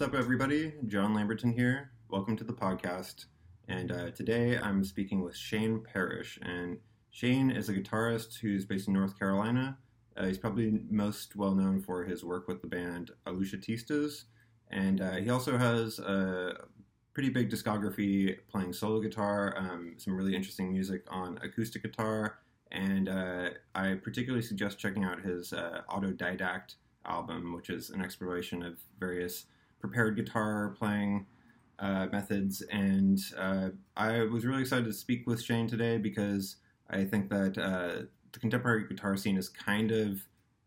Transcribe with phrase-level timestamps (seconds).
[0.00, 0.72] What's up, everybody?
[0.86, 1.90] John Lamberton here.
[2.08, 3.26] Welcome to the podcast.
[3.68, 6.38] And uh, today I'm speaking with Shane Parish.
[6.40, 6.78] And
[7.10, 9.76] Shane is a guitarist who's based in North Carolina.
[10.16, 14.24] Uh, he's probably most well known for his work with the band Ahleuchatistas.
[14.70, 16.64] And uh, he also has a
[17.12, 22.38] pretty big discography playing solo guitar, um, some really interesting music on acoustic guitar.
[22.72, 28.62] And uh, I particularly suggest checking out his uh, Autodidact album, which is an exploration
[28.62, 29.44] of various
[29.80, 31.26] prepared guitar playing
[31.78, 32.62] uh, methods.
[32.70, 36.56] And uh, I was really excited to speak with Shane today because
[36.90, 40.20] I think that uh, the contemporary guitar scene is kind of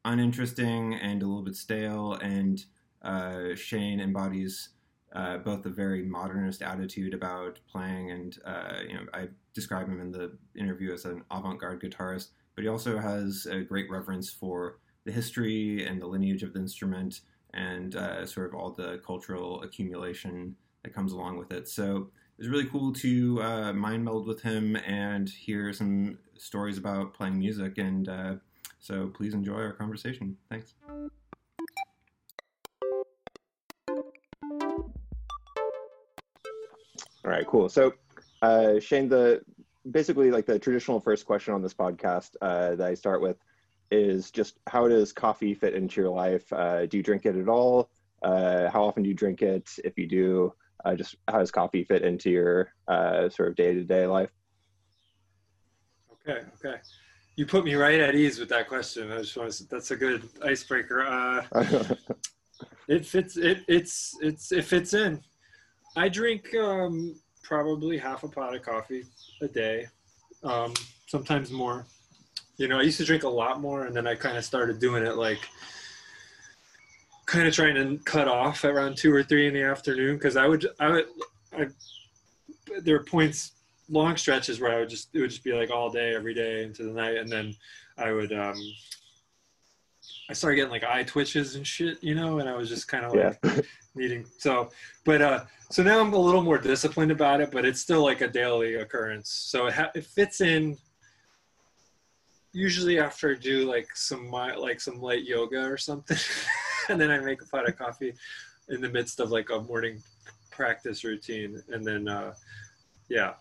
[0.05, 2.13] uninteresting and a little bit stale.
[2.13, 2.63] And
[3.01, 4.69] uh, Shane embodies
[5.13, 10.01] uh, both a very modernist attitude about playing, and uh, you know, I describe him
[10.01, 12.29] in the interview as an avant-garde guitarist.
[12.55, 16.59] But he also has a great reverence for the history and the lineage of the
[16.59, 17.21] instrument
[17.53, 21.67] and uh, sort of all the cultural accumulation that comes along with it.
[21.67, 26.77] So it was really cool to uh, mind meld with him and hear some stories
[26.77, 27.77] about playing music.
[27.77, 28.35] And uh,
[28.79, 30.37] so please enjoy our conversation.
[30.49, 30.73] Thanks.
[37.25, 37.69] All right, cool.
[37.69, 37.93] So,
[38.41, 39.41] uh, Shane, the
[39.89, 43.37] basically like the traditional first question on this podcast uh, that I start with
[43.93, 46.51] is just how does coffee fit into your life?
[46.51, 47.89] Uh, do you drink it at all?
[48.23, 49.69] Uh, how often do you drink it?
[49.83, 53.73] If you do, uh, just how does coffee fit into your uh, sort of day
[53.73, 54.31] to day life?
[56.13, 56.77] Okay, okay.
[57.35, 59.11] You put me right at ease with that question.
[59.11, 61.05] I just want to, that's a good icebreaker.
[61.05, 61.45] Uh,
[62.87, 63.37] it fits.
[63.37, 65.21] It it's it's it fits in.
[65.95, 69.05] I drink um, probably half a pot of coffee
[69.41, 69.87] a day,
[70.43, 70.73] um,
[71.07, 71.85] sometimes more
[72.57, 74.79] you know, I used to drink a lot more, and then I kind of started
[74.79, 75.39] doing it like
[77.25, 80.47] kind of trying to cut off around two or three in the afternoon because I
[80.47, 81.05] would, I would,
[81.57, 81.67] I,
[82.81, 83.53] there were points,
[83.89, 86.63] long stretches where I would just, it would just be like all day, every day
[86.63, 87.55] into the night, and then
[87.97, 88.55] I would, um,
[90.29, 93.05] I started getting like eye twitches and shit, you know, and I was just kind
[93.05, 93.61] of like yeah.
[93.95, 94.69] needing so,
[95.03, 98.21] but uh, so now I'm a little more disciplined about it, but it's still like
[98.21, 99.29] a daily occurrence.
[99.29, 100.77] So it, ha- it fits in
[102.53, 106.17] usually after I do like some like some light yoga or something,
[106.89, 108.13] and then I make a pot of coffee
[108.69, 110.01] in the midst of like a morning
[110.51, 112.33] practice routine, and then uh,
[113.09, 113.33] yeah,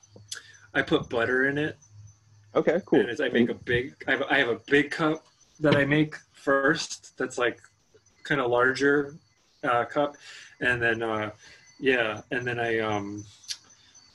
[0.75, 1.77] I put butter in it.
[2.55, 3.00] Okay, cool.
[3.00, 3.95] And I make a big.
[4.09, 5.25] I have, I have a big cup
[5.61, 7.17] that I make first.
[7.17, 7.61] That's like
[8.25, 9.15] kind of larger
[9.62, 10.17] uh, cup,
[10.61, 11.31] and then uh,
[11.79, 13.25] yeah, and then I um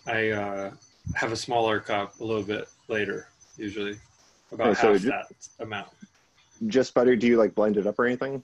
[0.06, 0.72] I uh,
[1.16, 3.28] have a smaller cup a little bit later
[3.58, 3.98] usually
[4.52, 5.90] about okay, so half just, that amount.
[6.68, 7.16] Just butter?
[7.16, 8.44] Do you like blend it up or anything?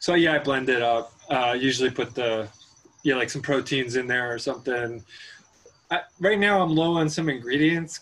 [0.00, 1.12] So yeah, I blend it up.
[1.28, 2.48] Uh, usually put the
[3.02, 5.02] yeah like some proteins in there or something.
[5.90, 8.00] I, right now I'm low on some ingredients,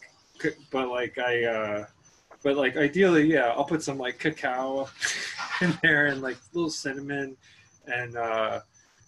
[0.70, 1.86] but like I, uh,
[2.42, 4.88] but like ideally, yeah, I'll put some like cacao
[5.60, 7.36] in there and like a little cinnamon
[7.86, 8.60] and uh,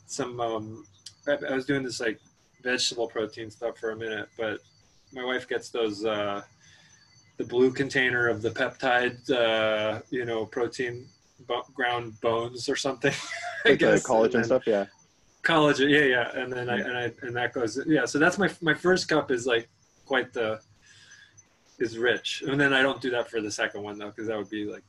[0.06, 0.40] some.
[0.40, 0.84] Um,
[1.26, 2.20] I, I was doing this like
[2.62, 4.60] vegetable protein stuff for a minute, but
[5.12, 6.42] my wife gets those uh,
[7.36, 11.06] the blue container of the peptide, uh, you know, protein
[11.46, 13.12] bo- ground bones or something.
[13.64, 14.86] I guess collagen stuff, yeah.
[15.42, 18.04] Collagen, yeah, yeah, and then I and I and that goes, yeah.
[18.04, 19.68] So that's my my first cup is like
[20.06, 20.60] quite the
[21.78, 24.38] is rich, and then I don't do that for the second one though, because that
[24.38, 24.82] would be like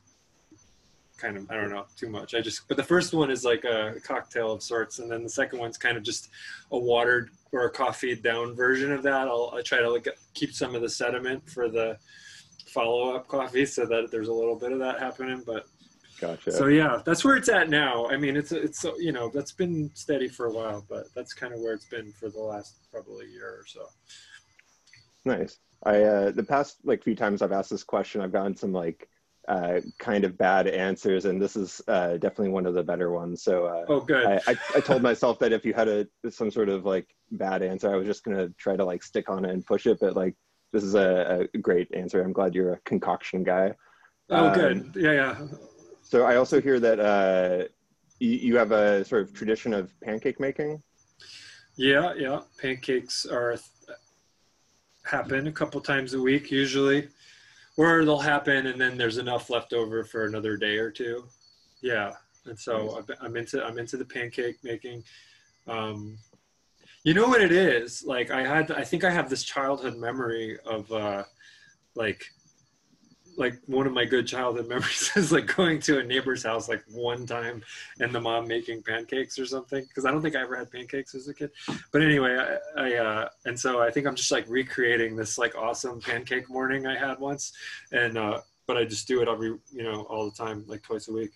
[1.17, 2.33] kind of I don't know too much.
[2.33, 5.29] I just but the first one is like a cocktail of sorts, and then the
[5.29, 6.29] second one's kind of just
[6.71, 9.27] a watered or a coffee down version of that.
[9.27, 11.97] I'll I try to like keep some of the sediment for the
[12.77, 15.43] follow up coffee so that there's a little bit of that happening.
[15.45, 15.67] But
[16.19, 16.51] gotcha.
[16.51, 18.07] So yeah, that's where it's at now.
[18.07, 21.53] I mean, it's it's you know that's been steady for a while, but that's kind
[21.53, 23.85] of where it's been for the last probably year or so.
[25.25, 25.57] Nice.
[25.83, 29.09] I uh, the past like few times I've asked this question, I've gotten some like
[29.47, 33.43] uh, kind of bad answers, and this is uh, definitely one of the better ones.
[33.43, 34.25] So, uh, oh, good.
[34.25, 37.63] I, I, I, told myself that if you had a some sort of like bad
[37.63, 39.99] answer, I was just gonna try to like stick on it and push it.
[40.01, 40.35] But like
[40.71, 42.21] this is a, a great answer.
[42.21, 43.73] I'm glad you're a concoction guy.
[44.29, 44.91] Oh, um, good.
[44.95, 45.47] Yeah, yeah.
[46.03, 47.67] So I also hear that uh,
[48.19, 50.81] you, you have a sort of tradition of pancake making.
[51.75, 52.41] Yeah, yeah.
[52.59, 53.57] Pancakes are
[55.03, 57.07] happen a couple times a week usually,
[57.77, 61.23] or they'll happen and then there's enough left over for another day or two.
[61.81, 62.13] Yeah,
[62.45, 65.03] and so I'm into I'm into the pancake making.
[65.67, 66.17] Um,
[67.07, 68.03] you know what it is?
[68.03, 71.23] Like I had, I think I have this childhood memory of, uh,
[71.95, 72.25] like,
[73.37, 76.83] like one of my good childhood memories is like going to a neighbor's house like
[76.91, 77.63] one time
[78.01, 81.15] and the mom making pancakes or something because I don't think I ever had pancakes
[81.15, 81.51] as a kid.
[81.93, 82.35] But anyway,
[82.75, 86.49] I, I uh, and so I think I'm just like recreating this like awesome pancake
[86.49, 87.53] morning I had once,
[87.93, 91.07] and uh, but I just do it every you know all the time like twice
[91.07, 91.31] a week.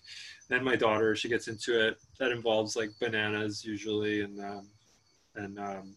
[0.50, 1.96] Then my daughter she gets into it.
[2.18, 4.66] That involves like bananas usually and um,
[5.34, 5.94] and um,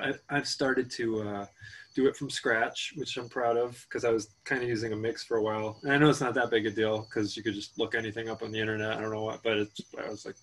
[0.00, 1.22] I, I've started to.
[1.22, 1.46] Uh,
[1.94, 4.96] do it from scratch, which I'm proud of because I was kind of using a
[4.96, 5.80] mix for a while.
[5.82, 8.28] And I know it's not that big a deal because you could just look anything
[8.28, 8.98] up on the internet.
[8.98, 10.34] I don't know what, but it's, I was like,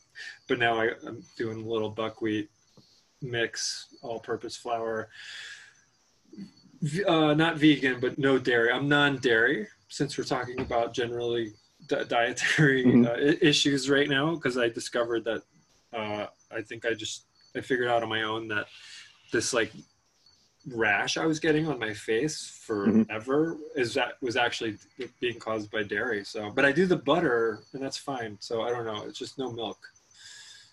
[0.48, 2.50] but now I, I'm doing a little buckwheat
[3.22, 5.10] mix, all purpose flour.
[7.08, 8.72] Uh, not vegan, but no dairy.
[8.72, 11.54] I'm non dairy since we're talking about generally
[11.88, 13.08] di- dietary Mhm.
[13.08, 15.44] uh, issues right now because I discovered that
[15.94, 18.68] uh, I think I just I figured out on my own that
[19.32, 19.72] this like
[20.68, 23.04] rash I was getting on my face mm-hmm.
[23.04, 24.78] forever is that was actually
[25.20, 26.24] being caused by dairy.
[26.24, 28.38] So, but I do the butter and that's fine.
[28.40, 29.04] So I don't know.
[29.06, 29.78] It's just no milk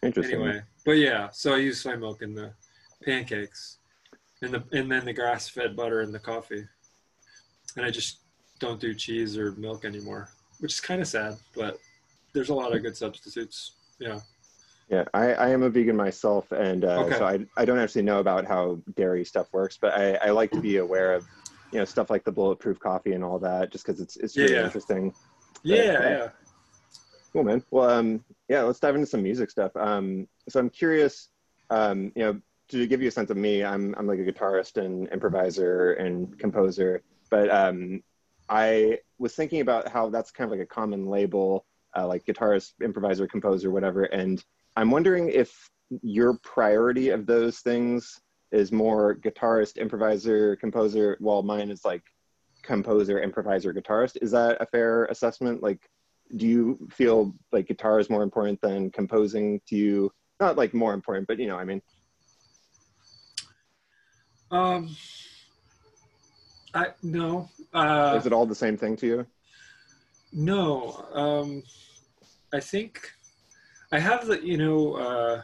[0.02, 0.40] Interesting.
[0.40, 0.62] anyway.
[0.84, 2.52] But yeah, so I use soy milk in the
[3.04, 3.78] pancakes,
[4.42, 6.66] and the and then the grass fed butter in the coffee,
[7.76, 8.18] and I just
[8.58, 10.30] don't do cheese or milk anymore,
[10.60, 11.36] which is kind of sad.
[11.54, 11.78] But
[12.32, 13.72] there's a lot of good substitutes.
[13.98, 14.20] Yeah.
[14.90, 17.16] Yeah, I, I am a vegan myself, and uh, Okay.
[17.16, 20.50] so I, I don't actually know about how dairy stuff works, but I, I like
[20.52, 21.26] to be aware of,
[21.70, 24.56] you know, stuff like the bulletproof coffee and all that, just because it's it's really
[24.56, 24.64] Yeah.
[24.64, 25.14] interesting.
[25.62, 26.28] Yeah, uh, yeah.
[27.32, 27.62] Cool, man.
[27.70, 29.70] Well, um, yeah, let's dive into some music stuff.
[29.76, 31.28] Um, so I'm curious,
[31.70, 32.40] um, you know,
[32.70, 36.36] to give you a sense of me, I'm I'm like a guitarist and improviser and
[36.38, 38.02] composer, but um,
[38.48, 41.64] I was thinking about how that's kind of like a common label,
[41.96, 44.44] uh, like guitarist, improviser, composer, whatever, and
[44.80, 45.68] I'm wondering if
[46.00, 48.18] your priority of those things
[48.50, 52.02] is more guitarist, improviser, composer, while mine is like
[52.62, 54.16] composer, improviser, guitarist.
[54.22, 55.62] Is that a fair assessment?
[55.62, 55.86] Like,
[56.34, 60.10] do you feel like guitar is more important than composing to you?
[60.40, 61.82] Not like more important, but you know, I mean,
[64.50, 64.96] Um,
[66.72, 67.50] I no.
[67.74, 69.26] Uh, is it all the same thing to you?
[70.32, 71.62] No, um,
[72.54, 73.12] I think
[73.92, 75.42] I have the you know uh,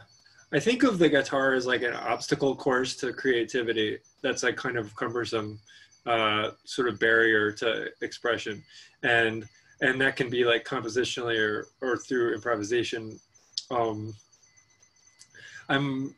[0.53, 3.99] I think of the guitar as like an obstacle course to creativity.
[4.21, 5.59] That's like kind of cumbersome,
[6.05, 8.63] uh, sort of barrier to expression,
[9.03, 9.45] and
[9.81, 13.19] and that can be like compositionally or or through improvisation.
[13.69, 14.13] Um,
[15.69, 16.15] I'm,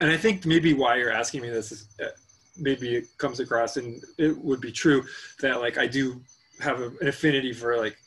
[0.00, 2.08] and I think maybe why you're asking me this is uh,
[2.56, 5.04] maybe it comes across and it would be true
[5.40, 6.20] that like I do
[6.60, 7.98] have a, an affinity for like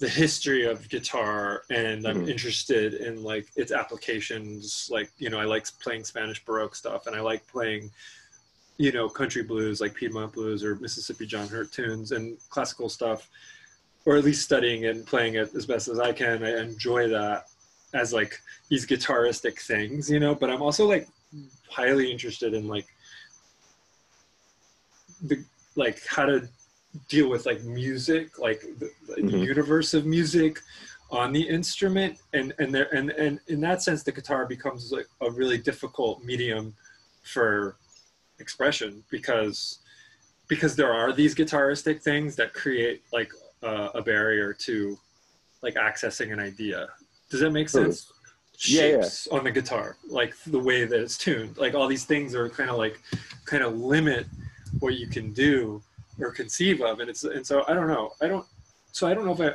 [0.00, 2.28] the history of guitar and i'm Mhm.
[2.28, 7.14] interested in like its applications like you know i like playing spanish baroque stuff and
[7.14, 7.90] i like playing
[8.78, 13.28] you know country blues like piedmont blues or mississippi john hurt tunes and classical stuff
[14.06, 17.46] or at least studying and playing it as best as i can i enjoy that
[17.92, 18.40] as like
[18.70, 21.06] these guitaristic things you know but i'm also like
[21.68, 22.86] highly interested in like
[25.24, 25.44] the
[25.76, 26.48] like how to
[27.08, 29.44] deal with like music like the, the Mhm.
[29.44, 30.60] universe of music
[31.10, 35.06] on the instrument and and there and and in that sense the guitar becomes like
[35.20, 36.74] a really difficult medium
[37.22, 37.76] for
[38.38, 39.78] expression because
[40.48, 43.30] because there are these guitaristic things that create like
[43.62, 44.98] uh, a barrier to
[45.62, 46.88] like accessing an idea.
[47.30, 48.10] Does that make sense?
[48.66, 48.96] Yeah, yeah.
[49.02, 51.56] shapes on the guitar like the way that it's tuned.
[51.56, 53.00] Like all these things are kind of like
[53.44, 54.26] kind of limit
[54.80, 55.82] what you can do
[56.22, 58.12] or conceive of and it's and so i don't know.
[58.20, 58.46] I don't
[58.92, 59.54] so i don't know if i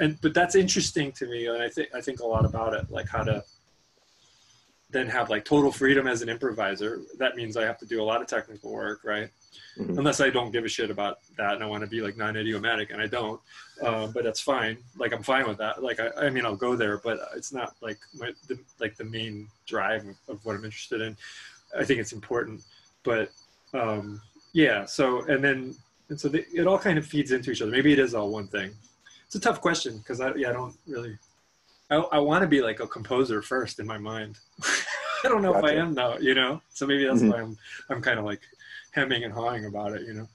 [0.00, 2.90] and but that's interesting to me and i think i think a lot about it
[2.90, 3.42] like how to
[4.90, 7.02] then have like total freedom as an improviser.
[7.18, 9.28] That means i have to do a lot of technical work right?
[9.78, 9.98] Mhm.
[9.98, 12.90] unless i don't give a shit about that and i want to be like non-idiomatic
[12.90, 13.40] and i don't
[13.80, 14.76] um, but that's fine.
[14.96, 15.82] Like i'm fine with that.
[15.82, 19.04] Like i, I mean i'll go there but it's not like my the, like the
[19.04, 21.16] main drive of, of what i'm interested in.
[21.78, 22.62] I think it's important
[23.04, 23.30] but
[23.74, 24.20] um,
[24.52, 25.76] yeah so and then
[26.08, 28.30] and so the, it all kind of feeds into each other maybe it is all
[28.30, 28.70] one thing
[29.26, 31.16] it's a tough question because i yeah i don't really
[31.90, 34.38] i, I want to be like a composer first in my mind
[35.24, 37.30] i don't know if i am though you know so maybe that's Mhm.
[37.32, 37.56] why i'm
[37.90, 38.40] i'm kind of like
[38.92, 40.26] hemming and hawing about it you know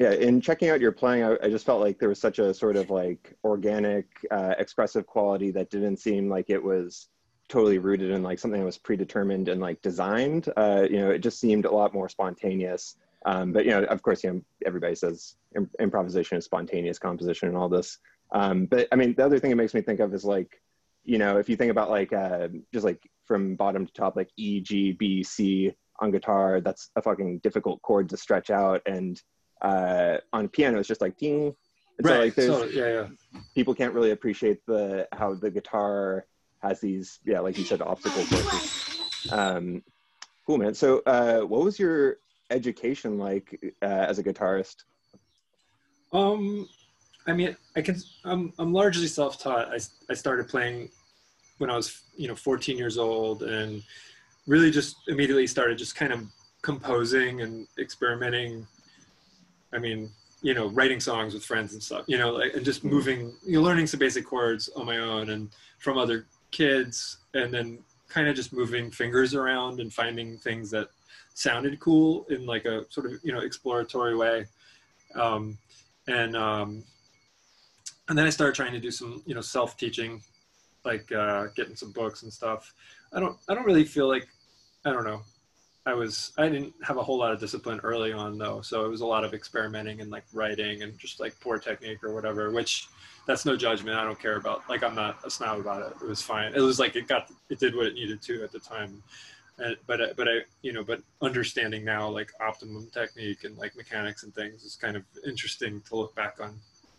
[0.00, 2.54] Yeah, in checking out your playing, I, I just felt like there was such a
[2.54, 7.08] sort of like organic, uh, expressive quality that didn't seem like it was
[7.50, 10.48] totally rooted in like something that was predetermined and like designed.
[10.56, 12.96] Uh, you know, it just seemed a lot more spontaneous.
[13.26, 17.48] Um, but you know, of course, you know, everybody says im- improvisation is spontaneous composition
[17.48, 17.98] and all this.
[18.32, 20.60] Um, but I mean, the other thing it makes me think of is like,
[21.04, 24.30] you know, if you think about like uh, just like from bottom to top, like
[24.36, 29.20] E, G, B, C on guitar, that's a fucking difficult chord to stretch out and
[29.62, 31.54] uh, on piano it's just like ding.
[31.98, 32.14] And right.
[32.14, 33.40] So like there's So, yeah, yeah.
[33.54, 36.26] people can't really appreciate the how the guitar
[36.62, 39.00] has these yeah like you said obstacle courses.
[39.30, 39.82] Um,
[40.46, 40.72] cool man.
[40.74, 42.18] So uh, what was your
[42.50, 44.84] education like uh, as a guitarist?
[46.12, 46.68] Um,
[47.26, 47.96] I mean, I can.
[48.24, 49.68] I'm I'm largely self-taught.
[49.68, 49.78] I
[50.10, 50.90] I started playing
[51.58, 53.82] when I was you know 14 years old, and
[54.46, 56.26] really just immediately started just kind of
[56.62, 58.66] composing and experimenting.
[59.72, 60.10] I mean,
[60.42, 62.04] you know, writing songs with friends and stuff.
[62.08, 65.30] You know, like and just moving, you know, learning some basic chords on my own
[65.30, 67.78] and from other kids, and then
[68.08, 70.88] kind of just moving fingers around and finding things that
[71.40, 74.44] sounded cool in like a sort of you know exploratory way.
[75.14, 75.56] Um,
[76.06, 76.84] and um,
[78.08, 80.22] and then I started trying to do some you know self teaching,
[80.84, 82.74] like uh, getting some books and stuff.
[83.12, 84.28] I don't I don't really feel like
[84.84, 85.22] I don't know.
[85.86, 88.88] I was I didn't have a whole lot of discipline early on though, so it
[88.88, 92.50] was a lot of experimenting and like writing and just like poor technique or whatever.
[92.50, 92.88] Which
[93.26, 93.96] that's no judgment.
[93.96, 94.68] I don't care about.
[94.68, 95.96] Like I'm not a snob about it.
[96.02, 96.52] It was fine.
[96.54, 99.02] It was like it got it did what it needed to at the time.
[99.62, 103.72] And, but I- but I you know but understanding now like optimum technique and like
[103.76, 106.52] mechanics and things is kind of interesting to look back on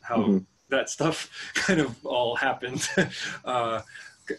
[0.09, 0.45] how Mhm.
[0.69, 1.17] that stuff
[1.65, 2.81] kind of all happened.
[3.45, 3.81] Uh,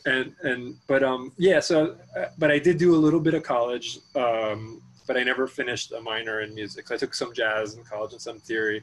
[0.07, 1.77] and and but um yeah so
[2.19, 5.91] uh, but I did do a little bit of college um, but I never finished
[5.93, 6.87] a minor in music.
[6.87, 8.83] So I took some jazz in college and some theory.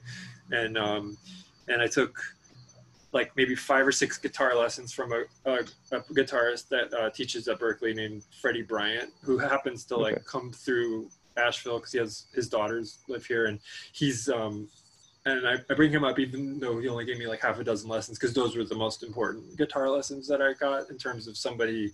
[0.51, 1.17] And um,
[1.69, 2.13] and I took
[3.11, 5.55] like maybe five or six guitar lessons from a, a,
[5.91, 10.23] a guitarist that uh, teaches at Berklee named Freddie Bryant, who happens to like Okay.
[10.27, 13.59] come through Asheville because he has his daughters live here, and
[13.93, 14.67] he's um,
[15.25, 17.63] and I, I bring him up even though he only gave me like half a
[17.63, 21.27] dozen lessons because those were the most important guitar lessons that I got in terms
[21.27, 21.91] of somebody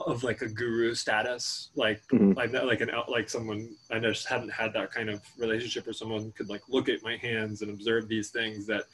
[0.00, 2.34] of like a guru status, like Mhm.
[2.34, 5.92] like that, like an like someone I just hadn't had that kind of relationship where
[5.92, 8.84] someone could like look at my hands and observe these things that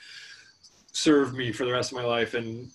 [0.98, 2.68] served me for the rest of my life and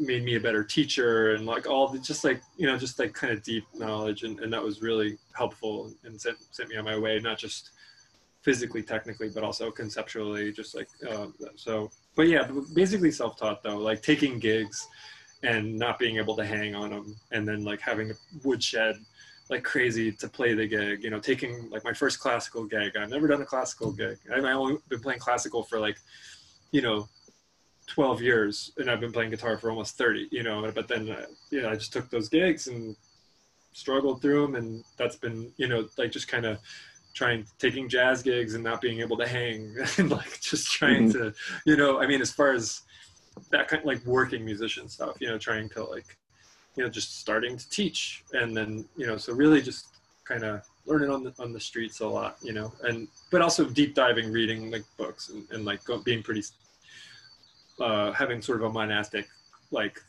[0.00, 3.12] made me a better teacher and like all the just like you know just like
[3.14, 4.24] kind of deep knowledge.
[4.24, 7.70] And, and that was really helpful and sent, sent me on my way not just
[8.42, 14.02] physically technically but also conceptually just like uh, so but yeah basically self-taught though like
[14.02, 14.86] taking gigs
[15.42, 18.96] and not being able to hang on them and then like having a woodshed
[19.50, 22.96] like crazy to play the gig you know taking like my first classical gig.
[22.96, 24.18] I've never done a classical gig.
[24.32, 25.98] I've only been playing classical for like
[26.72, 27.08] you know
[27.88, 31.26] 12 years and I've been playing guitar for almost 30, you know, but then, uh,
[31.50, 32.94] you know, I just took those gigs and
[33.72, 34.54] struggled through them.
[34.56, 36.58] And that's been, you know, like just kind of
[37.14, 41.32] trying, taking jazz gigs and not being able to hang and like just trying to,
[41.64, 42.82] you know, I mean, as far as
[43.50, 46.16] that kind of like working musician stuff, you know, trying to like,
[46.76, 49.86] you know, just starting to teach and then, you know, so really just
[50.24, 53.64] kind of learning on the, on the streets a lot, you know, and, but also
[53.64, 56.42] deep diving, reading like books and, and like go, being pretty
[57.80, 59.28] uh, having sort of a monastic
[59.70, 60.02] like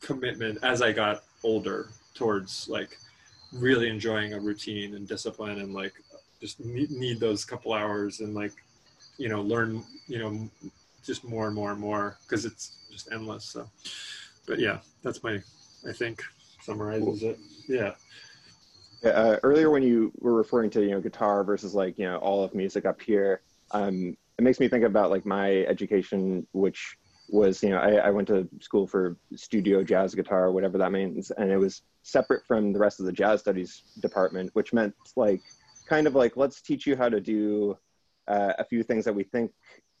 [0.00, 2.96] commitment as I got older towards like
[3.52, 5.94] really enjoying a routine and discipline and like
[6.40, 8.52] just need, need those couple hours and like
[9.18, 10.48] you know learn you know
[11.04, 13.68] just more and more and more because it's just endless so.
[14.46, 15.40] But yeah that's my
[15.88, 16.22] i think
[16.66, 17.38] summarizes it.
[17.68, 17.92] Yeah.
[19.02, 22.16] Yeah, uh, earlier when you were referring to you know guitar versus like you know
[22.16, 26.98] all of music up here, um, it makes me think about like my education, which
[27.28, 31.30] was you know I, I went to school for studio jazz guitar, whatever that means,
[31.30, 35.42] and it was separate from the rest of the jazz studies department, which meant like
[35.88, 37.76] kind of like let's teach you how to do
[38.28, 39.52] uh, a few things that we think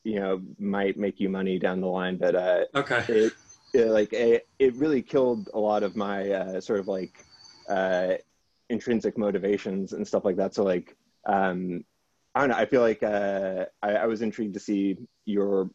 [0.04, 3.32] you know might make you money down the line, but uh, okay it,
[3.72, 7.24] it like it, it really killed a lot of my uh, sort of like
[7.68, 8.14] uh,
[8.68, 10.54] intrinsic motivations and stuff like that.
[10.54, 11.84] So like um,
[12.36, 12.56] I don't know.
[12.56, 15.70] I feel like uh, I, I was intrigued to see your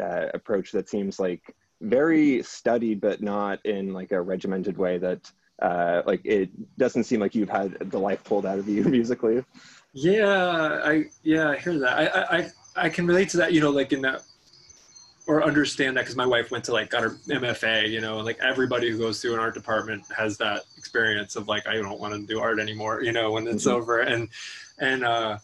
[0.00, 4.98] uh, approach that seems like very studied, but not in like a regimented way.
[4.98, 5.28] That
[5.60, 9.44] uh, like it doesn't seem like you've had the life pulled out of you musically.
[9.92, 11.98] Yeah, I yeah, I hear that.
[11.98, 13.52] I I I- can relate to that.
[13.52, 14.22] You know, like in that
[15.26, 17.90] or understand that because my wife went to like got her MFA.
[17.90, 21.66] You know, like everybody who goes through an art department has that experience of like
[21.66, 23.02] I don't want to do art anymore.
[23.02, 23.72] You know, when it's Mhm.
[23.72, 24.28] over and
[24.78, 25.38] and uh,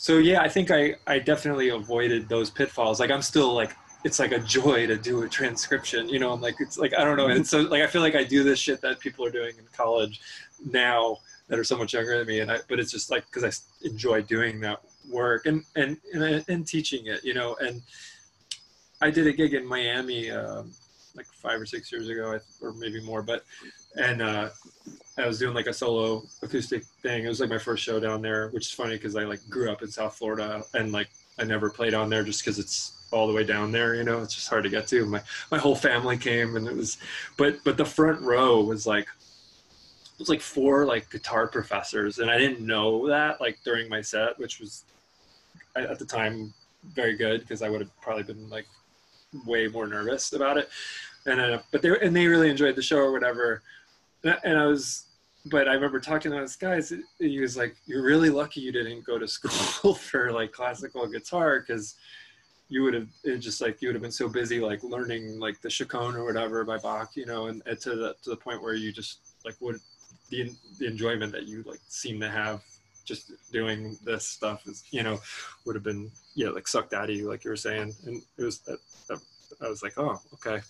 [0.00, 3.00] so yeah, I think I I definitely avoided those pitfalls.
[3.00, 3.72] Like I'm still like
[4.04, 6.08] it's like a joy to do a transcription.
[6.08, 7.26] You know, I'm like it's like I don't know.
[7.26, 9.64] And so like I feel like I do this shit that people are doing in
[9.72, 10.20] college
[10.64, 13.44] now that are so much younger than me and I but it's just like because
[13.44, 17.82] i enjoy doing that work and and and, and teaching it you know and
[19.00, 20.72] I did a gig in Miami um,
[21.16, 23.44] like five or six years ago or maybe more but
[23.96, 24.50] and uh
[25.18, 27.24] I was doing like a solo acoustic thing.
[27.24, 29.70] It was like my first show down there, which is funny because I like grew
[29.70, 31.08] up in South Florida and like
[31.38, 33.94] I never played on there just because it's all the way down there.
[33.94, 35.04] You know, it's just hard to get to.
[35.06, 36.98] My my whole family came and it was,
[37.36, 39.08] but but the front row was like
[40.18, 44.00] it was like four like guitar professors and i didn't know that like during my
[44.00, 44.82] set which was
[45.76, 46.52] at the time
[46.92, 48.66] very good because i would have probably been like
[49.46, 50.68] way more nervous about it
[51.26, 53.62] and uh, but they and they really enjoyed the show or whatever
[54.42, 55.04] and i was
[55.50, 59.04] but i remember talking to those guys he was like you're really lucky you didn't
[59.04, 61.96] go to school for like classical guitar because
[62.68, 65.70] you would have just like you would have been so busy like learning like the
[65.70, 68.74] chaconne or whatever by bach you know and, and to the to the point where
[68.74, 69.80] you just like would
[70.30, 72.62] the, the enjoyment that you like seem to have
[73.08, 75.18] just doing this stuff is you know
[75.64, 77.94] would have been know like sucked out of you like you were saying.
[78.06, 78.60] And it was
[79.60, 80.60] i was like oh okay.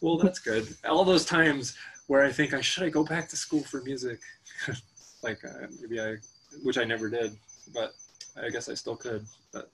[0.00, 0.66] Well that's good.
[0.88, 1.74] All those times
[2.12, 4.20] where i think i should i go back to school for music
[5.22, 6.16] like uh, maybe i
[6.62, 7.34] which i never did
[7.72, 7.94] but
[8.44, 9.70] i guess i still could but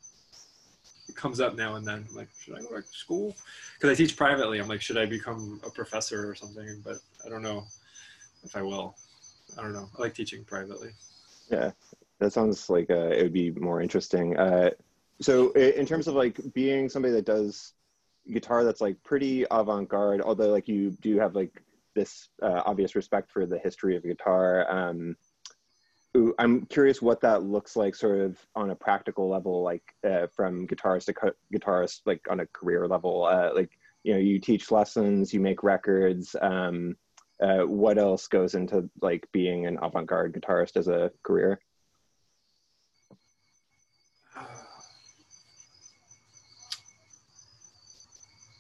[1.09, 3.35] it comes up now and then I'm like should i go back to school
[3.75, 7.29] because i teach privately i'm like should i become a professor or something but i
[7.29, 7.65] don't know
[8.45, 8.97] if I will.
[9.59, 9.89] I don't know.
[9.99, 10.91] I like teaching privately.
[11.51, 11.73] Yeah,
[12.19, 14.37] that sounds like uh, it would be more interesting.
[14.37, 14.71] Uh,
[15.21, 17.73] so, in terms of like being somebody that does
[18.31, 21.63] guitar that's like pretty avant-garde, although like you do have like
[21.99, 24.71] this uh, obvious respect for the history of guitar.
[24.71, 25.17] Um,
[26.39, 30.67] I'm curious what that looks like, sort of on a practical level, like uh, from
[30.67, 33.25] guitarist to guitarist, like on a career level.
[33.25, 33.71] Uh, like
[34.05, 36.35] you know, you teach lessons, you make records.
[36.41, 36.97] Um,
[37.43, 41.61] uh, what else goes into like being an avant-garde guitarist as a career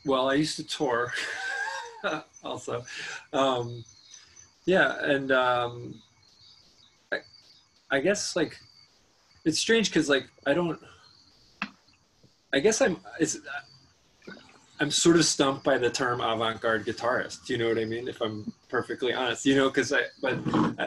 [0.04, 1.12] well i used to tour
[2.44, 2.84] also
[3.32, 3.84] um,
[4.64, 6.00] yeah and um,
[7.12, 7.18] I,
[7.90, 8.58] I guess like
[9.44, 10.78] it's strange because like i don't
[12.52, 13.38] i guess i'm it's
[14.80, 17.46] I'm sort of stumped by the term avant-garde guitarist.
[17.46, 18.06] Do you know what I mean?
[18.06, 20.44] If I'm perfectly honest, you know, because I, but,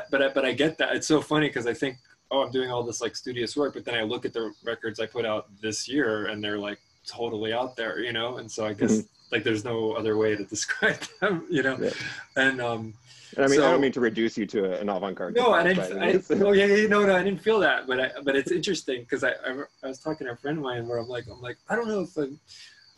[0.09, 0.95] but, I, but I get that.
[0.95, 1.97] It's so funny because I think,
[2.29, 4.99] oh, I'm doing all this like studious work, but then I look at the records
[5.01, 8.37] I put out this year, and they're like totally out there, you know.
[8.37, 9.07] And so I guess mm-hmm.
[9.31, 11.77] Like there's no other way to describe them, you know.
[11.79, 11.91] Yeah.
[12.35, 12.93] And um,
[13.35, 15.35] and I mean, so, I don't mean to reduce you to an avant-garde.
[15.35, 16.01] No, I didn't.
[16.01, 17.87] I, oh yeah, yeah, no, no, I didn't feel that.
[17.87, 20.63] But I, but it's interesting because I, I, I was talking to a friend of
[20.63, 22.39] mine where I'm like, I'm like, I don't know if I'm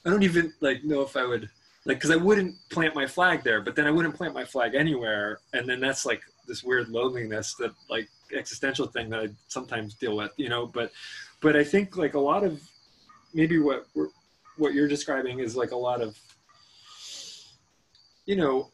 [0.06, 1.50] I don't even like know if I would
[1.86, 4.76] like because I wouldn't plant my flag there, but then I wouldn't plant my flag
[4.76, 9.94] anywhere, and then that's like this weird loneliness that like existential thing that I sometimes
[9.96, 10.66] deal with, you know.
[10.66, 10.92] But
[11.42, 12.62] but I think like a lot of
[13.34, 13.88] maybe what
[14.58, 16.18] what you're describing is like a lot of
[18.26, 18.70] you know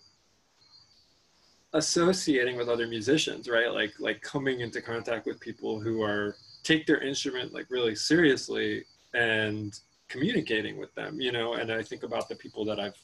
[1.74, 3.72] associating with other musicians right?
[3.72, 8.86] Like like coming into contact with people who are take their instrument like really seriously
[9.14, 12.98] and communicating with them, you know, and I think about the people that I've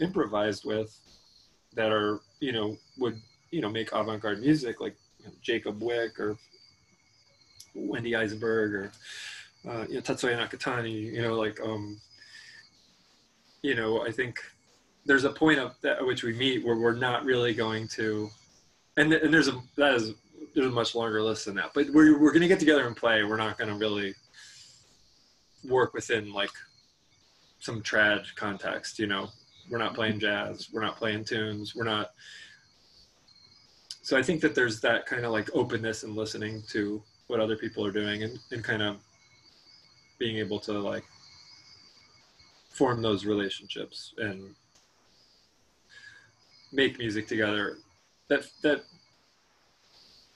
[0.00, 0.96] improvised with
[1.74, 6.18] that are, you know, would, you know, make avant-garde music like you know, Jacob Wick
[6.18, 6.36] or
[7.74, 8.92] Wendy Eisenberg or,
[9.68, 12.00] uh, you know, Tatsuya Nakatani, you know, like, um,
[13.62, 14.40] you know, I think
[15.06, 18.30] there's a point of at which we meet where we're not really going to,
[18.96, 20.14] and, and there's a, that is,
[20.54, 22.96] there's a much longer list than that, but we're, we're going to get together and
[22.96, 23.22] play.
[23.22, 24.14] We're not going to really
[25.68, 26.50] work within like
[27.58, 29.28] some trad context you know?
[29.68, 30.68] We're not playing jazz.
[30.72, 31.76] We're not playing tunes.
[31.76, 32.10] We're not
[34.02, 37.56] so i think that there's that kind of like openness and listening to what other
[37.56, 38.96] people are doing and, and kind of
[40.18, 41.04] being able to like
[42.80, 44.54] form those relationships and
[46.72, 47.76] make music together
[48.28, 48.78] that that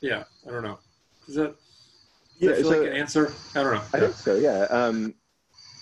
[0.00, 0.78] yeah i don't know
[1.28, 1.54] is that
[2.38, 3.32] yeah, so, like an answer?
[3.54, 3.82] I don't know.
[3.92, 4.34] I think so.
[4.36, 4.62] Yeah.
[4.64, 5.14] Um,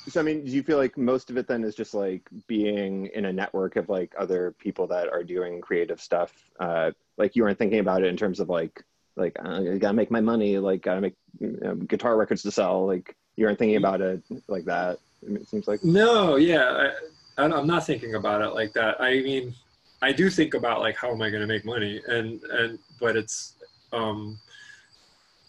[0.09, 3.07] so I mean, do you feel like most of it then is just like being
[3.15, 6.33] in a network of like other people that are doing creative stuff?
[6.61, 8.83] Uh, like you weren't thinking about it in terms of like
[9.17, 12.51] like uh, I gotta make my money, like gotta make you know, guitar records to
[12.51, 12.87] sell.
[12.87, 14.99] Like you weren't thinking about it like that.
[15.23, 16.91] It seems like no, yeah,
[17.39, 19.01] I, I'm not thinking about it like that.
[19.01, 19.55] I mean,
[20.01, 23.17] I do think about like how am I going to make money, and and but
[23.17, 23.55] it's
[23.93, 24.39] um,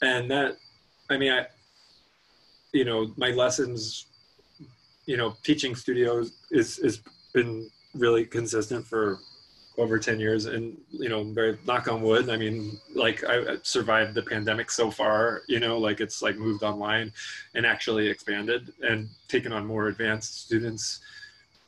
[0.02, 0.58] and that
[1.10, 1.48] I mean, I,
[2.72, 4.08] you know, my lessons,
[5.06, 7.02] you know, teaching studios is is
[7.34, 9.20] been really consistent for
[9.78, 14.14] over 10 years and you know very knock on wood i mean like i survived
[14.14, 17.12] the pandemic so far you know like it's like moved online
[17.56, 21.00] and actually expanded and taken on more advanced students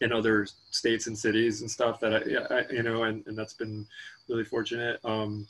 [0.02, 3.54] in other states and cities and stuff that i, I you know and, and that's
[3.54, 3.86] been
[4.30, 5.00] really fortunate.
[5.04, 5.48] Um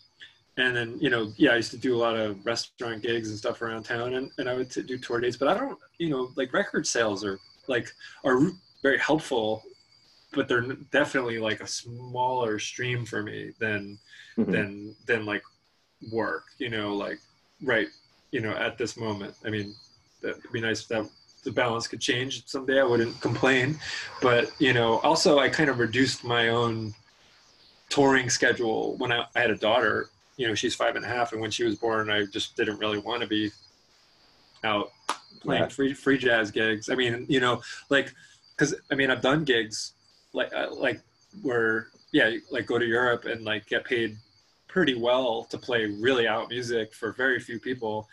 [0.57, 3.37] and then you know yeah i used to do a lot of restaurant gigs and
[3.37, 6.31] stuff around town and, and i would do tour dates but i don't you know
[6.35, 7.91] like record sales are like
[8.23, 8.39] are
[8.81, 9.63] very helpful
[10.35, 13.97] but they're definitely like a smaller stream for me than
[14.37, 14.51] mm-hmm.
[14.51, 15.41] than than like
[16.11, 17.19] work you know like
[17.63, 17.87] right
[18.31, 19.33] you know at this moment.
[19.45, 19.73] I mean
[20.21, 21.09] that'd be nice if that
[21.43, 22.79] the balance could change someday.
[22.79, 23.79] I wouldn't complain.
[24.21, 26.93] But you know also i kind of reduced my own
[27.89, 30.09] touring schedule when I, I had a daughter.
[30.37, 32.77] You know she's five and a half and when she was born i just didn't
[32.77, 33.51] really want to be
[34.65, 34.91] out
[35.39, 35.69] playing yeah.
[35.69, 36.89] free free jazz gigs.
[36.89, 38.13] I mean you know like
[38.51, 39.94] because i mean i've done gigs
[40.35, 41.01] like uh, like
[41.41, 44.17] where yeah like go to europe and like get paid
[44.75, 48.09] pretty well to play really out music for very few people.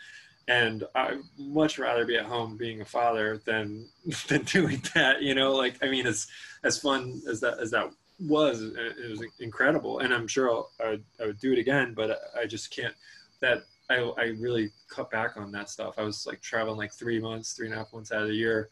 [0.47, 3.87] And i'd much rather be at home being a father than
[4.27, 5.53] than doing that you know?
[5.53, 6.27] Like i mean as
[6.63, 9.99] as fun as that as that was it was incredible.
[9.99, 12.95] And i'm sure I'll, I, would, I would do it again but i just can't
[13.41, 15.95] that I, I really cut back on that stuff.
[15.97, 18.35] I was like traveling like three months three and a half months out of the
[18.35, 18.69] year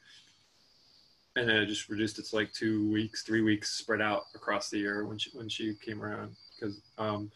[1.35, 4.69] and then I just reduced it to like two weeks three weeks spread out across
[4.69, 7.31] the year when she when she came around because um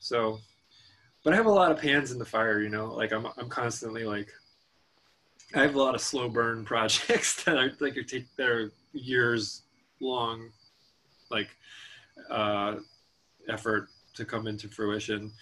[0.00, 0.38] so
[1.24, 3.48] but i have a lot of pans in the fire you know like i'm, I'm
[3.48, 4.32] constantly like
[5.54, 9.62] i have a lot of slow burn projects that are like take that are years
[10.00, 10.50] long
[11.30, 11.48] like
[12.30, 12.76] uh,
[13.48, 15.32] effort to come into fruition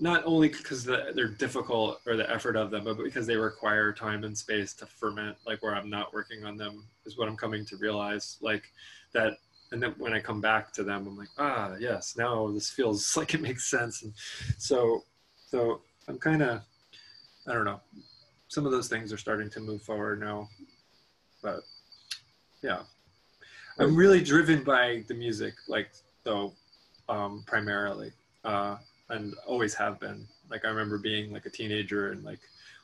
[0.00, 3.92] not only because the, they're difficult or the effort of them but because they require
[3.92, 7.36] time and space to ferment like where i'm not working on them is what i'm
[7.36, 8.72] coming to realize like
[9.12, 9.34] that
[9.72, 13.16] and then when i come back to them i'm like ah yes now this feels
[13.16, 14.02] like it makes sense.
[14.02, 14.12] And
[14.58, 15.04] so
[15.46, 16.62] so i'm kind of
[17.46, 17.80] i don't know.
[18.48, 20.48] Some of those things are starting to move forward now
[21.42, 21.60] but
[22.62, 22.82] yeah.
[23.78, 25.90] I'm really driven by the music, like
[26.22, 26.52] though,
[27.08, 28.12] um, primarily,
[28.44, 28.76] uh,
[29.10, 30.26] and always have been.
[30.50, 32.40] Like I remember being like a teenager and like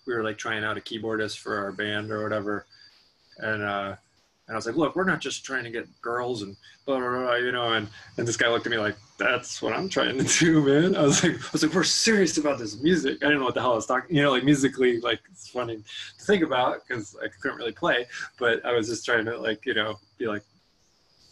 [0.07, 2.67] we were like trying out a keyboardist for our band or whatever,
[3.39, 3.97] and uh,
[4.49, 7.09] and I was like, look, we're not just trying to get girls and blah, blah,
[7.09, 7.73] blah, you know.
[7.73, 10.95] And, and this guy looked at me like, that's what I'm trying to do, man.
[10.95, 13.19] I was like, I was like, we're serious about this music.
[13.23, 15.49] I didn't know what the hell I was talking, you know, like musically, like it's
[15.49, 18.07] funny to think about because I couldn't really play,
[18.39, 20.43] but I was just trying to like, you know, be like,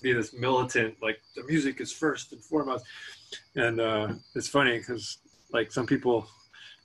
[0.05, 2.85] be this militant, like the music is first and foremost.
[3.57, 5.19] And uh, it's funny because
[5.53, 6.29] like some people,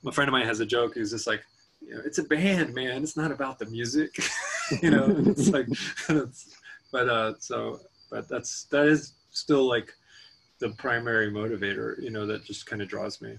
[0.04, 0.94] a friend of mine has a joke.
[0.94, 1.44] He's just like,
[1.80, 3.02] you know, it's a band, man.
[3.02, 4.18] It's not about the music,
[4.82, 5.14] you know.
[5.26, 5.68] it's like,
[6.90, 7.80] but uh, so,
[8.10, 9.92] but that's that is still like
[10.58, 13.36] the primary motivator, you know, that just kind of draws me.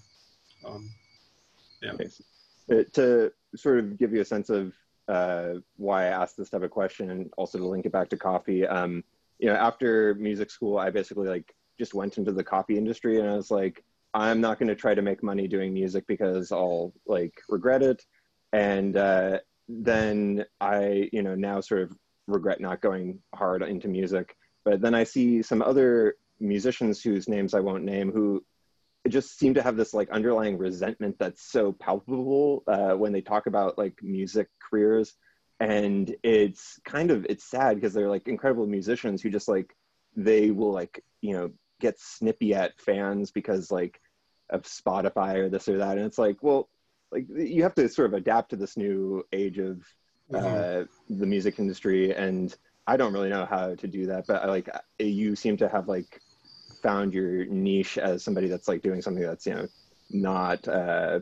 [0.64, 0.90] Um,
[1.82, 1.92] yeah.
[2.70, 4.72] Uh, to sort of give you a sense of
[5.08, 8.16] uh, why I asked this type of question, and also to link it back to
[8.16, 8.66] coffee.
[8.66, 9.02] Um,
[9.42, 13.28] you know, after music school, I basically like just went into the copy industry and
[13.28, 16.92] I was like, I'm not going to try to make money doing music because I'll
[17.06, 18.04] like regret it.
[18.52, 24.36] And uh, then I, you know, now sort of regret not going hard into music.
[24.64, 28.44] But then I see some other musicians whose names I won't name who
[29.08, 33.48] just seem to have this like underlying resentment that's so palpable uh, when they talk
[33.48, 35.16] about like music careers
[35.62, 39.76] and it's kind of it's sad because they're like incredible musicians who just like
[40.16, 44.00] they will like you know get snippy at fans because like
[44.50, 45.98] of spotify or this or that.
[45.98, 46.68] And it's like well
[47.12, 49.82] like you have to sort of adapt to this new age of
[50.34, 51.18] uh, mm-hmm.
[51.18, 52.14] the music industry.
[52.14, 52.54] And
[52.88, 55.86] i don't really know how to do that but I, like you seem to have
[55.86, 56.20] like
[56.82, 59.68] found your niche as somebody that's like doing something that's you know
[60.10, 61.20] not uh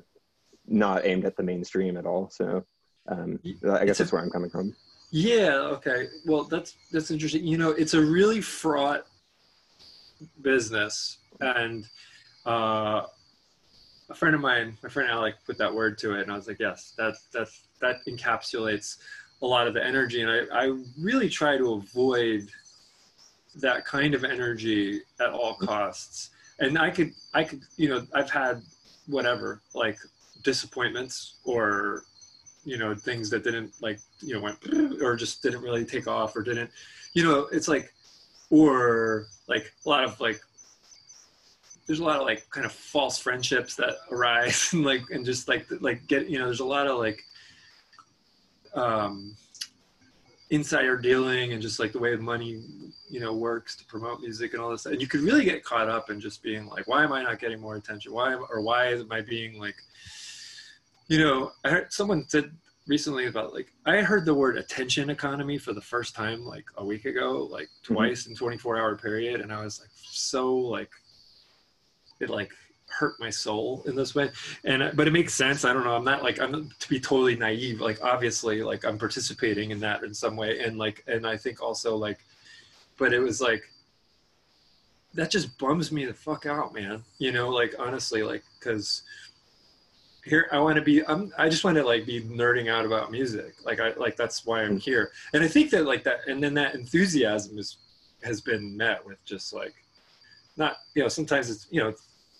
[0.67, 2.31] not aimed at the mainstream at all.
[2.31, 2.65] So
[3.11, 3.39] um,
[3.71, 4.75] I guess that's where I'm coming from.
[5.11, 5.57] Yeah.
[5.57, 6.07] Okay.
[6.25, 7.45] Well, that's that's interesting.
[7.45, 9.07] You know, it's a really fraught
[10.43, 11.87] business, and
[12.47, 13.03] uh,
[14.09, 16.47] a friend of mine, my friend Alec, put that word to it, and I was
[16.47, 17.49] like, yes, that that
[17.81, 18.99] that encapsulates
[19.43, 22.49] a lot of the energy, and I I really try to avoid
[23.57, 26.31] that kind of energy at all costs.
[26.61, 28.63] And I could I could you know I've had
[29.07, 29.99] whatever like
[30.45, 32.05] disappointments or
[32.65, 34.59] you know things that didn't like you know went
[35.03, 36.71] or just didn't really take off or didn't
[37.15, 37.93] you know it's like
[38.51, 40.41] or like a lot of like
[41.87, 45.49] there's a lot of like kind of false friendships that arise and like and just
[45.49, 47.21] like like get you know there's a lot of like
[48.75, 49.37] um
[50.51, 52.63] insider dealing and just like the way money
[53.09, 55.89] you know works to promote music and all this and you could really get caught
[55.89, 58.13] up in just being like why am i not getting more attention?
[58.13, 59.77] Why or why am i being like
[61.11, 62.53] you know, I heard someone said
[62.87, 66.85] recently about like I heard the word attention economy for the first time like a
[66.85, 67.95] week ago, like mm-hmm.
[67.95, 68.31] twice mm-hmm.
[68.31, 70.93] in 24 hour period, and I was like so like
[72.21, 72.53] it like
[72.87, 74.31] hurt my soul in this way.
[74.65, 75.65] And but it makes sense.
[75.65, 75.97] I don't know.
[75.97, 77.81] I'm not like i'm to be totally naive.
[77.81, 80.61] Like obviously like i'm participating in that in some way.
[80.61, 82.21] And like and i think also like
[82.99, 83.65] but it was like
[85.15, 87.03] that just bums me the fuck out man.
[87.19, 89.03] You know like honestly like because
[90.25, 93.11] here i want to be i'm i just want to like be nerding out about
[93.11, 94.83] music like i like that's why i'm mm.
[94.83, 97.79] here and i think that like that and then that enthusiasm is
[98.23, 99.75] has been met with just like
[100.57, 101.93] not you know sometimes it's you know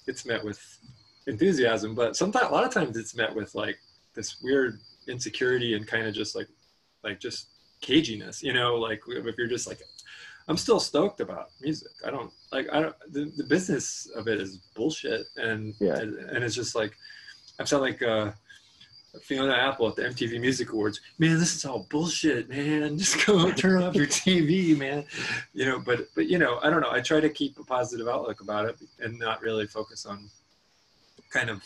[0.07, 0.79] it's met with
[1.27, 3.79] enthusiasm, but sometimes a lot of times it's met with like
[4.15, 6.49] this weird insecurity and kind of just like
[7.03, 7.49] like just
[7.83, 9.81] caginess, you know, like if you're just like
[10.49, 11.93] I'm still stoked about music.
[12.05, 15.97] I don't like I don't the, the business of it is bullshit and Yeah.
[15.99, 16.97] and, and it's just like
[17.61, 18.33] I'm sound like uh
[19.23, 21.01] Fiona Apple at the MTV Music Awards.
[21.19, 22.97] Man, this is all bullshit, man.
[22.99, 25.05] Just go turn off your TV, man.
[25.53, 26.91] You know, but but you know, I don't know.
[26.91, 30.31] I try to keep a positive outlook about it and not really focus on
[31.29, 31.63] kind of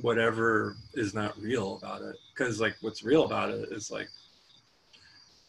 [0.00, 2.16] whatever is not real about it.
[2.34, 4.08] Because like what's real about it is like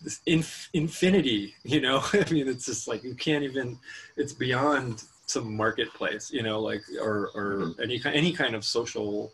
[0.01, 1.55] this inf- infinity.
[1.63, 3.79] You know, I mean, it's just like you can't even.
[4.17, 6.31] It's beyond some marketplace.
[6.31, 9.31] You know, like or or any kind any kind of social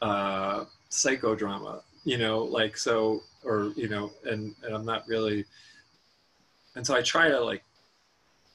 [0.00, 5.44] uh, psychodrama, you know, like so, or you know, and and I'm not really,
[6.74, 7.64] and so I try to like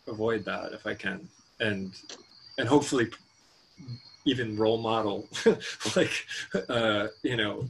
[0.07, 1.27] avoid that if I can,
[1.59, 1.93] and
[2.57, 3.09] and hopefully
[4.25, 5.27] even role model
[5.95, 6.25] like
[6.69, 7.67] uh, you know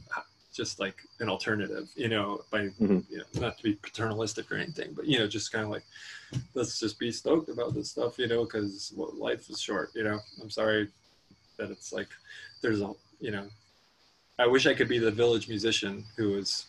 [0.58, 3.04] just like an alternative, you know, by Mhm.
[3.08, 5.86] you know not to be paternalistic or anything, but you know just kind of like
[6.54, 10.02] let's just be stoked about this stuff, you know, because well, life is short, you
[10.02, 10.18] know.
[10.42, 10.88] I'm sorry
[11.58, 12.08] that it's like
[12.60, 13.48] there's a you know
[14.38, 16.66] I wish I could be the village musician who is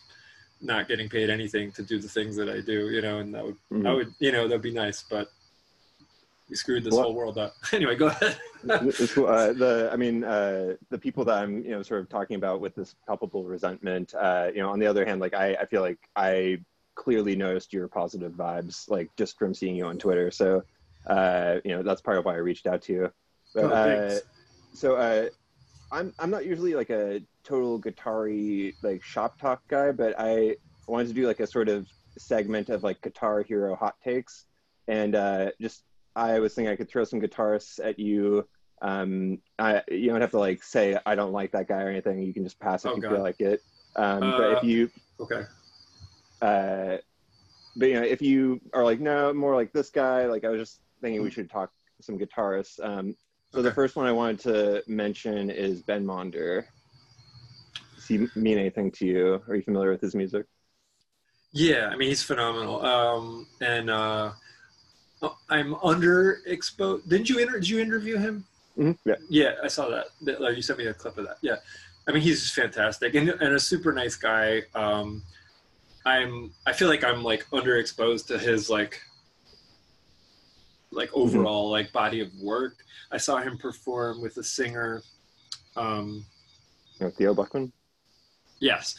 [0.60, 3.44] not getting paid anything to do the things that I do, you know, and that
[3.44, 3.96] would, I Mhm.
[3.96, 5.32] would, you know, that'd be nice, but
[6.50, 7.54] we screwed this Well- whole world up.
[7.72, 8.36] anyway, go ahead.
[8.62, 12.60] Uh, the I mean uh, the people that I'm you know sort of talking about
[12.60, 14.12] with this palpable resentment.
[14.14, 16.58] Uh, you know, on the other hand, like I, I feel like I
[16.94, 20.30] clearly noticed your positive vibes like just from seeing you on Twitter.
[20.30, 20.62] So
[21.06, 23.12] uh, you know that's part of why I reached out to you.
[23.54, 24.22] But, Oh, uh, thanks.
[24.74, 25.28] so uh,
[25.90, 31.08] I'm I'm not usually like a total guitar-y like shop talk guy, but I wanted
[31.08, 34.44] to do like a sort of segment of like guitar hero hot takes,
[34.86, 35.84] and uh, just
[36.16, 38.46] I was thinking I could throw some guitarists at you.
[38.82, 42.22] Um, I you don't have to like say I don't like that guy or anything.
[42.22, 43.12] You can just pass if Oh, you God.
[43.12, 43.62] feel like it.
[43.96, 45.42] Um, but Uh, if you okay.
[46.42, 46.96] uh,
[47.76, 50.60] but you know, if you are like, no, more like this guy, like I was
[50.60, 51.70] just thinking we should talk
[52.00, 52.82] some guitarists.
[52.84, 53.14] Um,
[53.52, 56.64] so the first one I wanted to mention is Ben Monder.
[57.96, 59.42] Does he mean anything to you?
[59.48, 60.46] Are you familiar with his music?
[61.52, 62.84] Yeah, I mean, he's phenomenal.
[62.84, 64.32] Um, and uh,
[65.48, 67.08] I'm underexposed.
[67.08, 68.44] Didn't you inter- did you interview him?
[68.78, 69.14] Mhm, Yeah.
[69.28, 70.06] Yeah, I saw that.
[70.22, 71.38] That- like, you sent me a clip of that.
[71.42, 71.56] Yeah,
[72.08, 74.62] I mean, he's fantastic and, and a super nice guy.
[74.74, 75.22] Um,
[76.06, 76.52] I'm.
[76.66, 79.02] I feel like I'm like underexposed to his like,
[80.90, 82.76] like overall like body of work.
[83.12, 85.02] I saw him perform with a singer.
[85.76, 86.24] Um,
[86.98, 87.70] Theo Bleckmann?
[88.60, 88.94] Yes,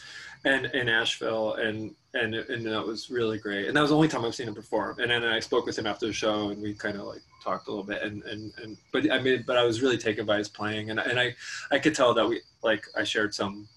[0.45, 3.67] and in Asheville, and and and that was really great.
[3.67, 4.99] And that was the only time I've seen him perform.
[4.99, 7.67] And then I spoke with him after the show, and we kind of like talked
[7.67, 8.01] a little bit.
[8.01, 10.99] And and and but I mean, but I was really taken by his playing, and
[10.99, 11.35] and I
[11.71, 13.67] I could tell that we like I shared some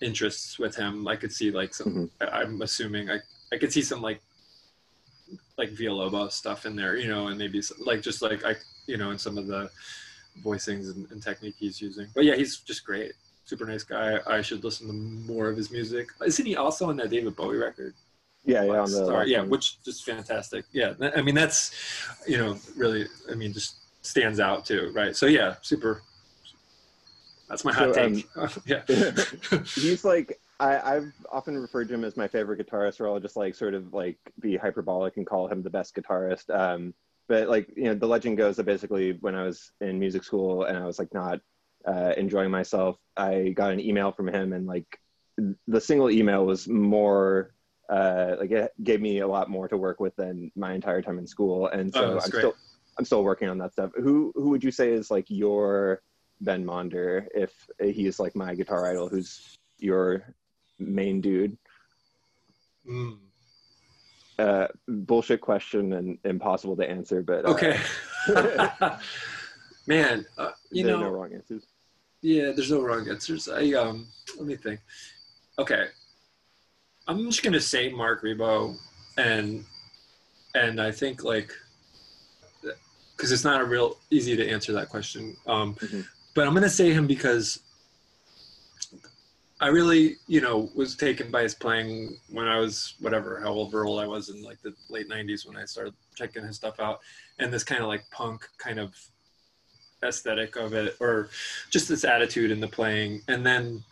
[0.00, 1.08] interests with him.
[1.08, 2.10] I could see like some.
[2.20, 2.34] Mm-hmm.
[2.34, 3.18] I, I'm assuming I
[3.52, 4.22] I could see some like
[5.58, 8.54] like Villalobos stuff in there, you know, and maybe some, like just like I
[8.86, 9.68] you know in some of the
[10.42, 12.06] voicings and, and technique he's using.
[12.14, 13.12] But yeah, he's just great
[13.44, 14.18] super nice guy.
[14.26, 16.08] I should listen to more of his music.
[16.24, 17.94] Isn't he also on that David Bowie record?
[18.44, 19.26] Yeah, yeah, on the Star?
[19.26, 20.64] yeah, which is fantastic.
[20.72, 21.72] Yeah, I mean that's,
[22.26, 25.14] you know, really, I mean, just stands out too, right?
[25.16, 26.02] So yeah, super.
[27.48, 28.28] That's my hot So, take.
[28.66, 28.82] yeah.
[29.74, 33.36] he's like I, I've often referred to him as my favorite guitarist, or I'll just
[33.36, 36.54] like sort of like be hyperbolic and call him the best guitarist.
[36.56, 36.94] Um,
[37.28, 40.64] but like you know, the legend goes that basically when I was in music school
[40.64, 41.40] and I was like not
[41.86, 44.98] uh, enjoying myself, I got an email from him, and like
[45.66, 47.54] the single email was more
[47.90, 51.18] uh, like it gave me a lot more to work with than my entire time
[51.18, 52.40] in school, and so Oh, I'm great.
[52.40, 52.54] still
[52.98, 53.90] I'm still working on that stuff.
[53.96, 56.02] Who who would you say is like your
[56.40, 59.08] Ben Monder if he's like my guitar idol?
[59.08, 60.34] Who's your
[60.78, 61.56] main dude?
[62.88, 63.18] Mm.
[64.38, 67.78] Uh, bullshit question and impossible to answer, but uh, Okay.
[69.86, 71.66] Man, uh, you know, no wrong answers.
[72.22, 73.48] Yeah, there's no wrong answers.
[73.48, 74.06] I um,
[74.38, 74.80] let me think.
[75.58, 75.86] Okay,
[77.08, 78.76] I'm just gonna say Marc Ribot,
[79.18, 79.64] and
[80.54, 81.52] and I think like,
[83.16, 85.36] because it's not a real easy to answer that question.
[85.46, 86.06] Um, Mhm.
[86.34, 87.58] But I'm gonna say him because
[89.60, 94.00] I really, you know, was taken by his playing when I was whatever, however old
[94.00, 97.00] I was in like the late '90s when I started checking his stuff out,
[97.38, 98.94] and this kind of like punk kind of
[100.02, 101.28] aesthetic of it, or
[101.70, 103.82] just this attitude in the playing, and then,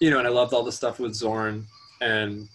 [0.00, 1.66] you know, and I loved all the stuff with Zorn
[2.00, 2.48] and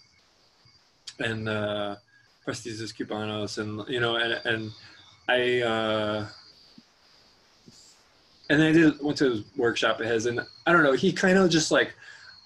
[1.18, 1.96] and uh,
[2.44, 4.70] Prestigious Cubanos, and you know, and and
[5.28, 5.60] I.
[5.62, 6.26] Uh,
[8.50, 10.92] and then I did went to his workshop of his, and I don't know.
[10.92, 11.92] He kind of just like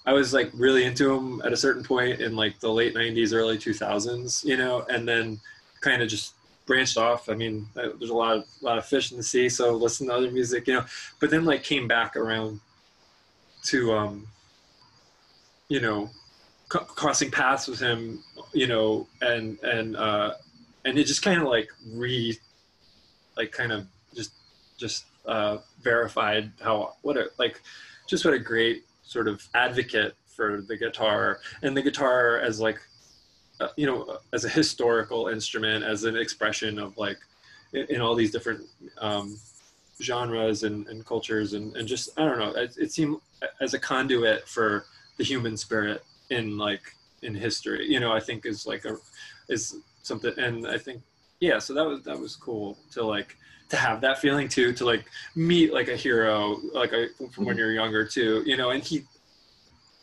[0.05, 3.33] I was like really into him at a certain point in like the late '90s,
[3.33, 5.39] early 2000s, you know, and then
[5.81, 6.33] kind of just
[6.65, 7.29] branched off.
[7.29, 9.73] I mean, uh, there's a lot of a lot of fish in the sea, so
[9.73, 10.85] listen to other music, you know.
[11.19, 12.59] But then like came back around
[13.65, 14.27] to um,
[15.67, 16.09] you know,
[16.71, 18.23] c- crossing paths with him,
[18.53, 20.33] you know, and and uh,
[20.85, 22.37] and it just kind of like re,
[23.37, 24.33] like kind of just
[24.77, 27.61] just uh, verified how what a like
[28.07, 32.79] just what a great sort of advocate for the guitar and the guitar as like
[33.59, 37.17] uh, you know as a historical instrument as an expression of like
[37.73, 38.61] in, in all these different
[38.99, 39.37] um,
[40.01, 43.17] genres and, and cultures and, and just i don't know it, it seemed
[43.61, 44.85] as a conduit for
[45.17, 46.81] the human spirit in like
[47.21, 48.97] in history you know i think is like a
[49.49, 51.01] is something and i think
[51.39, 53.37] yeah so that was that was cool to like
[53.69, 57.57] to have that feeling too to like meet like a hero like a, from when
[57.57, 59.03] you're younger too you know and he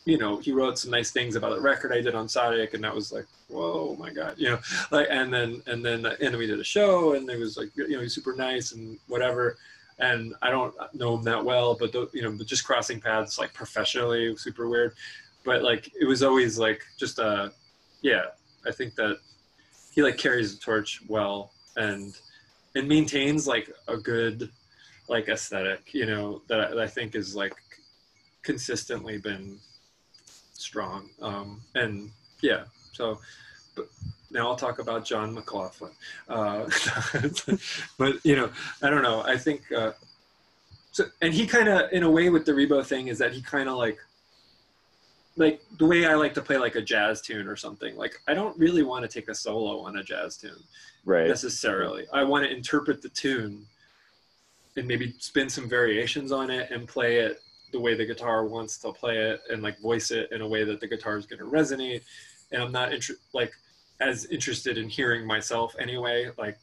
[0.05, 2.83] you know he wrote some nice things about the record i did on Sadik and
[2.83, 4.59] that was like whoa my god you know
[4.89, 7.69] like and then and then and then we did a show and it was like
[7.75, 9.57] you know he's super nice and whatever.
[9.99, 13.37] And i don't know him that well but the, you know but just crossing paths
[13.37, 14.93] like professionally super weird.
[15.43, 17.51] But like it was always like just a,
[18.01, 18.25] yeah
[18.65, 19.17] i think that
[19.93, 22.17] he like carries the torch well and
[22.75, 24.49] and maintains like a good
[25.07, 27.53] like aesthetic you know that I, that I think is like
[28.41, 29.59] consistently been
[30.61, 33.19] strong um and yeah so
[33.75, 33.87] but
[34.31, 35.91] now i'll talk about john mclaughlin
[36.29, 36.69] uh
[37.97, 38.49] but you know
[38.81, 39.91] i don't know i think uh
[40.91, 43.41] so and he kind of in a way with the Ribot thing is that he
[43.41, 43.97] kind of like
[45.37, 48.33] like the way i like to play like a jazz tune or something like i
[48.33, 50.63] don't really want to take a solo on a jazz tune
[51.03, 51.27] Right.
[51.27, 52.05] necessarily.
[52.13, 53.65] I want to interpret the tune
[54.77, 58.77] and maybe spin some variations on it and play it the way the guitar wants
[58.79, 61.39] to play it and like voice it in a way that the guitar is going
[61.39, 62.01] to resonate.
[62.51, 63.53] And I'm not inter- like
[63.99, 66.57] as interested in hearing myself anyway, like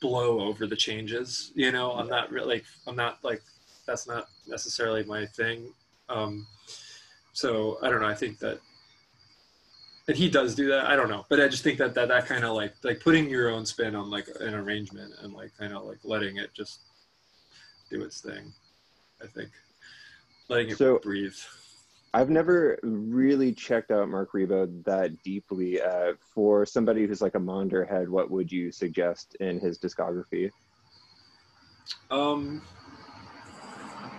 [0.00, 1.52] blow over the changes.
[1.54, 3.42] You know, I'm not really like I'm not like
[3.86, 5.72] that's not necessarily my thing.
[6.08, 6.46] Um,
[7.32, 8.08] so I don't know.
[8.08, 8.60] I think that
[10.08, 10.86] and he does do that.
[10.86, 13.28] I don't know, but I just think that that, that kind of like like putting
[13.28, 16.80] your own spin on like an arrangement and like kind of like letting it just
[17.90, 18.52] do its thing.
[19.22, 19.50] I think
[20.48, 21.34] letting it So- breathe.
[22.14, 25.80] I've never really checked out Marc Ribot that deeply.
[25.80, 30.50] Uh, for somebody who's like a Monder head, what would you suggest in his discography
[32.10, 32.62] Um,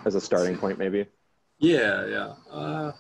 [0.06, 1.08] as a starting point, maybe?
[1.58, 2.36] yeah, yeah.
[2.52, 2.92] Uh,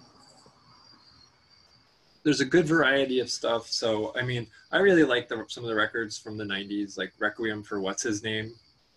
[2.24, 3.68] there's a good variety of stuff.
[3.68, 7.14] So I mean, I really like the, some of the records from the '90s, like
[7.20, 8.54] Requiem for What's His Name.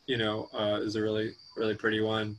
[0.06, 2.38] You know, uh, is a really really pretty one,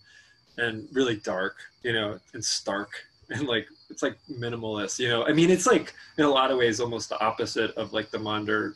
[0.58, 1.58] and really dark.
[1.84, 2.92] You know, and stark,
[3.30, 5.00] and like it's like minimalist.
[5.00, 7.94] You know, I mean, it's like in a lot of ways almost the opposite of
[7.94, 8.74] like the Monder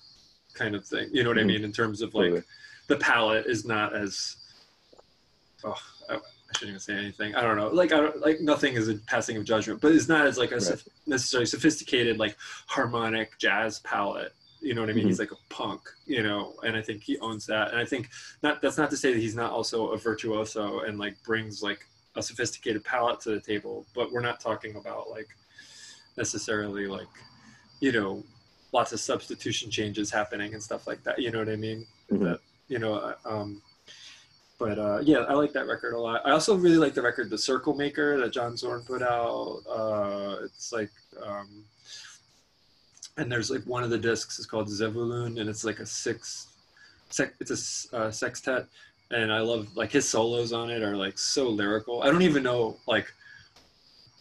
[0.54, 1.10] kind of thing.
[1.12, 1.48] You know what I Mhm.
[1.48, 2.44] mean in terms of like Totally.
[2.88, 4.38] the palette is not as.
[5.64, 5.76] Oh,
[6.10, 6.20] I, I
[6.54, 7.36] shouldn't even say anything.
[7.36, 7.68] I don't know.
[7.70, 10.52] Like I don't, like nothing is a passing of judgment, but it's not as like
[10.52, 10.84] a Right.
[11.06, 14.34] necessarily sophisticated like harmonic jazz palette.
[14.62, 15.06] You know what I mean?
[15.06, 15.10] Mhm.
[15.10, 17.70] He's like a punk, you know, and I think he owns that.
[17.70, 18.10] And I think
[18.44, 21.86] not that's not to say that he's not also a virtuoso and like brings like
[22.16, 25.28] a sophisticated palette to the table, but we're not talking about like
[26.18, 27.08] necessarily like
[27.80, 28.24] you know
[28.74, 31.20] lots of substitution changes happening and stuff like that.
[31.20, 31.86] You know what I mean?
[32.12, 32.20] Mhm.
[32.24, 33.62] That you know, uh, um,
[34.60, 36.22] but uh, yeah, I like that record a lot.
[36.26, 39.62] I also really like the record "The Circle Maker" that John Zorn put out.
[39.70, 40.90] Uh, it's like,
[41.24, 41.64] um,
[43.18, 46.48] and there's like one of the discs is called Zevulun, and it's like a six,
[47.10, 48.68] sec, it's a uh, sextet,
[49.12, 52.04] and I love like his solos on it are like so lyrical.
[52.04, 53.12] I don't even know like,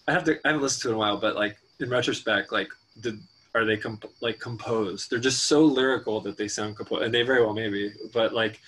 [0.08, 2.52] I have to I haven't listened to it in a while, but like in retrospect,
[2.52, 2.68] like
[3.00, 3.20] did
[3.54, 5.10] are they comp- like composed?
[5.10, 8.60] They're just so lyrical that they sound composed, and they very well maybe, but like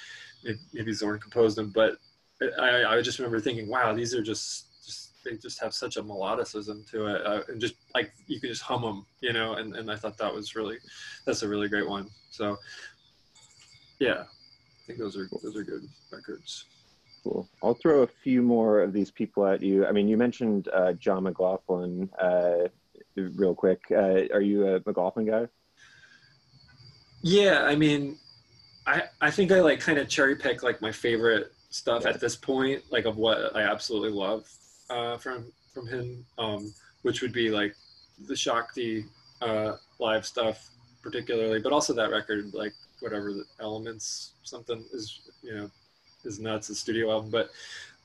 [0.73, 1.99] maybe, Zorn composed them, but
[2.61, 4.68] I, I just remember thinking, wow, these are just
[5.29, 8.63] they just have such a melodicism to it, uh, and just like you can just
[8.63, 9.55] hum them, you know.
[9.55, 10.79] And, and I thought that was really,
[11.27, 12.09] that's a really great one.
[12.31, 12.57] So,
[13.99, 16.65] yeah, I think those are those are good records.
[17.25, 17.49] Cool.
[17.63, 19.87] I'll throw a few more of these people at you.
[19.87, 22.69] I mean, you mentioned uh, John McLaughlin uh,
[23.17, 23.83] real quick.
[23.91, 25.49] Uh, are you a McLaughlin guy?
[27.23, 28.17] Yeah, I mean,
[28.87, 32.11] I I think I like kind of cherry pick like my favorite stuff Yeah.
[32.11, 34.49] at this point, like of what I absolutely love
[34.91, 36.73] uh, from from him, um,
[37.03, 37.75] which would be like
[38.27, 39.05] the Shakti
[39.43, 40.71] uh, live stuff,
[41.03, 45.71] particularly, but also that record, like whatever the elements, something is you know
[46.25, 47.51] is nuts, the studio album, but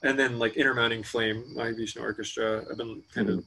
[0.03, 2.63] and then like Inner Mounting Flame, Mahavishnu Orchestra.
[2.69, 3.43] I've been kind of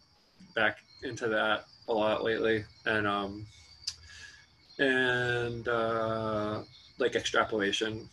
[0.54, 3.46] back into that a lot lately, and um,
[4.78, 6.62] and uh,
[6.98, 8.08] like extrapolation.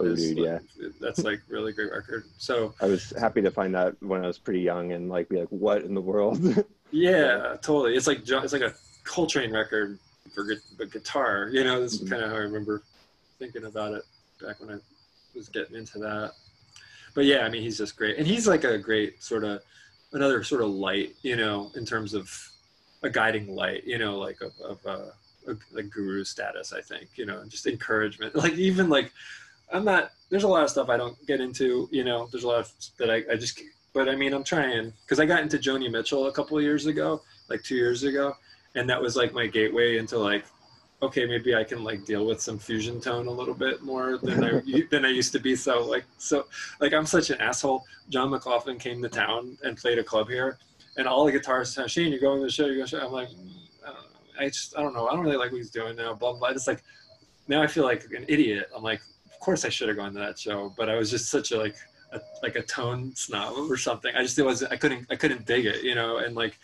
[0.00, 0.60] Is, dude, like,
[1.00, 2.24] that's like really great record.
[2.36, 5.38] So I was happy to find that when I was pretty young and like be
[5.38, 6.38] like, what in the world?
[6.90, 7.96] yeah, totally.
[7.96, 9.98] It's like it's like a Coltrane record
[10.34, 11.48] for gu- guitar.
[11.52, 12.10] You know, this is Mhm.
[12.10, 12.82] kind of how I remember
[13.38, 14.02] thinking about it
[14.42, 14.78] back when I
[15.34, 16.32] was getting into that.
[17.14, 19.62] But yeah, I mean, he's just great, and he's like a great sort of
[20.12, 22.30] another sort of light, you know, in terms of
[23.02, 25.10] a guiding light, you know, like of, of uh,
[25.48, 26.72] a, like guru status.
[26.72, 28.34] I think, you know, just encouragement.
[28.44, 29.12] Like even like
[29.72, 30.10] I'm not.
[30.30, 31.88] There's a lot of stuff I don't get into.
[31.90, 33.60] You know, there's a lot of that I, I just.
[33.92, 36.86] But I mean, I'm trying because I got into Joni Mitchell a couple of years
[36.86, 38.34] ago, like two years ago,
[38.74, 40.44] and that was like my gateway into like,
[41.02, 44.42] okay, maybe I can like deal with some fusion tone a little bit more than
[44.42, 44.60] I
[44.90, 45.54] than I used to be.
[45.54, 46.46] So like so
[46.80, 47.84] like I'm such an asshole.
[48.08, 50.58] John McLaughlin came to town and played a club here,
[50.96, 52.66] and all the guitarists said, Shane, you're going to the show.
[52.66, 53.06] You're going to the show.
[53.06, 53.50] I'm like, "Mm,
[53.86, 53.94] I.
[54.36, 55.06] I just I don't know.
[55.06, 56.14] I don't really like what he's doing now.
[56.14, 56.40] Blah blah.
[56.40, 56.48] blah.
[56.48, 56.82] It's like
[57.46, 58.68] now I feel like an idiot.
[58.74, 59.00] I'm like,
[59.44, 61.76] course I should have gone to that show, but I was just such a like
[62.12, 64.14] a, like a tone snob or something.
[64.16, 66.58] I just it was I couldn't I couldn't dig it, you know, and like.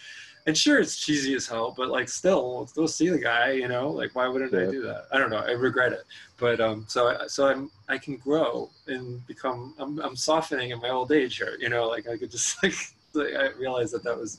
[0.46, 3.50] And sure, it's cheesy as hell, but like, still, go see the guy.
[3.50, 5.04] You know, like, why wouldn't I do that?
[5.12, 5.36] I don't know.
[5.36, 6.04] I regret it,
[6.38, 9.74] but um, so I, so I'm I can grow and become.
[9.78, 11.58] I'm I'm softening in my old age here.
[11.60, 12.72] You know, like I could just like,
[13.12, 14.38] like I realized that that was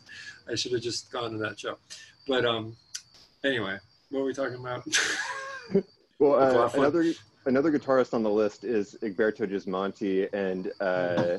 [0.51, 1.77] I should have just gone to that show,
[2.27, 2.75] but um,
[3.43, 3.77] anyway,
[4.09, 4.83] what were we talking about?
[6.19, 7.13] well, uh, another
[7.45, 11.37] another guitarist on the list is Egberto Gismonti, and uh,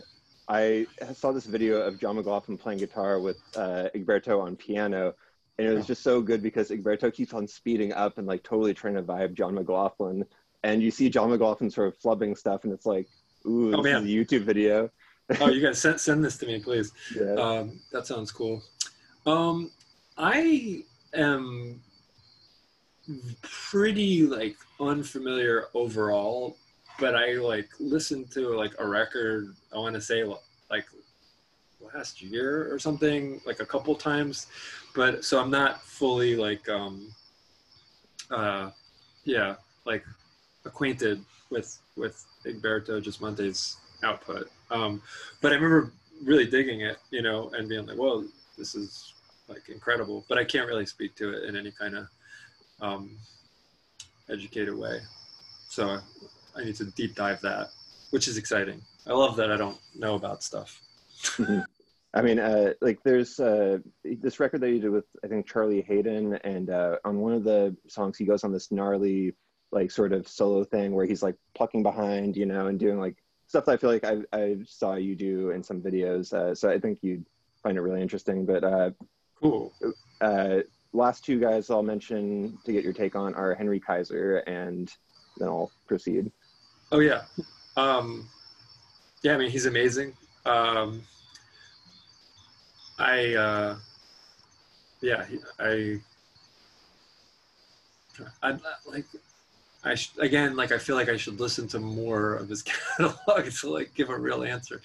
[0.48, 5.14] I saw this video of John McLaughlin playing guitar with uh, Egberto on piano,
[5.58, 8.74] and it was just so good because Egberto keeps on speeding up and like totally
[8.74, 10.24] trying to vibe John McLaughlin,
[10.62, 13.06] and you see John McLaughlin sort of flubbing stuff, and it's like,
[13.46, 14.02] ooh, Oh, this man.
[14.06, 14.90] is a YouTube video.
[15.40, 16.92] oh, you guys send send this to me, please.
[17.16, 17.34] Yeah.
[17.34, 18.62] Um, that sounds cool.
[19.24, 19.70] Um,
[20.18, 20.82] I
[21.14, 21.80] am
[23.42, 26.56] pretty like unfamiliar overall,
[26.98, 29.54] but I like listened to like a record.
[29.72, 30.86] I want to say like
[31.94, 34.46] last year or something, like a couple times,
[34.94, 37.12] but so I'm not fully like um,
[38.30, 38.70] uh,
[39.24, 40.04] yeah, like
[40.64, 44.50] acquainted with with Egberto Gismonti's output.
[44.70, 45.02] Um,
[45.40, 45.92] but I remember
[46.24, 48.24] really digging it, you know, and being like, "Whoa,
[48.56, 49.14] this is
[49.48, 52.08] like incredible." But I can't really speak to it in any kind of
[52.82, 53.16] um,
[54.28, 55.00] educated way,
[55.68, 55.98] so
[56.56, 57.70] I need to deep dive that,
[58.10, 58.82] which is exciting.
[59.06, 60.80] I love that I don't know about stuff.
[62.14, 65.80] I mean, uh, like there's uh, this record that you did with I think Charlie
[65.80, 69.34] Haden, and uh, on one of the songs he goes on this gnarly
[69.70, 73.16] like sort of solo thing where he's like plucking behind, you know, and doing like
[73.46, 76.34] stuff that I feel like I, I saw you do in some videos.
[76.34, 77.24] Uh, so I think you'd
[77.62, 78.44] find it really interesting.
[78.44, 78.90] But uh,
[79.42, 79.72] Cool.
[80.92, 84.92] Last two guys I'll mention to get your take on are Henry Kaiser, and
[85.38, 86.30] then I'll proceed.
[86.90, 87.22] Oh yeah,
[87.76, 88.28] um,
[89.22, 89.34] yeah.
[89.34, 90.14] I mean, he's amazing.
[90.44, 91.02] Um,
[92.98, 93.76] I uh,
[95.00, 95.26] yeah,
[95.58, 96.00] I
[98.42, 99.06] I like
[99.84, 102.62] I sh- again like I feel like I should listen to more of his
[102.98, 104.80] catalog to like give a real answer.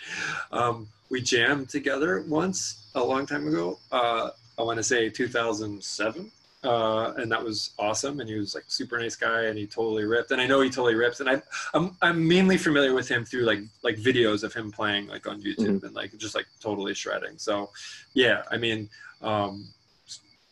[0.51, 3.79] Um, we jammed together once a long time ago.
[3.91, 6.31] Uh, I want to say 2007
[6.63, 8.19] uh, and that was awesome.
[8.19, 10.31] And he was like super nice guy, and he totally ripped.
[10.31, 11.19] And I know he totally ripped.
[11.19, 11.41] And I,
[11.73, 15.41] I'm I'm mainly familiar with him through like like videos of him playing like on
[15.41, 17.37] YouTube and like just like totally shredding.
[17.37, 17.69] So,
[18.13, 18.89] yeah, I mean,
[19.21, 19.67] um,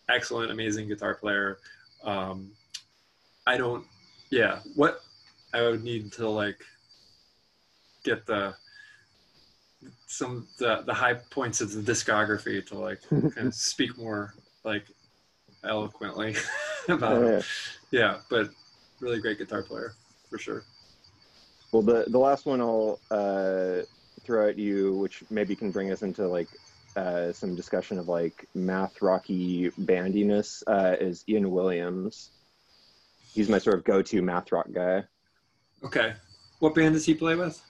[0.08, 1.58] excellent, amazing guitar player.
[2.04, 2.52] Um,
[3.48, 3.86] I don't,
[4.30, 5.02] yeah, what
[5.54, 6.60] I would need to like
[8.04, 8.56] get the
[10.16, 14.86] some the the high points of the discography to like kind of speak more like
[15.64, 16.36] eloquently
[16.90, 17.46] about Uh, it.
[17.92, 18.50] Yeah, but
[19.00, 19.94] really great guitar player
[20.30, 20.64] for sure.
[21.72, 23.82] Well, the the last one I'll uh,
[24.24, 26.48] throw at you, which maybe can bring us into like
[26.96, 32.32] uh, some discussion of like math rocky bandiness, uh, is Ian Williams.
[33.34, 35.04] He's my sort of go-to math rock guy.
[35.84, 36.14] Okay.
[36.60, 37.62] What band does he play with?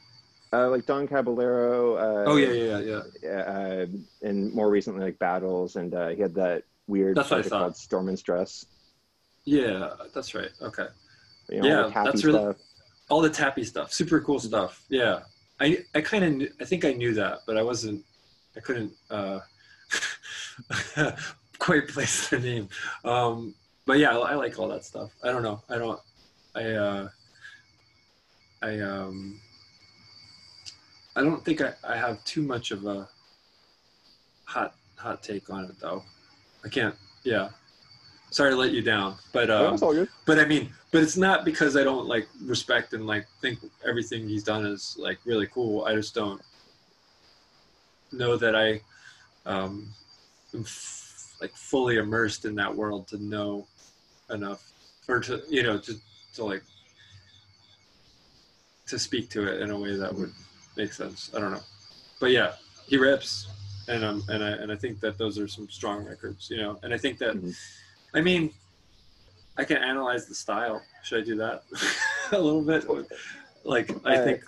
[0.54, 1.96] Uh, like Don Caballero.
[1.96, 3.02] Uh, oh yeah, yeah, yeah.
[3.22, 3.30] yeah.
[3.42, 3.86] Uh,
[4.22, 7.50] and more recently, like Battles, and uh, he had that weird That's what I project
[7.50, 7.60] thought.
[7.62, 8.66] called Storm Dress.
[9.44, 10.50] Yeah, that's right.
[10.62, 10.88] Okay.
[11.50, 12.56] You know, Yeah, like that's really- stuff.
[13.10, 15.20] all the tappy stuff super cool stuff yeah
[15.60, 18.04] i i kind of i think i knew that but i wasn't
[18.58, 19.38] i couldn't uh
[21.60, 22.68] quite place the name
[23.04, 23.54] um
[23.86, 26.00] but yeah I, I like all that stuff i don't know i don't
[26.56, 27.10] i uh
[28.64, 29.40] i um
[31.16, 33.08] i don't think i i have too much of a
[34.46, 36.04] hot hot take on it though
[36.64, 37.50] i can't yeah
[38.32, 40.10] sorry to let you down but um it's all good.
[40.26, 44.28] but I mean, but it's not because I don't like respect and like think everything
[44.28, 45.86] he's done is like really cool.
[45.86, 46.42] I just don't
[48.12, 48.82] know that I
[49.46, 49.90] um,
[50.54, 53.68] am f- like fully immersed in that world to know
[54.30, 54.64] enough
[55.08, 55.94] or to you know to
[56.34, 56.64] to like
[58.88, 60.32] to speak to it in a way that would
[60.76, 61.32] make sense.
[61.36, 61.64] I don't know,
[62.20, 62.54] but yeah,
[62.88, 63.48] he rips,
[63.88, 66.80] and um and I and I think that those are some strong records, you know,
[66.84, 67.56] and I think that Mhm.
[68.14, 68.52] I mean.
[69.58, 70.82] I can analyze the style.
[71.06, 71.64] Should I do that
[72.34, 72.84] a little bit?
[73.64, 74.44] Like I Uh, think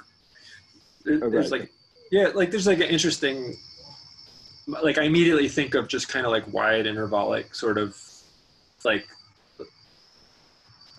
[1.05, 1.71] there- there's like
[2.11, 3.55] yeah, like there's like an interesting
[4.67, 7.95] like I immediately think of just kind of like wide intervallic sort of
[8.83, 9.07] like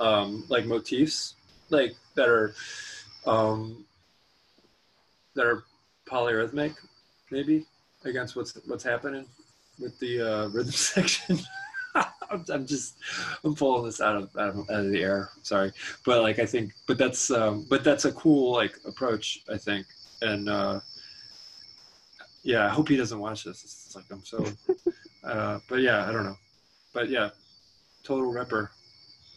[0.00, 1.34] um like motifs
[1.68, 2.54] like that are
[3.26, 3.84] um
[5.38, 5.64] that are
[6.10, 6.74] polyrhythmic
[7.30, 7.64] maybe
[8.04, 9.24] against what's what's happening
[9.78, 11.38] with the uh, rhythm section.
[11.94, 12.96] I'm, I'm just
[13.44, 15.30] I'm pulling this out of, out of the air.
[15.42, 15.72] Sorry,
[16.04, 19.40] but like I think, but that's um, but that's a cool like approach.
[19.50, 19.86] I think,
[20.22, 20.80] and uh,
[22.42, 23.62] yeah, I hope he doesn't watch this.
[23.62, 24.44] It's like I'm so,
[25.24, 26.38] uh, but yeah, I don't know,
[26.92, 27.30] but yeah,
[28.02, 28.70] total ripper,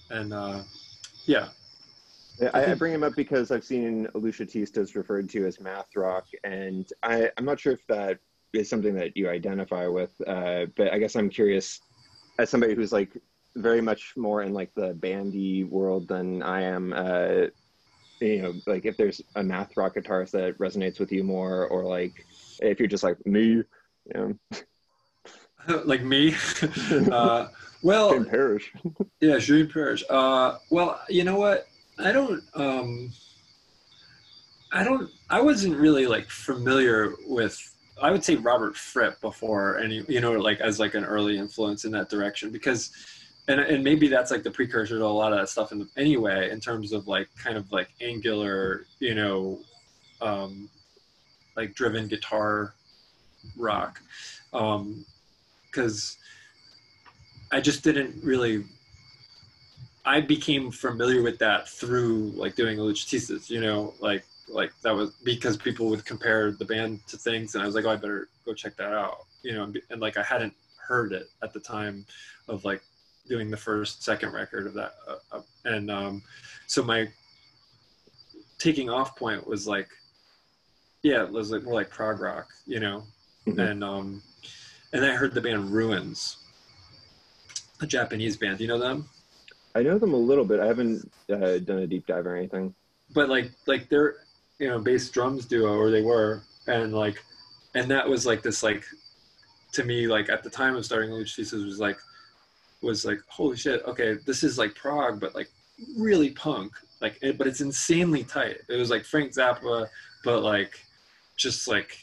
[0.10, 0.64] and uh,
[1.26, 1.50] Yeah,
[2.54, 6.88] I I, bring him up because I've seen Ahleuchatistas referred to as math rock, and
[7.04, 8.20] I, I'm not sure if that
[8.54, 11.80] is something that you identify with, uh, but I guess I'm curious,
[12.40, 13.18] as somebody who's like
[13.56, 17.48] very much more in like the bandy world than I am, uh,
[18.20, 21.84] you know, like if there's a math rock guitarist that resonates with you more, or
[21.84, 22.26] like
[22.62, 23.66] if you're just like me, you
[24.14, 24.36] know,
[25.86, 26.36] like me.
[27.12, 27.48] uh,
[27.84, 28.72] well, Parrish.
[29.20, 30.04] Yeah, Julian Parrish.
[30.10, 31.68] Uh, well, you know what?
[32.02, 32.44] I don't.
[32.56, 33.12] Um,
[34.72, 35.10] I don't.
[35.30, 37.58] I wasn't really like familiar with.
[38.02, 40.04] I would say Robert Fripp before any.
[40.08, 42.92] You know, like as like an early influence in that direction because,
[43.48, 45.90] and and maybe that's like the precursor to a lot of that stuff in the,
[45.98, 49.60] anyway in terms of like kind of like angular, you know,
[50.22, 50.70] um,
[51.56, 52.74] like driven guitar
[53.58, 54.02] rock,
[54.52, 56.18] because.
[57.54, 58.64] I just didn't really
[60.06, 65.12] I became familiar with that through like doing Luchatistas, you know, like like that was
[65.24, 68.28] because people would compare the band to things, and I was like, oh, I better
[68.46, 71.60] go check that out, you know, and, and like I hadn't heard it at the
[71.60, 72.06] time
[72.48, 72.82] of like
[73.30, 76.24] doing the first second record of that, uh, uh, and um,
[76.68, 77.08] so my
[78.58, 79.90] taking off point was like,
[81.04, 83.04] yeah, it was like more like prog rock, you know,
[83.48, 83.70] Mhm.
[83.72, 84.24] and um,
[84.94, 86.38] and I heard the band Ruins,
[87.80, 88.58] a Japanese band.
[88.58, 89.08] Do you know them?
[89.76, 90.60] I know them a little bit.
[90.60, 92.74] I haven't uh, done a deep dive or anything.
[93.14, 94.16] but like like they're
[94.60, 97.24] you know bass drums duo or they were and like
[97.76, 98.84] and that was like this like
[99.74, 101.98] to me like at the time of starting Luch Thesis was like
[102.82, 105.50] was like holy shit okay this is like prog but like
[105.98, 109.88] really punk like it, but it's insanely tight it was like Frank Zappa
[110.24, 110.80] but like
[111.38, 111.98] just like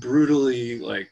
[0.00, 1.10] brutally like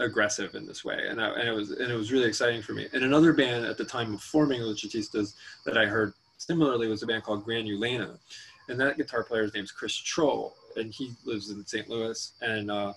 [0.00, 2.72] aggressive in this way and, I, and it was and it was really exciting for
[2.72, 5.34] me and another band at the time of forming Luchatistas
[5.64, 8.18] that I heard similarly was a band called Granulana,
[8.68, 11.88] and that guitar player's name's Chris Troll, and he lives in St.
[11.88, 12.92] Louis, and uh,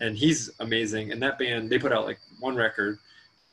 [0.00, 1.10] and he's amazing.
[1.10, 2.98] And that band they put out like one record,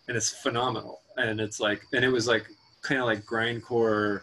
[0.08, 1.02] and it's phenomenal.
[1.18, 2.48] And it's like, and it was like
[2.82, 4.22] kind of like grindcore,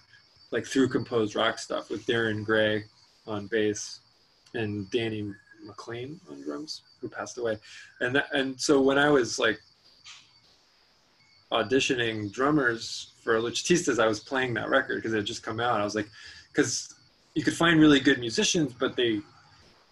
[0.50, 2.84] like through composed rock stuff with Darren Gray
[3.26, 4.00] on bass,
[4.54, 5.32] and Danny
[5.66, 7.58] McLean on drums, who passed away.
[8.00, 9.60] And that, and so when I was like
[11.52, 15.80] auditioning drummers for Luchatistas, I was playing that record because it had just come out.
[15.80, 16.08] I was like,
[16.52, 16.94] because
[17.34, 19.20] you could find really good musicians, but they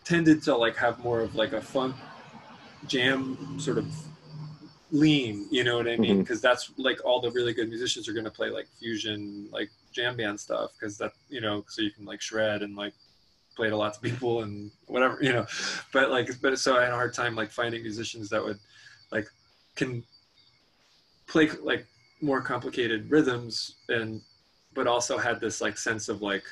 [0.05, 1.95] tended to like have more of like a funk
[2.87, 3.87] jam sort of
[4.91, 6.13] lean, you know what I mean?
[6.13, 6.21] Mm-hmm.
[6.21, 9.71] Because that's like all the really good musicians are going to play like fusion, like
[9.93, 12.95] jam band stuff, because that, you know, so you can like shred and like
[13.57, 15.47] play to lots of people and whatever, you know.
[15.93, 18.59] But like, but so I had a hard time like finding musicians that would
[19.11, 19.27] like
[19.77, 20.03] can
[21.27, 21.87] play like
[22.21, 24.21] more complicated rhythms and
[24.75, 26.45] but also had this like sense of like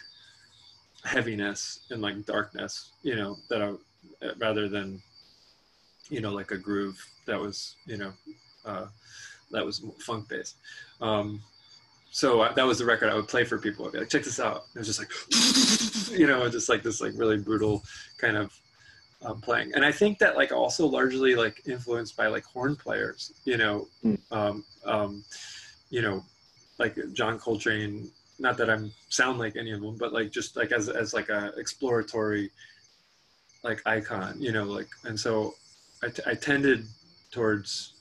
[1.05, 3.73] heaviness and like darkness, you know, that I
[4.39, 5.03] rather than
[6.09, 8.13] you know like a groove that was you know
[8.65, 8.87] uh,
[9.51, 10.57] that was funk based.
[11.01, 11.43] Um,
[12.15, 13.87] so I, that was the record I would play for people.
[13.87, 14.67] I'd be like, check this out.
[14.75, 15.11] it was just like,
[16.19, 17.83] you know, just like this like really brutal
[18.19, 18.53] kind of
[19.25, 19.73] um, playing.
[19.75, 23.89] And I think that like also largely like influenced by like horn players, you know,
[24.05, 24.19] Mm.
[24.31, 25.25] um, um,
[25.91, 26.23] you know,
[26.79, 28.11] like John Coltrane.
[28.39, 31.29] Not that I'm sound like any of them, but like just like as as like
[31.29, 32.51] a exploratory
[33.63, 35.55] like icon, you know, like and so
[36.03, 36.85] I, t- I tended
[37.31, 37.95] towards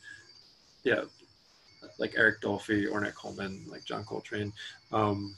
[0.84, 1.04] yeah
[2.02, 4.52] like Eric Dolphy, Ornette Coleman, like John Coltrane,
[4.92, 5.36] um,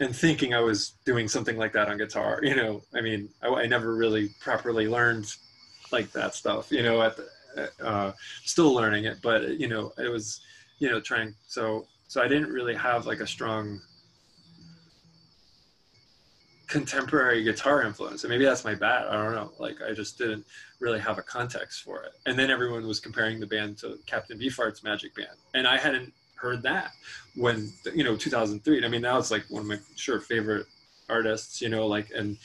[0.00, 2.40] and thinking I was doing something like that on guitar.
[2.42, 5.32] You know, I mean, I, I never really properly learned
[5.92, 6.72] like that stuff.
[6.72, 8.12] You know, at the, uh,
[8.44, 10.40] still learning it, but you know, it was
[10.78, 11.34] you know trying.
[11.46, 13.80] So so I didn't really have like a strong
[16.68, 20.44] contemporary guitar influence and maybe that's my bad i don't know like i just didn't
[20.80, 22.12] really have a context for it.
[22.26, 26.12] And then everyone was comparing the band to captain beefheart's magic band and i hadn't
[26.36, 26.92] heard that
[27.34, 30.66] when you know 2003 i mean now it's like one of my sure favorite
[31.08, 32.36] artists you know like and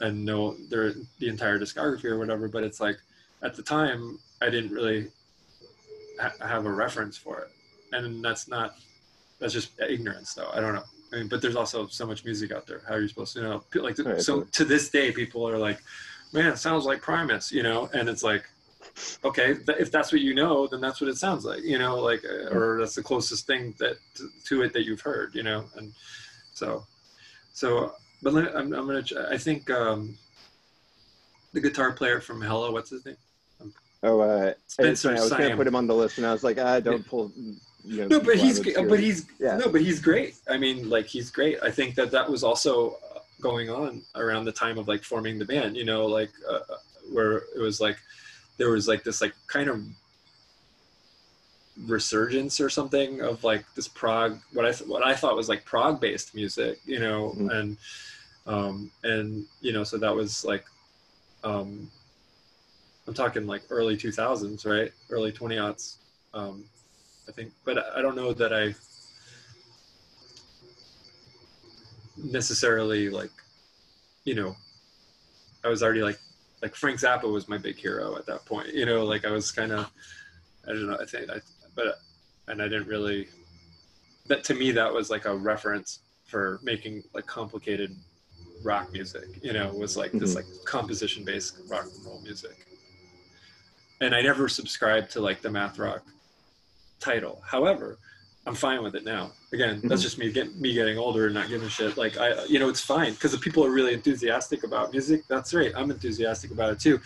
[0.00, 2.98] and know their the entire discography or whatever but it's like
[3.42, 5.08] at the time i didn't really
[6.20, 7.50] ha- have a reference for it.
[7.92, 8.74] And that's not
[9.38, 10.84] that's just ignorance though i don't know
[11.16, 12.82] I mean, but there's also so much music out there.
[12.86, 13.64] How are you supposed to know?
[13.74, 15.82] Like, Right, so but- to this day, people are like,
[16.32, 18.44] "Man, it sounds like Primus," you know, and it's like,
[19.24, 21.98] okay, th- if that's what you know, then that's what it sounds like, you know,
[21.98, 25.42] like, uh, or that's the closest thing that to, to it that you've heard, you
[25.42, 25.92] know, and
[26.52, 26.84] so,
[27.54, 30.16] so, but let, I'm, I'm gonna, I think um,
[31.52, 33.16] the guitar player from Hella, what's his name?
[34.02, 36.58] Oh, uh, Spencer I was gonna put him on the list, and I was like,
[36.58, 37.32] ah, don't pull.
[37.86, 39.56] You know, No, but he's out but he's Yeah.
[39.58, 40.34] no, but he's great.
[40.48, 41.58] I mean, like he's great.
[41.62, 45.38] I think that that was also uh, going on around the time of like forming
[45.38, 45.76] the band.
[45.76, 46.60] You know, like uh,
[47.12, 47.98] where it was like
[48.58, 49.80] there was like this like kind of
[51.86, 55.64] resurgence or something of like this prog what I th- what I thought was like
[55.64, 56.80] prog based music.
[56.86, 57.50] You know, Mhm.
[57.58, 57.76] and
[58.46, 60.64] um and you know so that was like
[61.44, 61.88] um
[63.06, 64.90] I'm talking like early 2000s, right?
[65.10, 65.98] Early 20 aughts.
[66.34, 66.64] Um,
[67.28, 68.74] I think, but I don't know that I
[72.16, 73.30] necessarily like,
[74.24, 74.56] you know,
[75.64, 76.18] I was already like,
[76.62, 78.72] like Frank Zappa was my big hero at that point.
[78.72, 79.90] You know, like I was kind of,
[80.66, 80.98] I don't know.
[81.00, 81.40] I think, I,
[81.74, 81.98] but
[82.48, 83.28] and I didn't really.
[84.28, 87.94] That to me, that was like a reference for making like complicated
[88.64, 89.24] rock music.
[89.42, 90.36] You know, was like this Mhm.
[90.36, 92.66] like composition based rock and roll music.
[94.00, 96.04] And I never subscribed to like the math rock
[97.00, 97.42] title.
[97.44, 97.98] However,
[98.46, 99.32] I'm fine with it now.
[99.52, 100.04] Again, that's Mhm.
[100.04, 101.96] just me getting me getting older and not giving a shit.
[101.96, 105.24] Like I, you know, it's fine because the people are really enthusiastic about music.
[105.28, 105.72] That's great.
[105.76, 107.00] I'm enthusiastic about it too,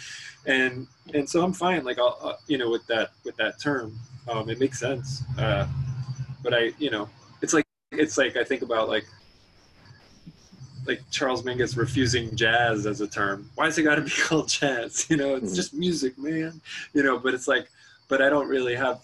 [0.47, 1.85] and and so I'm fine.
[1.85, 5.23] Like I'll, uh, you know, with that with that term, um, it makes sense.
[5.39, 5.67] Uh,
[6.43, 7.09] but I, you know,
[7.41, 9.07] it's like it's like I think about like
[10.87, 13.49] like Charles Mingus refusing jazz as a term.
[13.55, 15.09] Why has it got to be called jazz?
[15.11, 15.57] You know, it's Mhm.
[15.57, 16.61] just music, man.
[16.95, 17.71] You know, but it's like,
[18.09, 19.01] but I don't really have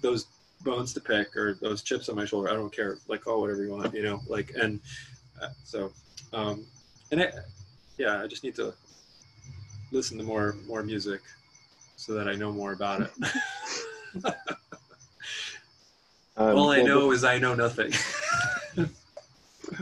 [0.00, 0.26] those
[0.62, 2.50] bones to pick or those chips on my shoulder.
[2.50, 2.98] I don't care.
[3.08, 4.80] Like, oh, whatever you want, you know, like, and
[5.40, 5.92] uh, so,
[6.32, 6.64] um,
[7.12, 7.30] and I,
[7.98, 8.74] yeah, I just need to
[9.92, 11.20] listen to more, more music
[11.96, 13.10] so that I know more about it.
[16.38, 17.92] Um, All I well, know is I know nothing.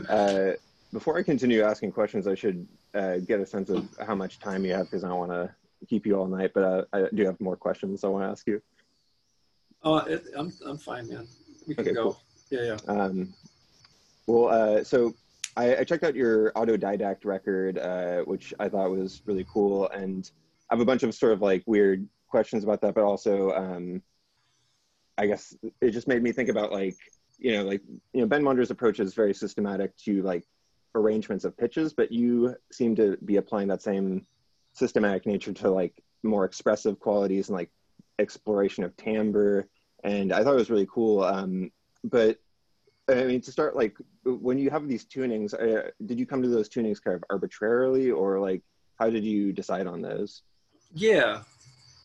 [0.09, 0.53] Uh,
[0.91, 4.65] before I continue asking questions, I should uh, get a sense of how much time
[4.65, 5.49] you have because I don't want to
[5.87, 6.51] keep you all night.
[6.55, 8.61] But uh, I do have more questions I want to ask you.
[9.85, 11.27] Oh, it, I'm, I'm fine, man.
[11.67, 12.03] We can Okay, go.
[12.03, 12.21] cool.
[12.49, 12.91] Yeah, yeah.
[12.91, 13.33] Um,
[14.25, 15.13] well, uh, so
[15.55, 20.29] I, I checked out your autodidact record, uh, which I thought was really cool, and
[20.69, 24.01] I have a bunch of sort of like weird questions about that, but also, um,
[25.17, 26.97] I guess it just made me think about like
[27.37, 27.81] you know like
[28.13, 30.43] you know Ben Monder's approach is very systematic to like
[30.95, 34.25] arrangements of pitches, but you seem to be applying that same
[34.73, 37.69] systematic nature to like more expressive qualities and like
[38.19, 39.67] exploration of timbre.
[40.03, 41.23] And I thought it was really cool.
[41.23, 41.71] Um,
[42.03, 42.37] but
[43.07, 46.47] I mean, to start, like when you have these tunings, uh, did you come to
[46.47, 48.63] those tunings kind of arbitrarily, or like
[48.97, 50.41] how did you decide on those?
[50.93, 51.41] Yeah,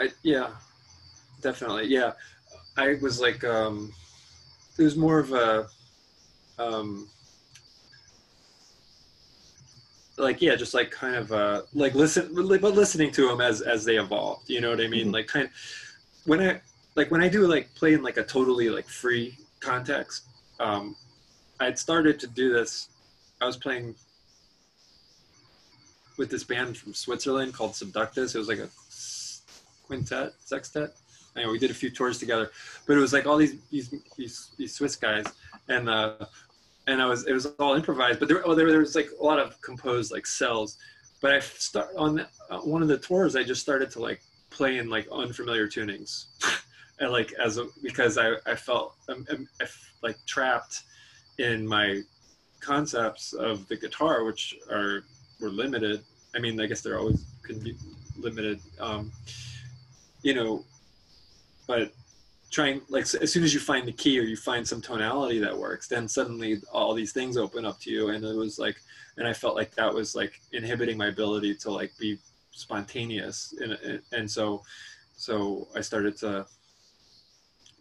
[0.00, 0.50] I, yeah,
[1.40, 1.86] definitely.
[1.86, 2.12] Yeah,
[2.76, 3.92] I was like, um,
[4.78, 5.68] it was more of a,
[6.58, 7.08] um,
[10.18, 13.84] like yeah, just like kind of uh, like listen, but listening to them as as
[13.84, 14.50] they evolved.
[14.50, 15.08] You know what I mean?
[15.08, 15.14] Mhm.
[15.14, 15.52] Like kind of
[16.26, 16.60] when I
[16.96, 20.24] like when I do like play in like a totally like free context.
[20.58, 20.96] Um,
[21.60, 22.88] I'd started to do this.
[23.40, 23.94] I was playing
[26.18, 28.34] with this band from Switzerland called Subductus.
[28.34, 28.68] It was like a
[29.86, 30.94] quintet, sextet.
[31.36, 32.50] Anyway, we did a few tours together,
[32.86, 35.24] but it was like all these these these, these Swiss guys,
[35.68, 36.14] and uh,
[36.86, 39.24] and I was it was all improvised, but there, oh, there, there was like a
[39.24, 40.76] lot of composed like cells.
[41.22, 44.78] But I start on uh, one of the tours, I just started to like play
[44.78, 46.26] in like unfamiliar tunings,
[47.01, 49.66] and like as a, because I I felt I'm, I'm, I
[50.03, 50.82] like trapped
[51.38, 52.03] in my
[52.61, 55.05] concepts of the guitar, which are
[55.40, 56.03] were limited.
[56.34, 57.76] I mean, I guess they're always could be
[58.18, 58.61] limited.
[58.78, 59.11] Um,
[60.22, 60.64] you know,
[61.66, 61.92] but
[62.51, 65.57] trying like as soon as you find the key or you find some tonality that
[65.57, 68.76] works, then suddenly all these things open up to you, and it was like,
[69.16, 72.18] and I felt like that was like inhibiting my ability to like be
[72.53, 74.62] spontaneous, and and so
[75.16, 76.46] so I started to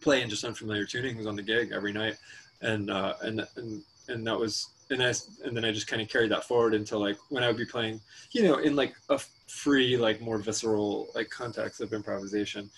[0.01, 2.17] play in just unfamiliar tunings on the gig every night,
[2.61, 5.13] and uh, and and and that was and I,
[5.45, 7.65] and then I just kind of carried that forward until like when I would be
[7.65, 8.01] playing,
[8.31, 12.69] you know, in like a free, like more visceral like context of improvisation,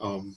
[0.00, 0.36] um,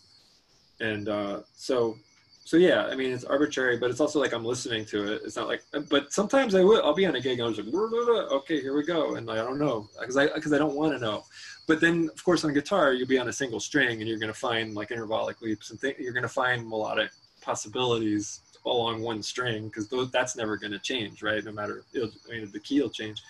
[0.80, 1.97] and uh, so
[2.45, 5.21] so yeah, I mean it's arbitrary, but it's also like I'm listening to it.
[5.25, 6.83] It's not like, but sometimes I will.
[6.83, 9.35] I'll be on a gig and I'm just like, okay, here we go, and I
[9.35, 11.23] don't know because I because I don't want to know.
[11.67, 14.33] But then of course on guitar you'll be on a single string and you're gonna
[14.33, 19.89] find like intervallic leaps and th- you're gonna find melodic possibilities along one string because
[20.11, 21.43] that's never going to change, right?
[21.43, 23.21] No matter, I mean, the key will change.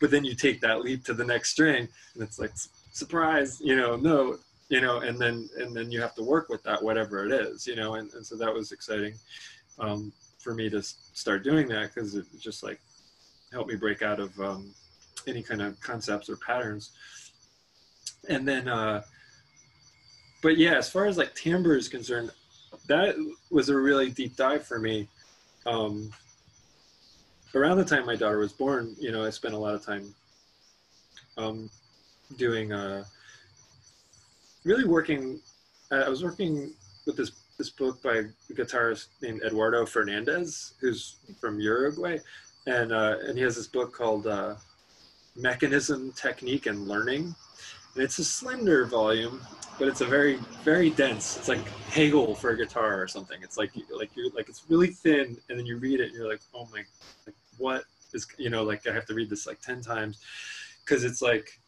[0.00, 2.52] But then you take that leap to the next string, and it's like
[2.92, 4.38] surprise, you know, no,
[4.72, 7.66] you know, and then and then you have to work with that, whatever it is,
[7.66, 9.12] you know, and, and so that was exciting
[9.78, 12.80] um, for me to start doing that because it just like
[13.52, 14.74] helped me break out of um,
[15.26, 16.92] any kind of concepts or patterns.
[18.30, 19.02] And then, uh,
[20.42, 22.30] but yeah, as far as like timbre is concerned,
[22.86, 23.14] that
[23.50, 25.06] was a really deep dive for me.
[25.66, 26.10] Um,
[27.54, 30.14] around the time my daughter was born, you know, I spent a lot of time
[31.36, 31.68] um,
[32.38, 33.04] doing, uh,
[34.64, 35.40] really working.
[35.90, 36.72] I was working
[37.06, 42.18] with this this book by a guitarist named Eduardo Fernandez, who's from Uruguay,
[42.66, 44.54] and uh, and he has this book called uh,
[45.36, 47.34] Mechanism, Technique, and Learning,
[47.94, 49.40] and it's a slender volume,
[49.78, 51.36] but it's a very very dense.
[51.36, 53.38] It's like Hegel for a guitar or something.
[53.42, 56.28] It's like like you like it's really thin, and then you read it and you're
[56.28, 56.82] like, oh my,
[57.26, 57.84] like what
[58.14, 60.20] is you know like I have to read this like ten times
[60.84, 61.58] because it's like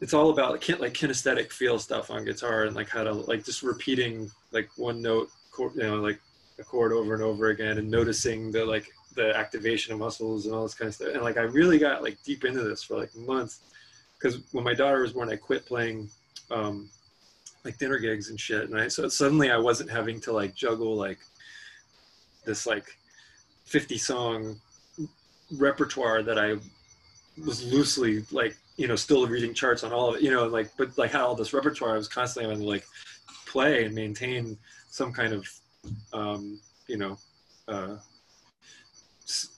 [0.00, 0.60] it's all about like,
[0.94, 5.28] kinesthetic feel stuff on guitar and like how to like just repeating like one note
[5.50, 6.20] chord, you know like
[6.58, 8.86] a chord over and over again and noticing the like
[9.16, 12.02] the activation of muscles and all this kind of stuff and like i really got
[12.02, 13.60] like deep into this for like months
[14.18, 16.08] because when my daughter was born i quit playing
[16.50, 16.88] um,
[17.64, 18.68] like dinner gigs and shit.
[18.68, 21.18] And I, so suddenly I wasn't having to like juggle like
[22.44, 22.96] this like
[23.64, 24.60] 50 song
[25.58, 26.56] repertoire that I
[27.44, 30.70] was loosely like, you know, still reading charts on all of it, you know, like,
[30.76, 32.86] but like had all this repertoire, I was constantly having to like
[33.46, 34.56] play and maintain
[34.88, 35.48] some kind of,
[36.12, 37.18] um, you know,
[37.68, 37.96] uh,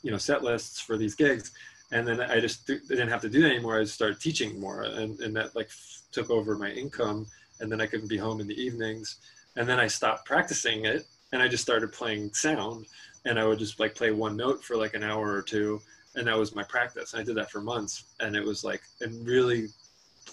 [0.02, 1.52] you know, set lists for these gigs.
[1.92, 3.78] And then I just didn't have to do that anymore.
[3.78, 5.70] I started teaching more and, and that like
[6.10, 7.26] took over my income
[7.60, 9.16] and then I couldn't be home in the evenings.
[9.56, 12.86] And then I stopped practicing it and I just started playing sound
[13.24, 15.80] and I would just like play one note for like an hour or two
[16.14, 17.12] and that was my practice.
[17.12, 19.68] And I did that for months and it was like it really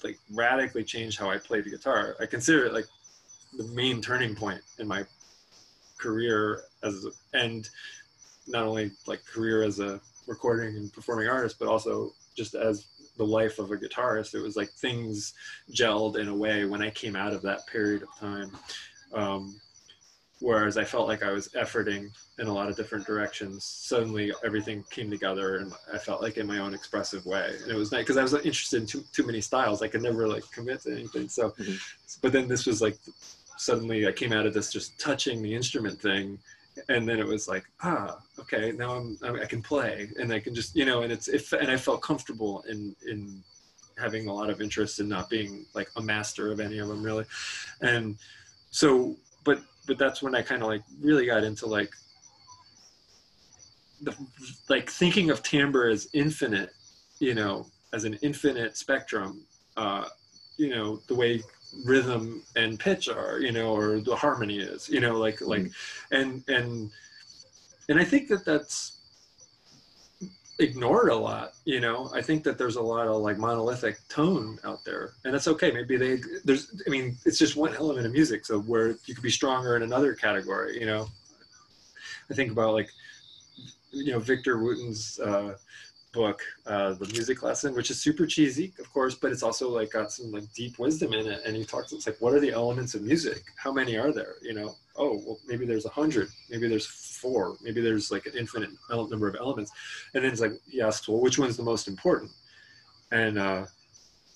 [0.03, 2.15] like radically changed how I played the guitar.
[2.19, 2.85] I consider it like
[3.57, 5.03] the main turning point in my
[5.97, 7.69] career as and
[8.47, 13.25] not only like career as a recording and performing artist, but also just as the
[13.25, 14.33] life of a guitarist.
[14.33, 15.33] It was like things
[15.71, 18.51] gelled in a way when I came out of that period of time.
[19.13, 19.59] Um,
[20.39, 23.65] whereas I felt like I was efforting in a lot of different directions.
[23.65, 27.55] Suddenly everything came together and I felt like in my own expressive way.
[27.61, 29.81] And it was nice because I was interested in too, too many styles.
[29.81, 31.27] I could never like commit to anything.
[31.27, 31.75] So, mm-hmm.
[32.21, 32.97] but then this was like,
[33.57, 36.39] suddenly I came out of this just touching the instrument thing
[36.87, 40.55] and then it was like ah okay now I'm, i can play and i can
[40.55, 43.43] just you know and it's if and i felt comfortable in in
[43.97, 47.03] having a lot of interest in not being like a master of any of them
[47.03, 47.25] really
[47.81, 48.17] and
[48.71, 49.17] so
[49.89, 51.91] but that's when i kind of like really got into like
[54.01, 54.15] the
[54.69, 56.69] like thinking of timbre as infinite
[57.19, 59.41] you know as an infinite spectrum
[59.77, 60.05] uh
[60.57, 61.41] you know the way
[61.85, 65.69] rhythm and pitch are you know or the harmony is you know like like
[66.11, 66.91] and and
[67.89, 68.98] and i think that that's
[70.59, 74.59] ignored a lot you know i think that there's a lot of like monolithic tone
[74.65, 78.11] out there and that's okay maybe they there's i mean it's just one element of
[78.11, 81.07] music so where you could be stronger in another category you know
[82.29, 82.89] i think about like
[83.91, 85.55] you know victor wooten's uh
[86.11, 89.91] book, uh, The Music Lesson, which is super cheesy, of course, but it's also like
[89.91, 91.41] got some like deep wisdom in it.
[91.45, 93.43] And he talks, it's like, what are the elements of music?
[93.57, 94.35] How many are there?
[94.41, 98.33] You know, oh, well, maybe there's a hundred, maybe there's four, maybe there's like an
[98.37, 99.71] infinite number of elements.
[100.13, 102.31] And then it's like, he asks, well, which one's the most important?
[103.11, 103.65] And, uh,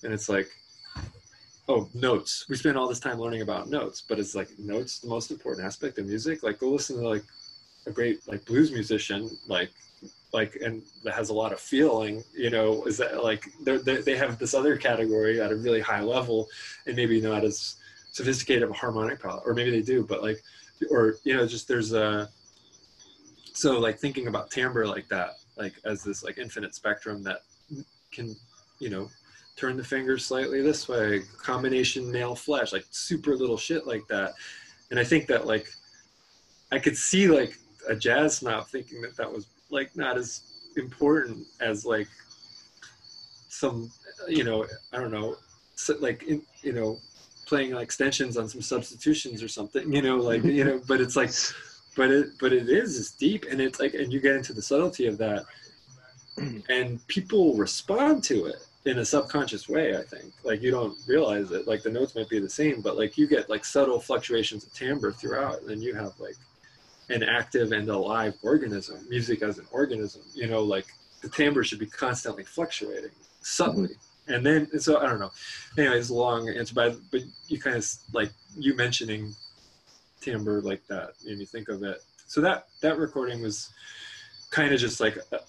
[0.02, 0.48] and it's like,
[1.68, 2.46] oh, notes.
[2.48, 5.66] We spend all this time learning about notes, but it's like notes the most important
[5.66, 6.42] aspect of music.
[6.42, 7.24] Like go listen to like
[7.86, 9.70] a great like blues musician, like
[10.32, 14.16] like and that has a lot of feeling you know is that like they're, they
[14.16, 16.48] have this other category at a really high level
[16.86, 17.76] and maybe not as
[18.14, 20.40] sophisticated harmonic palette or maybe they do but like
[20.88, 22.28] or you know just there's a
[23.52, 27.40] so like thinking about timbre like that like as this like infinite spectrum that
[28.12, 28.34] can
[28.78, 29.10] you know
[29.56, 34.32] turn the fingers slightly this way combination male flesh like super little shit like that.
[34.90, 35.66] And i think that like
[36.70, 37.58] i could see like
[37.88, 40.42] a jazz snob thinking that that was like not as
[40.76, 42.08] important as like
[43.48, 43.90] some
[44.28, 45.36] you know i don't know
[45.98, 46.24] like
[46.62, 46.96] you know
[47.46, 51.30] playing extensions on some substitutions or something you know like you know but it's like
[51.96, 54.62] but it but it is it's deep and it's like and you get into the
[54.62, 55.44] subtlety of that
[56.68, 61.50] and people respond to it in a subconscious way i think like you don't realize
[61.52, 64.64] it like the notes might be the same but like you get like subtle fluctuations
[64.64, 66.36] of timbre throughout and then you have like
[67.10, 70.22] an active and alive organism, music as an organism.
[70.34, 70.86] You know, like
[71.22, 73.88] the timbre should be constantly fluctuating subtly.
[73.88, 74.13] Mm-hmm.
[74.26, 75.32] And then, and so I don't know.
[75.76, 79.34] Anyway, it's a long answer, but but you kind of like you mentioning
[80.20, 82.02] timbre like that made me think of it.
[82.26, 83.70] So that that recording was
[84.50, 85.40] kind of just like a,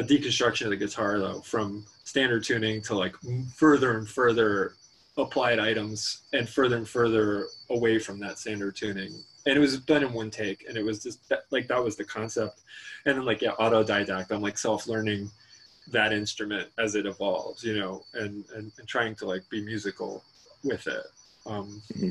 [0.00, 3.14] a deconstruction of the guitar, though, from standard tuning to like
[3.54, 4.74] further and further
[5.18, 10.02] applied items and further and further away from that standard tuning and it was done
[10.02, 12.60] in one take and it was just that, like that was the concept
[13.06, 15.30] and then like yeah autodidact i'm like self-learning
[15.92, 20.22] that instrument as it evolves you know and and, and trying to like be musical
[20.64, 21.06] with it
[21.46, 22.10] um, mm-hmm.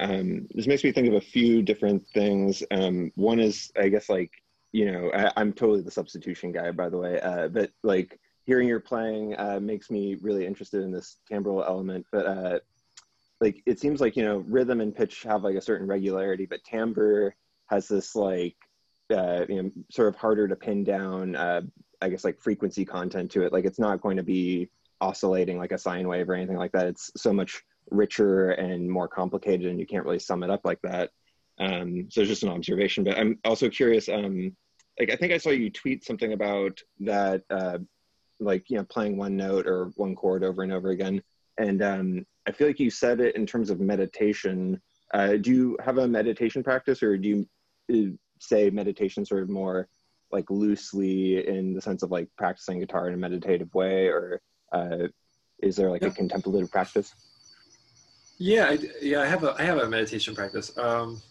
[0.00, 4.08] um, this makes me think of a few different things um, one is i guess
[4.08, 4.30] like
[4.72, 8.68] you know I, am totally the substitution guy by the way uh, but like hearing
[8.68, 12.58] your playing uh, makes me really interested in this timbral element but uh,
[13.40, 16.64] like it seems like you know rhythm and pitch have like a certain regularity but
[16.64, 17.34] timbre
[17.66, 18.56] has this like
[19.10, 21.60] uh, you know sort of harder to pin down uh,
[22.04, 23.52] i guess like frequency content to it.
[23.52, 24.68] Like it's not going to be
[25.00, 26.86] oscillating like a sine wave or anything like that.
[26.86, 30.80] It's so much richer and more complicated and you can't really sum it up like
[30.82, 31.10] that.
[31.58, 33.04] Um, so it's just an observation.
[33.04, 34.56] But i'm also curious um,
[34.98, 37.78] like i think i saw you tweet something about that uh,
[38.40, 41.22] like you know playing one note or one chord over and over again.
[41.56, 44.80] And um, I feel like you said it in terms of meditation.
[45.12, 47.48] Uh, do you have a meditation practice, or do you
[47.92, 49.88] uh, say meditation sort of more
[50.32, 54.40] like loosely in the sense of like practicing guitar in a meditative way, or
[54.72, 55.08] uh,
[55.60, 57.14] is there like a contemplative practice?
[58.38, 60.76] Yeah, I, yeah, I have a I have a meditation practice.
[60.76, 61.22] Um,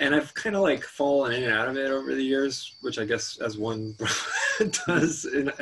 [0.00, 2.98] and I've kind of like fallen in and out of it over the years, which
[2.98, 3.94] I guess as one
[4.86, 5.24] does.
[5.26, 5.52] In,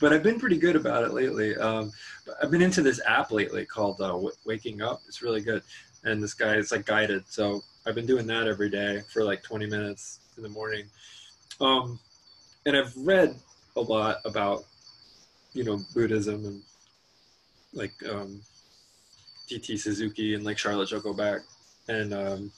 [0.00, 1.54] but I've been pretty good about it lately.
[1.56, 1.92] Um,
[2.42, 5.02] I've been into this app lately called uh, Waking Up.
[5.06, 5.62] It's really good,
[6.04, 7.24] and this guy it's like guided.
[7.28, 10.86] So I've been doing that every day for like 20 minutes in the morning.
[11.60, 11.98] Um,
[12.66, 13.36] and I've read
[13.76, 14.64] a lot about
[15.52, 16.62] you know Buddhism and
[17.72, 18.40] like um,
[19.48, 19.76] D.T.
[19.76, 21.40] Suzuki and like Charlotte Beck
[21.88, 22.52] and um,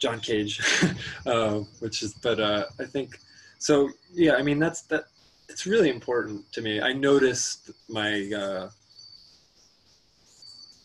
[0.00, 0.60] John Cage,
[1.26, 3.18] uh, which is, but uh, I think
[3.58, 3.90] so.
[4.12, 5.04] Yeah, I mean that's that.
[5.48, 6.80] It's really important to me.
[6.80, 8.70] I noticed my uh,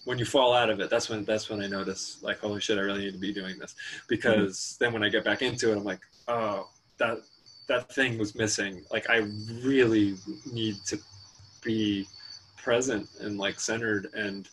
[0.06, 0.90] when you fall out of it.
[0.90, 3.58] That's when that's when I notice like, holy shit, I really need to be doing
[3.58, 3.76] this.
[4.08, 4.84] Because mm-hmm.
[4.84, 6.70] then when I get back into it, I'm like, oh,
[7.02, 7.18] that
[7.68, 8.84] that thing was missing.
[8.92, 9.18] Like I
[9.64, 10.16] really
[10.52, 11.00] need to
[11.64, 12.08] be
[12.58, 14.10] present and like centered.
[14.14, 14.48] And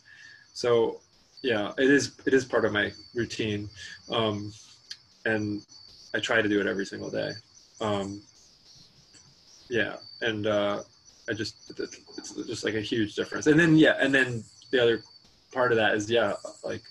[0.53, 1.01] so
[1.43, 3.69] yeah it is it is part of my routine.
[4.11, 4.53] Um,
[5.25, 5.61] and
[6.15, 7.33] i try to do it every single day.
[7.81, 8.23] Um,
[9.69, 10.83] yeah and uh,
[11.29, 11.71] i just
[12.17, 13.47] it's just like a huge difference.
[13.47, 15.03] And then yeah and then the other
[15.53, 16.35] part of that is yeah
[16.65, 16.83] like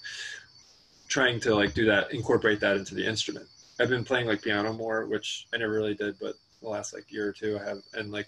[1.08, 3.48] trying to like do that incorporate that into the instrument
[3.80, 7.12] i've been playing like piano more which i never really did but the last like
[7.12, 8.28] year or two i have and like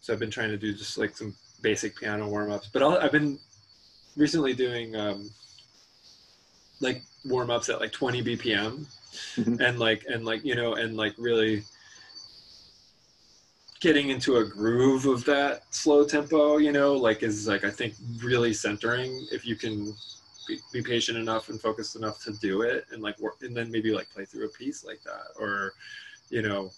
[0.00, 3.12] so i've been trying to do just like some basic piano warm-ups but i have
[3.12, 3.38] been
[4.18, 5.30] recently doing um,
[6.80, 8.84] like warm ups at like 20 BPM,
[9.36, 9.62] mm-hmm.
[9.62, 11.62] and like and like you know and like really
[13.80, 16.58] getting into a groove of that slow tempo.
[16.58, 19.94] You know, like is like I think really centering if you can
[20.48, 23.70] be, be patient enough and focused enough to do it, and like work, and then
[23.70, 25.74] maybe like play through a piece like that, or
[26.30, 26.70] you know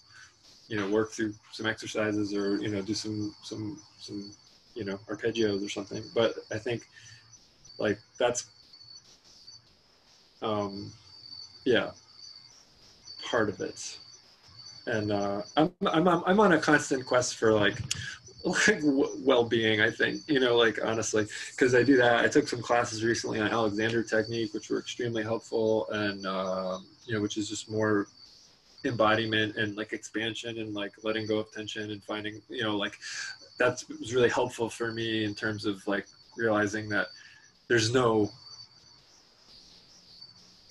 [0.67, 4.31] you know work through some exercises or you know do some some some
[4.73, 6.01] you know arpeggios or something.
[6.15, 6.87] But i think
[7.77, 8.45] like that's
[10.41, 10.91] um
[11.65, 11.91] yeah
[13.29, 13.97] part of it.
[14.87, 17.77] And uh i'm i'm i'm on a constant quest for like
[18.45, 22.25] like well-being i think you know like honestly because i do that.
[22.25, 27.13] I took some classes recently on alexander technique which were extremely helpful and um, you
[27.13, 28.07] know which is just more
[28.83, 32.97] embodiment and like expansion and like letting go of tension and finding you know like
[33.59, 37.07] that was really helpful for me in terms of like realizing that
[37.67, 38.31] there's no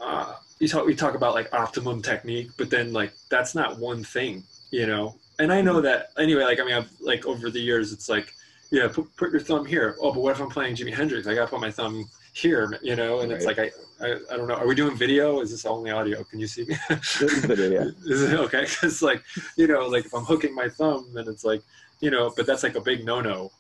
[0.01, 4.03] uh, you talk we talk about like optimum technique but then like that's not one
[4.03, 7.61] thing you know and i know that anyway like i mean i've like over the
[7.61, 8.35] years it's like
[8.71, 9.97] yeah put, put your thumb here.
[10.01, 11.27] Oh but what if i'm playing jimi hendrix?
[11.27, 13.21] I gotta put my thumb here you know?
[13.21, 13.37] And right.
[13.37, 13.71] it's like I,
[14.01, 14.55] I i don't know.
[14.55, 15.41] Are we doing video?
[15.41, 16.23] Is this only audio?
[16.25, 16.77] Can you see me?
[17.19, 17.91] Video, yeah.
[18.07, 18.63] is it okay?
[18.63, 19.23] Because like
[19.57, 21.63] you know like if i'm hooking my thumb then it's like
[22.01, 23.51] you know but that's like a big no-no.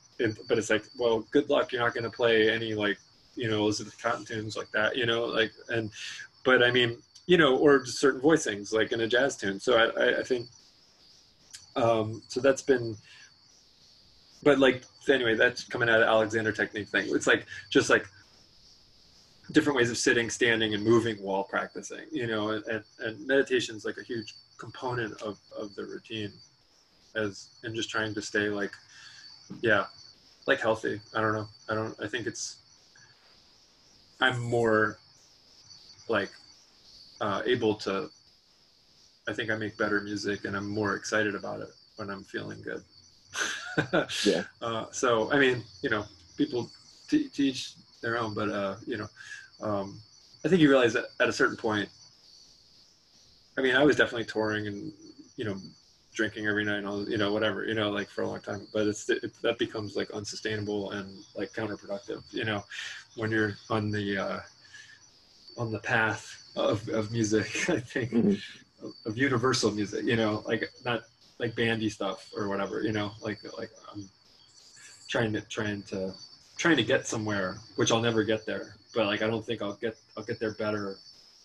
[0.48, 1.72] But it's like well good luck.
[1.72, 2.98] You're not going to play any like
[3.34, 5.24] you know elizabeth cotten tunes like that you know?
[5.24, 5.90] Like and
[6.44, 9.58] but i mean you know or certain voicings like in a jazz tune.
[9.58, 10.48] So i i think
[11.76, 12.96] um so that's been
[14.42, 18.06] but like anyway that's coming out of alexander technique thing it's like just like
[19.52, 22.06] different ways of sitting, standing, and moving while practicing.
[22.10, 26.32] You know, and, and meditation is like a huge component of, of the routine,
[27.16, 28.72] as and just trying to stay like,
[29.62, 29.86] yeah,
[30.46, 31.00] like healthy.
[31.14, 31.48] I don't know.
[31.68, 31.94] I don't.
[32.02, 32.56] I think it's.
[34.20, 34.98] I'm more,
[36.08, 36.30] like,
[37.20, 38.10] uh, able to.
[39.30, 42.60] I think I make better music, and I'm more excited about it when I'm feeling
[42.62, 42.82] good.
[44.24, 44.42] yeah.
[44.60, 46.04] Uh, so I mean, you know,
[46.36, 46.68] people
[47.08, 49.06] t- teach their own, but uh, you know,
[49.62, 50.00] um,
[50.44, 51.88] I think you realize that at a certain point.
[53.56, 54.92] I mean, I was definitely touring and
[55.36, 55.56] you know
[56.12, 58.66] drinking every night and all you know whatever you know like for a long time,
[58.72, 62.24] but it's it, that becomes like unsustainable and like counterproductive.
[62.32, 62.64] You know,
[63.14, 64.40] when you're on the uh,
[65.56, 68.34] on the path of of music, I think mm-hmm.
[69.04, 70.04] Of, universal music.
[70.04, 71.02] You know, like not
[71.38, 72.82] like bandy stuff or whatever.
[72.82, 74.08] You know, like like I'm
[75.08, 76.12] trying to trying to
[76.56, 78.76] trying to get somewhere, which I'll never get there.
[78.94, 80.96] But like I don't think I'll get I'll get there better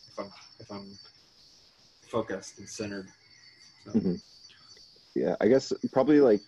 [0.08, 0.98] if I'm if I'm
[2.02, 3.08] focused and centered.
[3.86, 3.92] So.
[3.92, 4.16] Mm-hmm.
[5.16, 6.42] Yeah, I guess probably like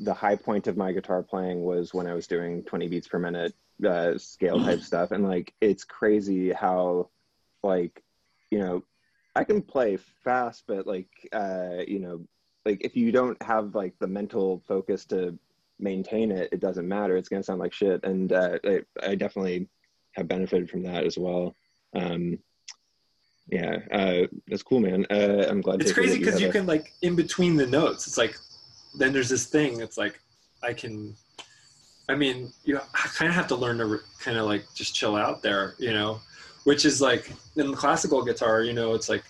[0.00, 3.18] the high point of my guitar playing was when I was doing 20 beats per
[3.18, 3.54] minute
[3.86, 7.08] uh, scale type stuff, and like it's crazy how
[7.62, 8.02] like
[8.50, 8.82] you know
[9.38, 12.26] I can play fast, but like uh, you know
[12.64, 15.38] like if you don't have like the mental focus to
[15.78, 17.16] maintain it, it doesn't matter.
[17.16, 18.04] It's going to sound like shit.
[18.04, 19.68] And uh, I, I, definitely
[20.12, 21.54] have benefited from that as well.
[21.94, 22.38] Um,
[23.48, 25.06] yeah, uh, that's cool, man.
[25.10, 25.80] Uh, I'm glad.
[25.80, 28.06] It's crazy because you, you, can like in between the notes.
[28.06, 28.36] It's like
[28.98, 29.80] then there's this thing.
[29.80, 30.20] It's like
[30.62, 31.16] I can.
[32.10, 35.42] I mean, you kind of have to learn to kind of like just chill out
[35.42, 36.20] there, you know,
[36.68, 39.24] which is like in classical guitar, you know, it's like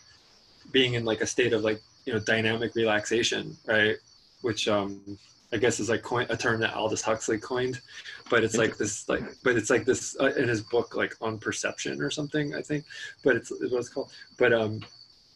[0.72, 3.94] being in like a state of like you know dynamic relaxation, right?
[4.42, 5.16] Which um
[5.52, 7.80] I guess is like coin, a term that Aldous Huxley coined,
[8.28, 11.38] but it's like this like but it's like this uh, in his book like on
[11.38, 12.84] perception or something I think,
[13.22, 14.10] but it's, what it's called.
[14.36, 14.80] But um,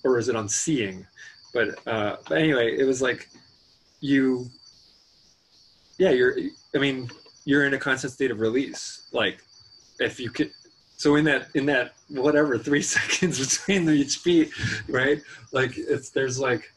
[0.03, 1.07] or is it on seeing?
[1.55, 3.29] But uh, but anyway, it was like
[4.01, 4.51] you,
[5.99, 6.35] yeah, you're.
[6.75, 7.13] I mean,
[7.45, 9.09] you're in a constant state of release.
[9.13, 9.39] Like
[10.01, 10.51] if you could,
[11.03, 14.53] so in that in that whatever three seconds between each beat,
[14.89, 15.21] right?
[15.51, 16.71] Like it's there's like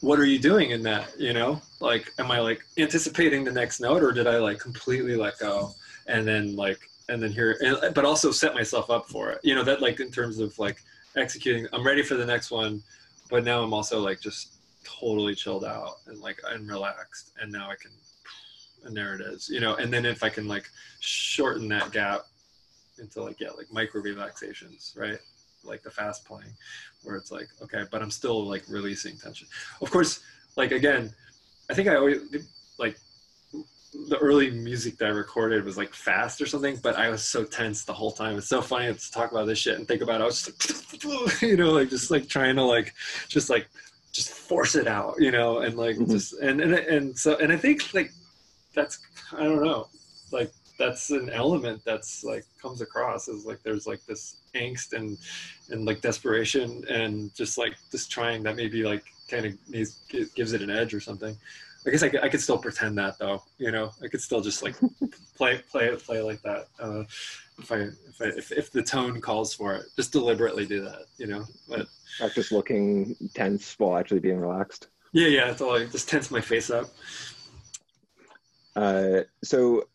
[0.00, 3.78] what are you doing in that you know like am i like anticipating the next
[3.78, 5.70] note or did i like completely let go
[6.08, 7.56] and then like and then here
[7.94, 10.82] but also set myself up for it you know that like in terms of like
[11.16, 12.82] executing i'm ready for the next one
[13.30, 17.70] but now i'm also like just totally chilled out and like i'm relaxed and now
[17.70, 17.92] i can
[18.84, 20.68] and there it is you know and then if i can like
[21.00, 22.22] shorten that gap
[22.98, 25.18] into like yeah like micro relaxations right?
[25.64, 26.52] Like the fast playing
[27.04, 29.46] where it's like okay but i'm still like releasing tension.
[29.80, 30.20] Of course
[30.56, 31.14] like again
[31.70, 32.18] i think i always
[32.78, 32.98] like
[34.08, 37.44] the early music that i recorded was like fast or something but i was so
[37.44, 38.36] tense the whole time.
[38.38, 40.24] It's so funny to talk about this shit and think about it.
[40.24, 42.92] I was just like you know like just like trying to like
[43.28, 43.68] just like
[44.10, 46.10] just force it out you know and like mm-hmm.
[46.10, 48.12] just and, and and so and i think like
[48.74, 48.98] that's
[49.36, 49.88] i don't know
[50.30, 55.18] like that's an element that's like comes across as like there's like this angst and
[55.70, 60.00] and like desperation and just like just trying that maybe like kind of needs
[60.34, 61.36] gives it an edge or something
[61.86, 64.40] i guess I could, I could still pretend that though you know i could still
[64.40, 64.74] just like
[65.36, 67.04] play play it play like that uh
[67.58, 71.06] if I if I if, if the tone calls for it, just deliberately do that,
[71.18, 71.44] you know.
[71.68, 71.86] But
[72.34, 74.88] just looking tense while actually being relaxed.
[75.12, 76.88] yeah, yeah, it's all like just tense my face up.
[78.76, 79.88] Uh, so,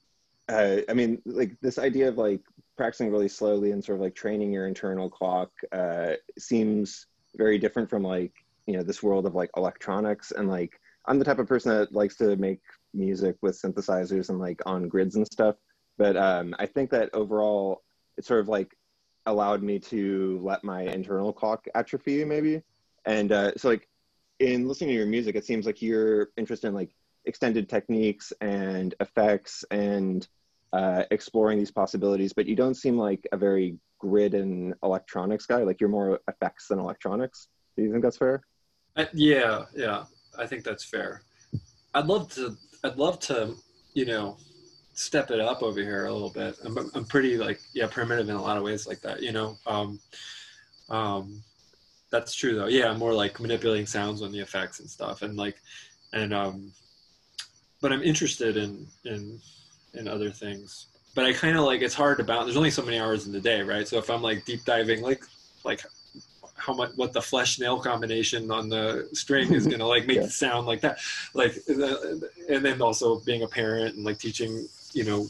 [0.49, 2.41] uh, I mean, like this idea of like
[2.77, 7.89] practicing really slowly and sort of like training your internal clock uh, seems very different
[7.89, 8.33] from like
[8.65, 11.93] you know this world of like electronics and like I'm the type of person that
[11.93, 12.59] likes to make
[12.93, 15.55] music with synthesizers and like on grids and stuff.
[15.97, 17.83] But um, I think that overall,
[18.17, 18.75] it sort of like
[19.25, 22.61] allowed me to let my internal clock atrophy maybe.
[23.05, 23.87] And uh, so like
[24.39, 26.91] in listening to your music, it seems like you're interested in like
[27.27, 30.27] extended techniques and effects and
[30.73, 35.63] uh, exploring these possibilities, but you don't seem like a very grid and electronics guy.
[35.63, 37.47] Like you're more effects than electronics.
[37.75, 38.41] Do you think that's fair?
[38.95, 40.05] I, yeah, yeah,
[40.37, 41.21] I think that's fair.
[41.93, 42.55] I'd love to.
[42.83, 43.55] I'd love to,
[43.93, 44.37] you know,
[44.93, 46.55] step it up over here a little bit.
[46.63, 49.21] I'm, I'm pretty like yeah primitive in a lot of ways like that.
[49.21, 49.99] You know, um,
[50.89, 51.43] um,
[52.11, 52.67] that's true though.
[52.67, 55.57] Yeah, more like manipulating sounds on the effects and stuff, and like,
[56.13, 56.71] and um,
[57.81, 59.39] but I'm interested in in
[59.93, 60.87] in other things.
[61.15, 62.45] But I kind of like it's hard to balance.
[62.47, 63.87] There's only so many hours in the day, right?
[63.87, 65.23] So if I'm like deep diving, like
[65.63, 65.81] like
[66.55, 70.23] how much what the flesh nail combination on the string is gonna like make Yeah.
[70.23, 70.99] it sound like that,
[71.33, 75.27] like and then also being a parent and like teaching, you know,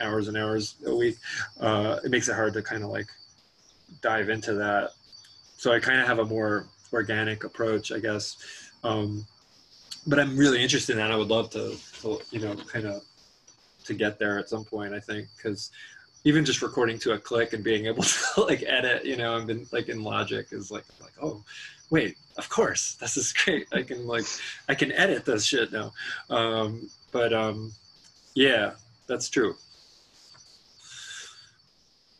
[0.00, 1.16] hours and hours a week,
[1.60, 3.08] uh, it makes it hard to kind of like
[4.00, 4.90] dive into that.
[5.56, 8.36] So I kind of have a more organic approach, I guess.
[8.82, 9.26] Um,
[10.06, 11.10] but I'm really interested in that.
[11.10, 13.02] I would love to, to you know, kind of
[13.84, 14.94] to get there at some point.
[14.94, 15.70] I think because
[16.24, 18.02] even just recording to a click and being able
[18.34, 21.44] to like edit, you know, I've been like in Logic is like like oh,
[21.90, 23.66] wait, of course, this is great.
[23.72, 24.26] I can like
[24.68, 25.92] I can edit this shit now.
[26.28, 27.72] Um, but um,
[28.34, 28.72] yeah,
[29.06, 29.54] that's true.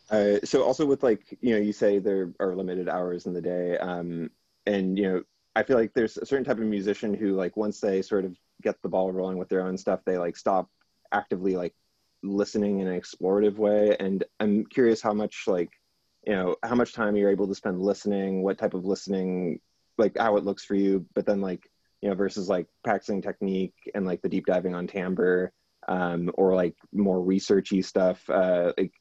[0.09, 3.41] Uh, so also with like you know you say there are limited hours in the
[3.41, 4.29] day, um,
[4.65, 5.23] and you know
[5.55, 8.35] I feel like there's a certain type of musician who like once they sort of
[8.61, 10.69] get the ball rolling with their own stuff, they like stop
[11.11, 11.75] actively like
[12.23, 13.95] listening in an explorative way.
[13.99, 15.69] And I'm curious how much like
[16.25, 19.59] you know how much time you're able to spend listening, what type of listening,
[19.97, 21.69] like how it looks for you, but then like
[22.01, 25.51] you know versus like practicing technique and like the deep diving on timbre
[25.87, 28.27] um, or like more researchy stuff.
[28.29, 28.93] Uh, like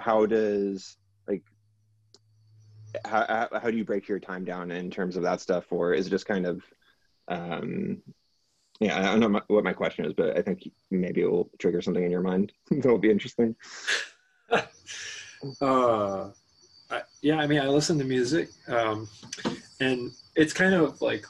[0.00, 0.96] how does
[3.04, 6.06] how, how do you break your time down in terms of that stuff or is
[6.06, 6.62] it just kind of
[7.28, 8.02] um
[8.80, 11.50] yeah i don't know my, what my question is but i think maybe it will
[11.58, 13.54] trigger something in your mind that will be interesting
[15.60, 16.30] uh,
[16.90, 19.08] I, yeah, I mean, I listen to music, um,
[19.80, 21.24] and it's kind of like,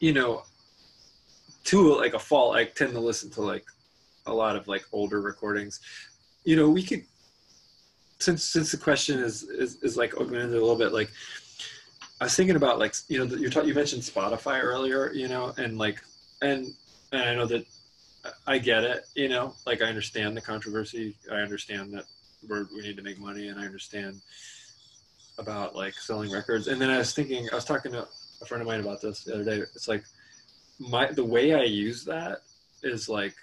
[0.00, 0.42] you know,
[1.64, 2.56] to like a fault.
[2.56, 3.64] I tend to listen to like
[4.26, 5.80] a lot of like older recordings.
[6.44, 7.04] You know, we could
[8.18, 10.92] since since the question is is, is like ended a little bit.
[10.92, 11.10] Like,
[12.20, 15.12] I was thinking about like you know you you mentioned Spotify earlier.
[15.12, 16.02] You know, and like
[16.42, 16.66] and
[17.12, 17.66] and I know that
[18.46, 21.16] I get it, you know, like I understand the controversy.
[21.30, 22.04] I understand that
[22.48, 24.20] we're, we need to make money and I understand
[25.38, 26.68] about like selling records.
[26.68, 28.06] And then I was thinking, I was talking to
[28.42, 29.58] a friend of mine about this the other day.
[29.58, 30.04] It's like
[30.78, 32.42] my, the way I use that
[32.82, 33.34] is like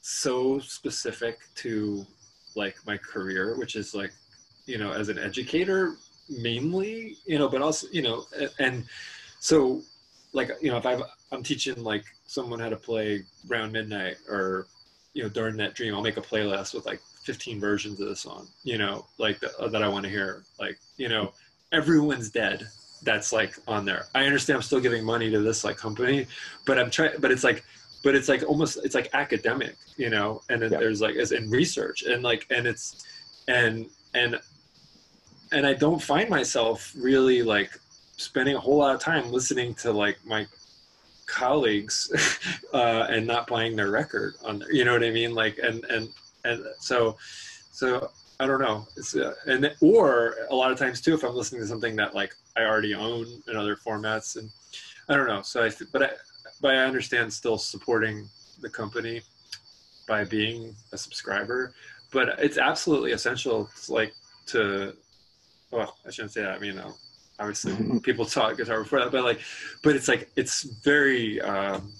[0.00, 2.06] so specific to
[2.56, 4.12] like my career, which is like,
[4.66, 5.96] you know, as an educator
[6.28, 8.24] mainly, you know, but also, you know,
[8.58, 8.84] and,
[9.38, 9.82] so
[10.32, 14.66] like, you know, if I've, I'm teaching like someone how to play Round Midnight or,
[15.14, 18.16] you know, Darn That Dream, I'll make a playlist with like 15 versions of the
[18.16, 20.42] song, you know, like the, that I want to hear.
[20.58, 21.32] Like, you know,
[21.72, 22.66] everyone's dead.
[23.02, 24.06] That's like on there.
[24.14, 26.26] I understand I'm still giving money to this like company,
[26.64, 27.64] but I'm trying, but it's like,
[28.06, 30.78] but it's like almost, it's like academic, you know, and then Yeah.
[30.78, 33.04] there's like, as in research and like, and it's,
[33.48, 34.38] and, and,
[35.50, 37.72] and I don't find myself really like
[38.16, 40.46] spending a whole lot of time listening to like my
[41.26, 41.96] colleagues
[42.72, 44.72] uh, and not buying their record on there.
[44.72, 45.34] You know what I mean?
[45.34, 46.08] Like, and and
[46.44, 47.16] and so,
[47.72, 48.86] so I don't know.
[48.96, 52.14] It's uh, and or a lot of times too, if I'm listening to something that
[52.14, 54.48] like I already own in other formats, and
[55.08, 55.42] I don't know.
[55.42, 56.10] So I, but I,
[56.60, 58.28] but I understand still supporting
[58.60, 59.22] the company
[60.06, 61.74] by being a subscriber.
[62.12, 64.14] But it's absolutely essential, like
[64.46, 64.94] to.
[65.70, 66.52] Well, I shouldn't say that.
[66.52, 66.92] I mean, uh,
[67.38, 69.40] obviously people taught guitar before that, but like,
[69.82, 71.92] but it's like it's very um,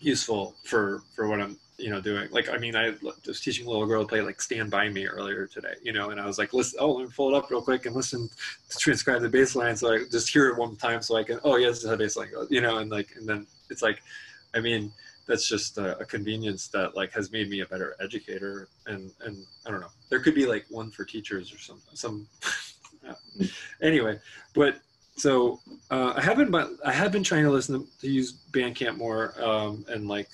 [0.00, 2.28] useful for for what I'm you know doing.
[2.30, 2.94] Like, I mean, I
[3.26, 6.10] was teaching a little girl to play like "Stand by Me" earlier today, you know,
[6.10, 8.28] and I was like, listen, oh, let me pull it up real quick and listen
[8.68, 11.40] to transcribe the bass line, so I just hear it one time, so I can,
[11.44, 13.82] oh yeah, this is how bass line goes, you know, and like, and then it's
[13.82, 14.02] like,
[14.54, 14.92] I mean,
[15.26, 19.46] that's just a, a, convenience that like has made me a better educator and and
[19.66, 19.92] i don't know.
[20.10, 22.26] There could be like one for teachers or some some
[23.82, 24.18] anyway
[24.54, 24.80] but
[25.16, 28.96] so uh, i haven't but i have been trying to listen to, to use bandcamp
[28.96, 30.28] more um, and like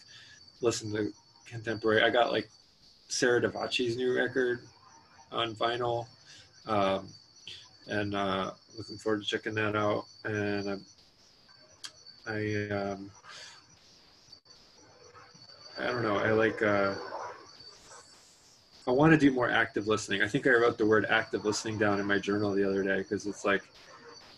[0.61, 1.13] listen to
[1.47, 2.03] contemporary.
[2.03, 2.49] I got like
[3.09, 4.61] sarah davachi's new record
[5.33, 6.07] on vinyl
[6.67, 7.09] um,
[7.87, 10.07] and uh, looking forward to checking that out.
[10.25, 10.85] And i'm
[12.29, 13.11] i um,
[15.79, 16.17] I don't know.
[16.17, 16.61] I like.
[16.61, 16.95] Uh,
[18.87, 20.23] I want to do more active listening.
[20.23, 22.99] I think I wrote the word active listening down in my journal the other day
[22.99, 23.63] because it's like,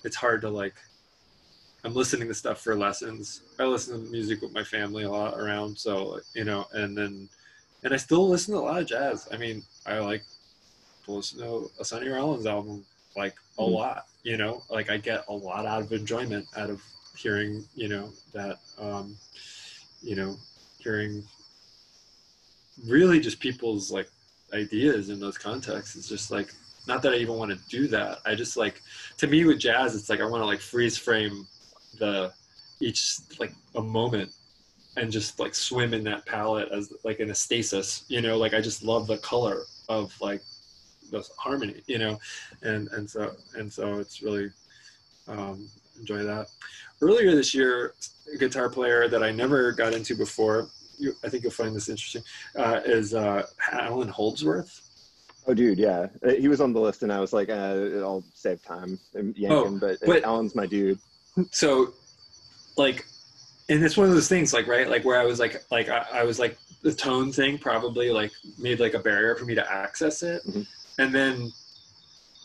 [0.05, 0.75] it's hard to like.
[1.83, 3.43] I'm listening to stuff for lessons.
[3.59, 7.27] I listen to music with my family a lot around, so you know, and then,
[7.85, 9.27] and I still listen to a lot of jazz.
[9.33, 10.25] I mean, I like
[11.07, 12.85] to listen to a Sonny Rollins album
[13.17, 13.73] like a mm-hmm.
[13.73, 14.07] lot.
[14.25, 16.83] You know, like I get a lot out of enjoyment out of
[17.17, 19.17] hearing, you know, that, um,
[20.03, 20.37] you know,
[20.79, 21.23] hearing
[22.87, 24.09] really just people's like
[24.55, 25.97] ideas in those contexts.
[25.97, 26.53] It's just like
[26.87, 28.19] not that I even want to do that.
[28.25, 28.83] I just like
[29.19, 31.47] to me with jazz, it's like I want to like freeze frame
[31.99, 32.33] the
[32.81, 34.31] each like a moment
[34.97, 38.55] and just like swim in that palette as like in a stasis, you know, like
[38.55, 40.43] I just love the color of like
[41.11, 42.19] the harmony, you know,
[42.63, 44.51] and and so and so it's really
[45.29, 45.69] um,
[45.99, 46.49] enjoy that.
[47.03, 47.95] Earlier this year,
[48.33, 50.69] a guitar player that I never got into before,
[50.99, 52.23] you, I think you'll find this interesting,
[52.57, 54.83] uh, is uh, Allan Holdsworth.
[55.47, 58.23] Oh, dude, yeah, uh, he was on the list, and I was like, uh, I'll
[58.35, 60.99] save time and yank oh, him, but, but Allan's my dude.
[61.51, 61.95] So,
[62.77, 63.07] like,
[63.71, 66.05] and it's one of those things, like, right, like where I was like, like I,
[66.13, 69.73] I was like the tone thing probably like made like a barrier for me to
[69.73, 70.63] access it, mm-hmm.
[70.99, 71.51] and then,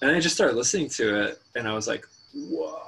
[0.02, 2.86] and I just started listening to it, and I was like, whoa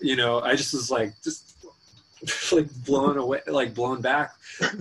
[0.00, 1.56] you know, I just was like, just
[2.52, 4.32] like blown away, like blown back,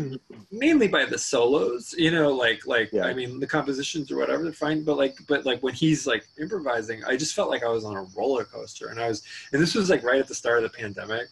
[0.51, 1.93] mainly by the solos.
[1.97, 3.05] You know, like like yeah.
[3.05, 6.25] I mean the compositions or whatever they're fine, but like but like when he's like
[6.39, 9.23] improvising, I just felt like I was on a roller coaster, and I was
[9.53, 11.27] and this was like right at the start of the pandemic,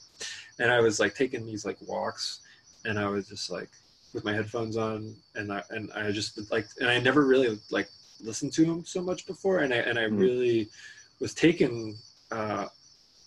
[0.59, 2.39] and I was like taking these like walks,
[2.85, 3.69] and I was just like
[4.13, 7.89] with my headphones on, and I and I just like and I never really like
[8.21, 10.17] listened to him so much before, and I and I mm-hmm.
[10.17, 10.69] really
[11.19, 11.97] was taken
[12.31, 12.67] uh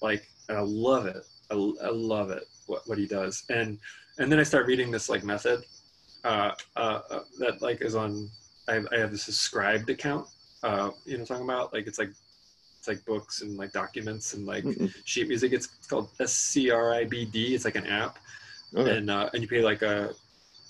[0.01, 1.25] like I love it.
[1.51, 3.45] I, I love it what, what he does.
[3.51, 3.79] And
[4.19, 5.65] and then I start reading this like method
[6.25, 8.29] uh, uh, uh, that like is on.
[8.69, 10.27] I have, I have this Scribd account.
[10.63, 12.11] Uh, you know, talking about like it's like
[12.79, 15.53] it's like books and like documents and like mm sheet music.
[15.53, 17.55] It's called S C R I B D.
[17.55, 18.19] It's like an app,
[18.75, 18.99] okay.
[18.99, 20.15] and uh, and you pay like a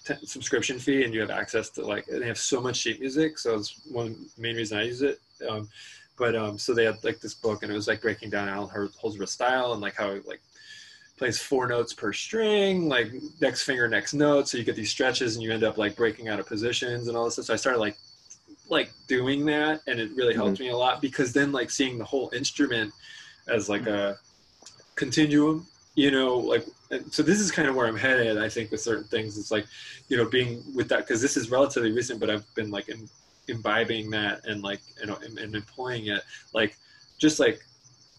[0.06, 3.38] t- subscription fee and you have access to like they have so much sheet music.
[3.38, 5.20] So it's one main reason I use it.
[5.48, 5.68] Um,
[6.22, 8.70] but um, so they had like this book, and it was like breaking down Allan
[8.96, 10.40] Holdsworth's style and like how like
[11.16, 14.46] plays four notes per string, like next finger, next note.
[14.46, 17.16] So you get these stretches, and you end up like breaking out of positions and
[17.16, 17.46] all this stuff.
[17.46, 17.96] So I started like
[18.68, 20.66] like doing that, and it really helped mm-hmm.
[20.66, 22.92] me a lot because then like seeing the whole instrument
[23.48, 24.16] as like a
[24.94, 25.66] continuum
[25.96, 26.64] you know like
[27.10, 29.66] so this is kind of where i'm headed i think with certain things it's like
[30.08, 33.08] you know being with that because this is relatively recent but i've been like in,
[33.48, 36.22] imbibing that and like you know and, and employing it
[36.54, 36.76] like
[37.18, 37.60] just like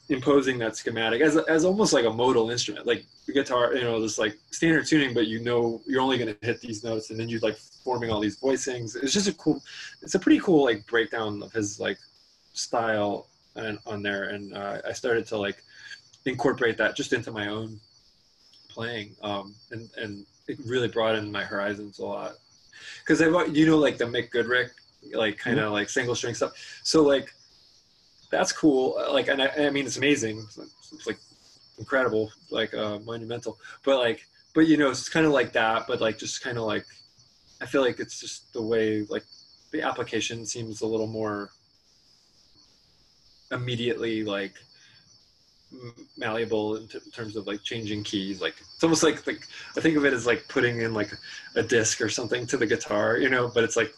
[0.09, 4.01] imposing that schematic as, as almost like a modal instrument like the guitar you know
[4.01, 7.19] this like standard tuning but you know you're only going to hit these notes and
[7.19, 8.95] then you like forming all these voicings.
[9.01, 9.61] It's just a cool
[10.01, 11.97] it's a pretty cool like breakdown of his like
[12.53, 14.29] style and on there.
[14.29, 15.63] And uh, i started to like
[16.25, 17.79] incorporate that just into my own
[18.69, 22.33] playing um and and it really broadened my horizons a lot.
[22.99, 24.71] Because i you know like the mick goodrick
[25.13, 25.73] like kind of mm-hmm.
[25.73, 26.53] like single string stuff.
[26.83, 27.33] So like
[28.31, 29.01] that's cool.
[29.11, 30.39] Like and I, I mean it's amazing.
[30.39, 31.19] It's like, it's like
[31.77, 33.57] incredible, like uh, monumental.
[33.83, 35.85] But like but you know it's kind of like that.
[35.87, 36.85] But like just kind of like
[37.61, 39.23] I feel like it's just the way like
[39.71, 41.49] the application seems a little more
[43.51, 44.55] immediately like
[46.17, 49.97] malleable in t- terms of like changing keys like it's almost like like i think
[49.97, 51.11] of it as like putting in like
[51.55, 53.93] a disc or something to the guitar you know but it's like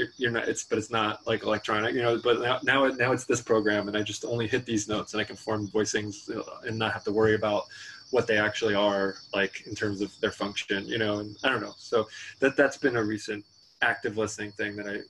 [0.00, 2.96] you're, you're not it's but it's not like electronic you know but now now, it,
[2.96, 5.68] now it's this program and i just only hit these notes and i can form
[5.68, 6.30] voicings
[6.66, 7.64] and not have to worry about
[8.10, 11.60] what they actually are like in terms of their function you know and i don't
[11.60, 11.74] know.
[11.76, 12.08] So
[12.40, 13.44] that that's been a recent
[13.82, 15.00] active listening thing that i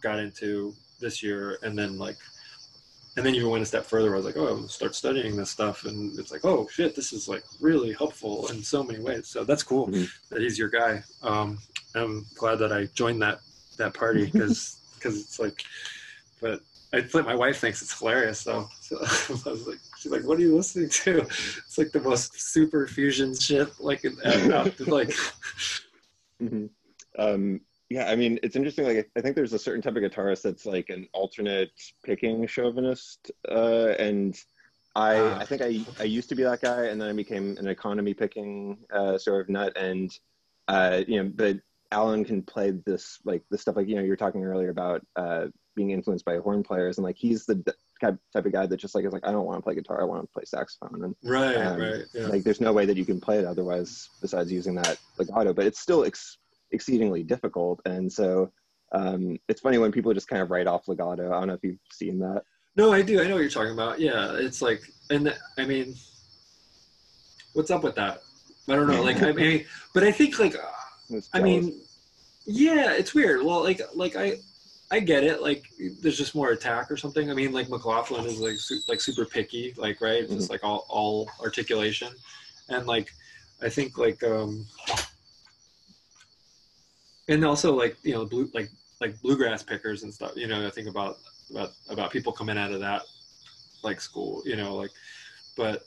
[0.00, 2.18] got into this year and then like
[3.16, 4.12] and then even went a step further.
[4.12, 6.96] I was like oh i'm gonna start studying this stuff and it's like oh shit
[6.96, 9.28] this is like really helpful in so many ways.
[9.28, 10.04] So that's cool mm-hmm.
[10.30, 11.02] that he's your guy.
[11.22, 11.58] Um,
[11.94, 13.40] i'm glad that i joined that
[13.78, 15.64] that party because because it's like
[16.40, 16.60] but
[16.94, 18.68] I think my wife thinks it's hilarious though.
[18.82, 22.38] So I was like, she's like, "What are you listening to?" It's like the most
[22.52, 23.68] super fusion shit.
[23.80, 24.04] Like,
[24.86, 25.10] like.
[26.42, 26.66] Mm-hmm.
[27.18, 27.60] Um,
[27.90, 28.84] yeah, I mean, it's interesting.
[28.84, 31.70] Like, I think there's a certain type of guitarist that's like an alternate
[32.04, 34.38] picking chauvinist, uh, and
[34.94, 37.56] I, uh, I think I, I used to be that guy, and then I became
[37.58, 40.16] an economy picking uh, sort of nut, and
[40.68, 41.56] uh, you know, but
[41.92, 45.02] Allan can play this like the stuff like you know you were talking earlier about
[45.16, 45.46] uh,
[45.76, 47.62] being influenced by horn players, and like he's the
[48.00, 50.04] type of guy that just like is like I don't want to play guitar, I
[50.04, 52.26] want to play saxophone, and right, um, right, yeah.
[52.26, 55.66] like there's no way that you can play it otherwise besides using that legato, but
[55.66, 56.38] it's still ex-
[56.72, 57.80] exceedingly difficult.
[57.84, 58.50] And so
[58.92, 61.28] um, it's funny when people just kind of write off legato.
[61.32, 62.42] I don't know if you've seen that.
[62.76, 63.20] No, I do.
[63.20, 64.00] I know what you're talking about.
[64.00, 65.94] Yeah, it's like, and I mean
[67.54, 68.20] what's up with that?
[68.68, 69.02] I don't know.
[69.04, 70.54] Like, I mean, but I think like,
[71.32, 71.80] I mean,
[72.46, 73.44] yeah, it's weird.
[73.44, 74.36] Well, like, like I,
[74.90, 75.42] I get it.
[75.42, 75.64] Like,
[76.00, 77.30] there's just more attack or something.
[77.30, 80.34] I mean, like McLaughlin is like su- like super picky, like right, mm-hmm.
[80.34, 82.08] just like all all articulation,
[82.68, 83.10] and like
[83.62, 84.66] I think like um
[87.28, 88.70] and also like you know blue like
[89.00, 91.18] like bluegrass pickers and stuff you know i think about
[91.50, 93.02] about about people coming out of that
[93.82, 94.90] like school you know like
[95.56, 95.84] but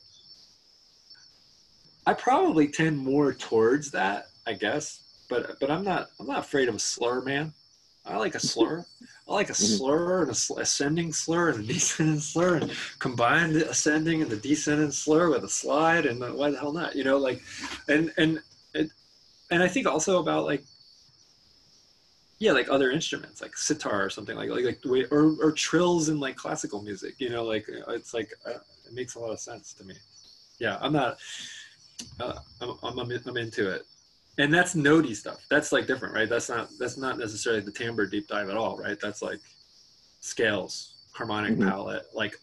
[2.06, 6.70] i probably tend more towards that i guess but but i'm not i'm not afraid
[6.70, 7.54] of a slur man.
[8.10, 8.86] I like a slur.
[9.28, 9.76] I like a mm-hmm.
[9.78, 14.32] slur and a sl- ascending slur and a descending slur and combine the ascending and
[14.32, 17.42] the descending slur with a slide and why the hell not you know like
[17.88, 18.42] and and
[18.74, 18.90] it,
[19.52, 20.64] and i think also about like
[22.40, 25.52] yeah like other instruments like sitar or something like like like the way or, or
[25.52, 28.52] trills in like classical music you know like uh, it's like uh,
[28.86, 29.96] it makes a lot of sense to me.
[30.60, 31.18] Yeah i'm not
[32.20, 33.86] uh, I'm, I'm, I'm into it
[34.38, 38.06] and that's notey stuff that's like different right that's not that's not necessarily the timbre
[38.06, 39.40] deep dive at all right that's like
[40.20, 41.68] scales harmonic mm-hmm.
[41.68, 42.40] palette like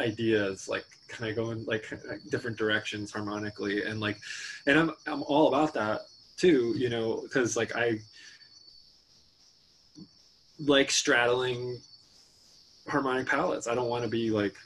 [0.00, 1.84] ideas like kind of going like
[2.30, 4.18] different directions harmonically and like
[4.66, 6.00] and i'm i'm all about that
[6.36, 7.98] too you know because like i
[10.58, 11.78] like straddling
[12.88, 13.66] harmonic palettes.
[13.66, 14.56] I don't want to be like,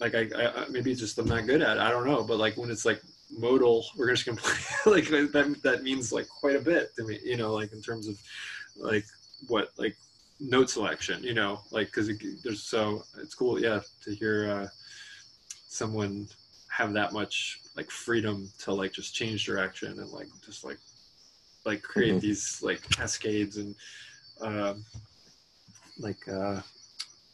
[0.00, 1.80] like I, I, maybe it's just I'm not good at it.
[1.80, 2.22] I don't know.
[2.22, 3.00] But like when it's like
[3.38, 5.60] modal, we're just gonna play like that.
[5.62, 7.18] That means like quite a bit to me.
[7.24, 8.18] You know, like in terms of
[8.76, 9.04] like
[9.48, 9.96] what like
[10.40, 11.22] note selection.
[11.22, 12.10] You know, like because
[12.42, 13.60] there's so it's cool.
[13.60, 14.68] Yeah, to hear uh,
[15.68, 16.28] someone
[16.70, 20.78] have that much like freedom to like just change direction and like just like
[21.64, 22.20] like create mm-hmm.
[22.20, 23.74] these like cascades and
[24.40, 24.84] um,
[25.98, 26.60] like uh,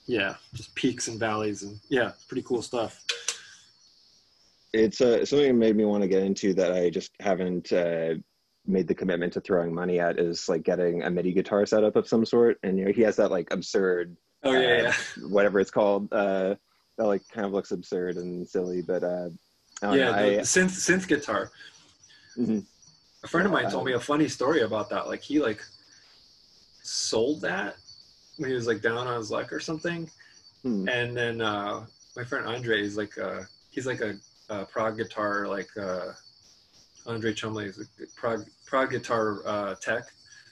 [0.06, 3.02] yeah, just peaks and valleys and yeah, pretty cool stuff.
[4.72, 8.14] It's uh, something that made me want to get into that I just haven't uh,
[8.66, 12.08] made the commitment to throwing money at is like getting a MIDI guitar setup of
[12.08, 12.58] some sort.
[12.62, 14.94] And you know, he has that like absurd, oh yeah, uh, yeah.
[15.28, 16.54] whatever it's called, uh,
[16.98, 18.82] that like kind of looks absurd and silly.
[18.82, 19.30] But uh,
[19.82, 21.50] yeah, know, I, synth synth guitar.
[22.38, 22.60] Mm-hmm.
[23.22, 25.08] A friend of mine told me a funny story about that.
[25.08, 25.62] Like he like
[26.82, 27.76] sold that
[28.36, 30.10] when he was like down on his luck or something.
[30.62, 30.88] Hmm.
[30.88, 31.86] And then uh,
[32.16, 34.14] my friend Andre is like uh, he's like a,
[34.50, 36.12] a prog guitar like uh,
[37.06, 37.84] Andre Chumley is a
[38.16, 40.04] prog prog guitar uh, tech.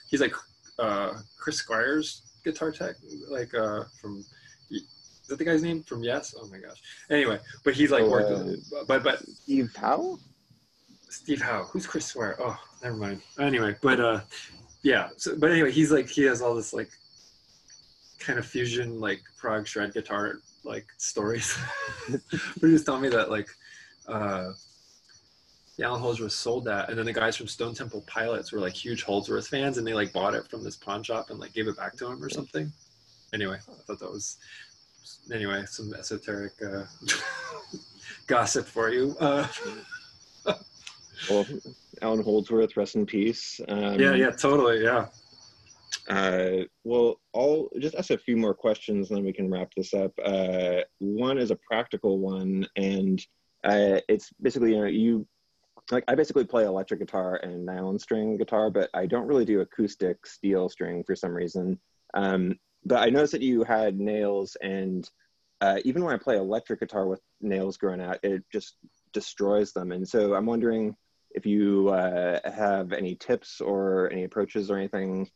[0.09, 0.33] He's like
[0.79, 2.95] uh, Chris Squire's guitar tech,
[3.29, 4.25] like uh, from
[4.71, 6.33] is that the guy's name from Yes?
[6.39, 6.81] Oh my gosh.
[7.11, 10.17] Anyway, but he's like oh, worked with, but but Steve Howe.
[11.09, 11.65] Steve Howe.
[11.71, 12.35] Who's Chris Squire?
[12.39, 13.21] Oh, never mind.
[13.39, 14.21] Anyway, but uh,
[14.81, 15.09] yeah.
[15.17, 16.89] So, but anyway, he's like he has all this like
[18.19, 21.57] kind of fusion like prog shred guitar like stories.
[22.09, 22.21] but
[22.61, 23.49] he was telling me that like
[24.09, 24.53] uh,
[25.77, 28.73] the Allan Holdsworth sold that, and then the guys from Stone Temple Pilots were like
[28.73, 31.67] huge Holdsworth fans, and they like bought it from this pawn shop and like gave
[31.67, 32.71] it back to him or something.
[33.33, 34.37] Anyway, I thought that was
[35.33, 36.83] anyway some esoteric uh,
[38.27, 39.15] gossip for you.
[39.19, 39.47] Uh,
[41.29, 41.45] well,
[42.01, 43.61] Allan Holdsworth, rest in peace.
[43.67, 45.07] Um, yeah, yeah, totally, yeah.
[46.09, 49.93] Uh, well, I'll just ask a few more questions, and then we can wrap this
[49.93, 50.11] up.
[50.23, 53.23] Uh, one is a practical one, and
[53.63, 55.27] uh, it's basically you know you
[55.91, 59.61] like I basically play electric guitar and nylon string guitar, but I don't really do
[59.61, 61.79] acoustic steel string for some reason.
[62.13, 65.09] Um, but I noticed that you had nails, and
[65.61, 68.75] uh, even when I play electric guitar with nails growing out, it just
[69.13, 69.91] destroys them.
[69.91, 70.95] And so I'm wondering
[71.31, 75.29] if you uh, have any tips or any approaches or anything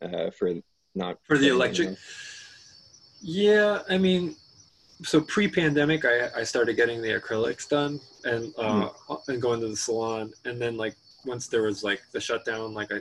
[0.00, 0.54] uh, for
[0.94, 1.96] not for the electric.
[3.20, 4.36] Yeah, I mean,
[5.02, 9.30] so pre-pandemic, I, I started getting the acrylics done and uh, mm-hmm.
[9.30, 12.92] and going to the salon, and then like once there was like the shutdown, like
[12.92, 13.00] I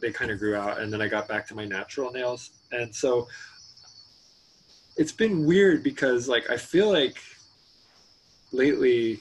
[0.00, 2.94] they kind of grew out, and then I got back to my natural nails, and
[2.94, 3.28] so
[4.96, 7.18] it's been weird because like I feel like
[8.52, 9.20] lately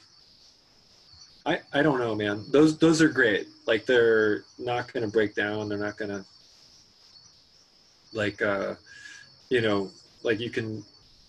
[1.45, 2.45] I I don't know, man.
[2.51, 3.47] Those those are great.
[3.65, 5.67] Like they're not gonna break down.
[5.67, 6.23] They're not gonna
[8.13, 8.75] like uh
[9.49, 9.89] you know
[10.23, 10.85] like you can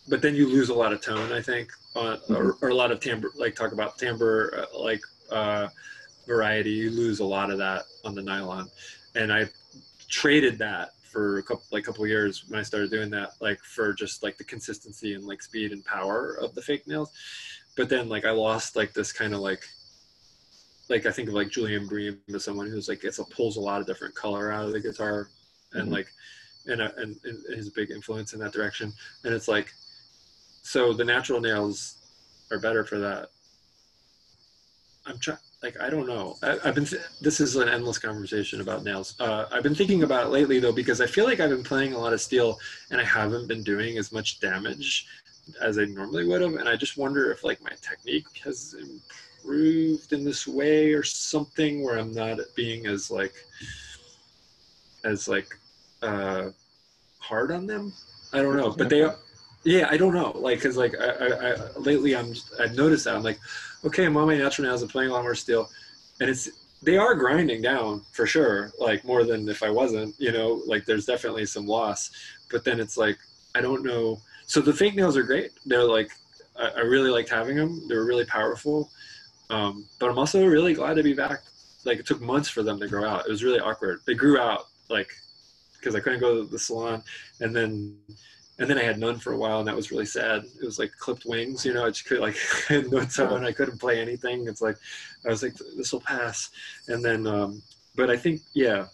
[0.09, 2.35] but then you lose a lot of tone i think mm-hmm.
[2.35, 5.01] or, or, a lot of timbre like talk about timbre uh, like
[5.31, 5.69] uh
[6.27, 8.69] variety you lose a lot of that on the nylon
[9.15, 9.47] and i
[10.09, 13.93] traded that for a couple like couple years when i started doing that like for
[13.93, 17.13] just like the consistency and like speed and power of the fake nails
[17.77, 19.63] but then like i lost like this kind of like
[20.89, 23.61] like i think of like Julian Bream as someone who's like it's a pulls a
[23.61, 25.29] lot of different color out of the guitar
[25.73, 25.93] and mm-hmm.
[25.93, 26.09] like
[26.67, 28.93] and, uh, and, and his big influence in that direction.
[29.25, 29.73] And it's like,
[30.65, 31.99] so the natural nails
[32.51, 33.29] are better for that.
[35.07, 36.37] I'm trying, like, I don't know.
[36.43, 39.15] I, have been, th- this is an endless conversation about nails.
[39.21, 41.93] Uh, I've been thinking about it lately though, because I feel like I've been playing
[41.93, 42.59] a lot of steel
[42.91, 45.07] and I haven't been doing as much damage
[45.61, 46.55] as I normally would have.
[46.55, 48.75] And I just wonder if like my technique has
[49.45, 53.35] improved in this way or something where I'm not being as like,
[55.05, 55.49] as like
[56.01, 56.49] uh,
[57.19, 57.93] hard on them.
[58.33, 59.07] I don't know, but they,
[59.65, 60.33] yeah, I don't know.
[60.33, 63.39] Like, cause like I, I, I lately I'm I've noticed that I'm like,
[63.85, 64.83] okay, I'm on my natural nails.
[64.83, 65.71] I'm playing a lot more steel,
[66.21, 66.51] and it's
[66.83, 68.73] they are grinding down for sure.
[68.79, 70.15] Like more than if I wasn't.
[70.19, 72.11] You know, like there's definitely some loss,
[72.51, 73.19] but then it's like
[73.55, 74.21] I don't know.
[74.47, 75.53] So the fake nails are great.
[75.65, 76.11] They're like
[76.59, 77.89] I, I really liked having them.
[77.89, 78.91] They were really powerful.
[79.51, 81.41] Um, but I'm also really glad to be back.
[81.85, 83.27] Like it took months for them to grow out.
[83.27, 84.01] It was really awkward.
[84.07, 85.11] They grew out like
[85.79, 87.03] because I couldn't go to the salon,
[87.41, 87.97] and then
[88.59, 90.45] and then I had none for a while, and that was really sad.
[90.45, 91.85] It was like clipped wings, you know.
[91.85, 92.37] I just could like
[92.71, 93.45] I had no tone.
[93.45, 94.47] I couldn't play anything.
[94.47, 94.77] It's like
[95.25, 96.51] I was like this will pass,
[96.89, 97.63] and then um,
[97.97, 98.87] but I think yeah,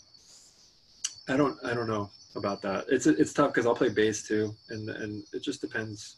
[1.29, 2.87] I don't I don't know about that.
[2.89, 6.17] It's it's tough because I'll play bass too, and and it just depends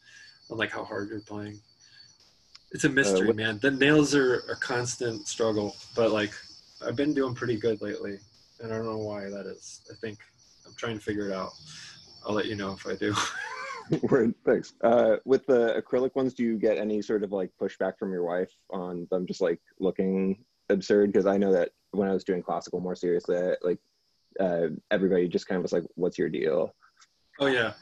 [0.51, 1.59] on like how hard you're playing.
[2.71, 3.59] It's a uh, mystery, uh, man.
[3.61, 6.33] The nails are a constant struggle, but like
[6.87, 8.19] I've been doing pretty good lately,
[8.61, 9.81] and I don't know why that is.
[9.91, 10.19] I think
[10.67, 11.53] I'm trying to figure it out.
[12.27, 13.15] I'll let you know if I do.
[14.09, 14.75] Word, thanks.
[14.83, 18.25] Uh, with the acrylic ones, do you get any sort of like pushback from your
[18.25, 21.13] wife on them just like looking absurd?
[21.13, 23.79] Because I know that when I was doing classical more seriously, I, like
[24.41, 26.75] uh, everybody just kind of was like, "What's your deal?"
[27.41, 27.73] Oh yeah,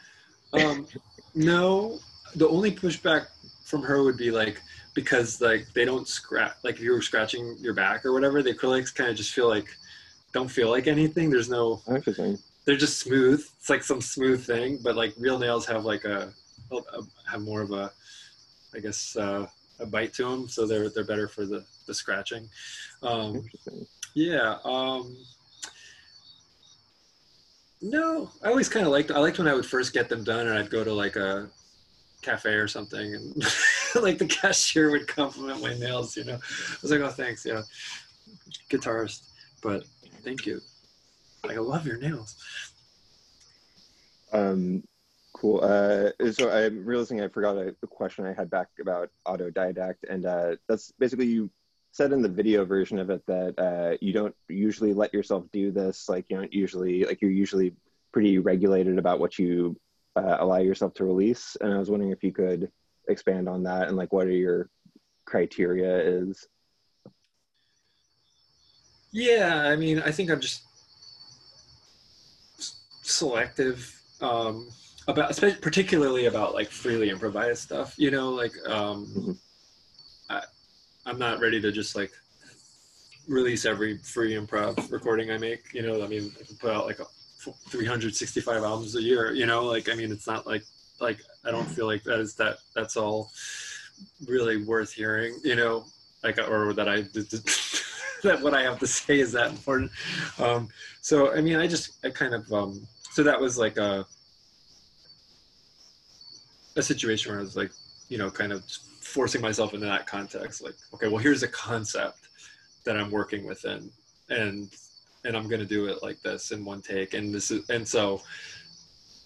[0.53, 0.87] um,
[1.35, 1.99] no.
[2.37, 3.27] The only pushback
[3.65, 4.61] from her would be like
[4.95, 8.55] because like they don't scratch like if you were scratching your back or whatever, the
[8.55, 9.69] acrylics kind of just feel like
[10.33, 11.31] don't feel like anything.
[11.31, 12.39] There's no interesting
[12.71, 13.45] they're just smooth.
[13.59, 16.33] It's like some smooth thing, but like real nails have like a,
[17.29, 17.91] have more of a,
[18.73, 19.49] I guess, uh,
[19.81, 22.49] a bite to them, so they're they're better for the the scratching.
[23.03, 23.45] Um,
[24.15, 24.59] yeah.
[24.63, 25.17] Um,
[27.83, 29.11] no, I always kind of liked.
[29.11, 31.51] I liked when I would first get them done, and I'd go to like a
[32.23, 33.35] cafe or something, and
[34.01, 36.17] like the cashier would compliment my nails.
[36.17, 37.63] You know, I was like, oh, thanks, yeah,
[38.71, 39.23] guitarist,
[39.61, 39.83] but
[40.23, 40.61] thank you.
[41.45, 42.37] Like, I love your nails.
[44.33, 44.83] Um,
[45.33, 45.61] cool.
[45.63, 50.27] Uh, so I'm realizing I forgot a, a, question I had back about autodidact, and
[50.27, 51.51] uh, that's basically you
[51.93, 55.73] said in the video version of it that uh, you don't usually let yourself do
[55.73, 56.09] this.
[56.09, 57.75] Like you don't usually like you're usually
[58.13, 59.77] pretty regulated about what you
[60.17, 61.57] uh, allow yourself to release.
[61.61, 62.71] And I was wondering if you could
[63.09, 64.69] expand on that and like what are your
[65.25, 66.47] criteria is.
[69.13, 70.63] Yeah, I mean, I think I'm just
[73.21, 73.79] selective
[74.23, 74.69] um,
[75.07, 77.95] about, particularly about like freely improvised stuff.
[77.99, 79.33] You know, like um, mm-hmm.
[80.31, 80.43] I,
[81.07, 82.13] I'm not ready to just like
[83.29, 85.73] release every free improv recording I make.
[85.75, 87.07] You know, I mean, I can put out like a
[87.69, 89.33] 365 albums a year.
[89.33, 90.65] You know, like I mean, it's not like
[90.99, 93.31] like I don't feel like that is that that's all
[94.27, 95.39] really worth hearing.
[95.45, 95.85] You know,
[96.25, 97.03] like or that I
[98.23, 99.91] that what I have to say is that important.
[100.39, 100.69] Um,
[101.01, 104.07] so I mean, I just I kind of um, so that was like a
[106.77, 107.73] a situation where I was like,
[108.09, 108.65] you know, kind of
[109.01, 110.63] forcing myself into that context.
[110.63, 112.29] Like, okay, well, here's a concept
[112.85, 113.91] that I'm working within,
[114.31, 114.71] and
[115.25, 118.23] and I'm gonna do it like this in one take, and this is and so,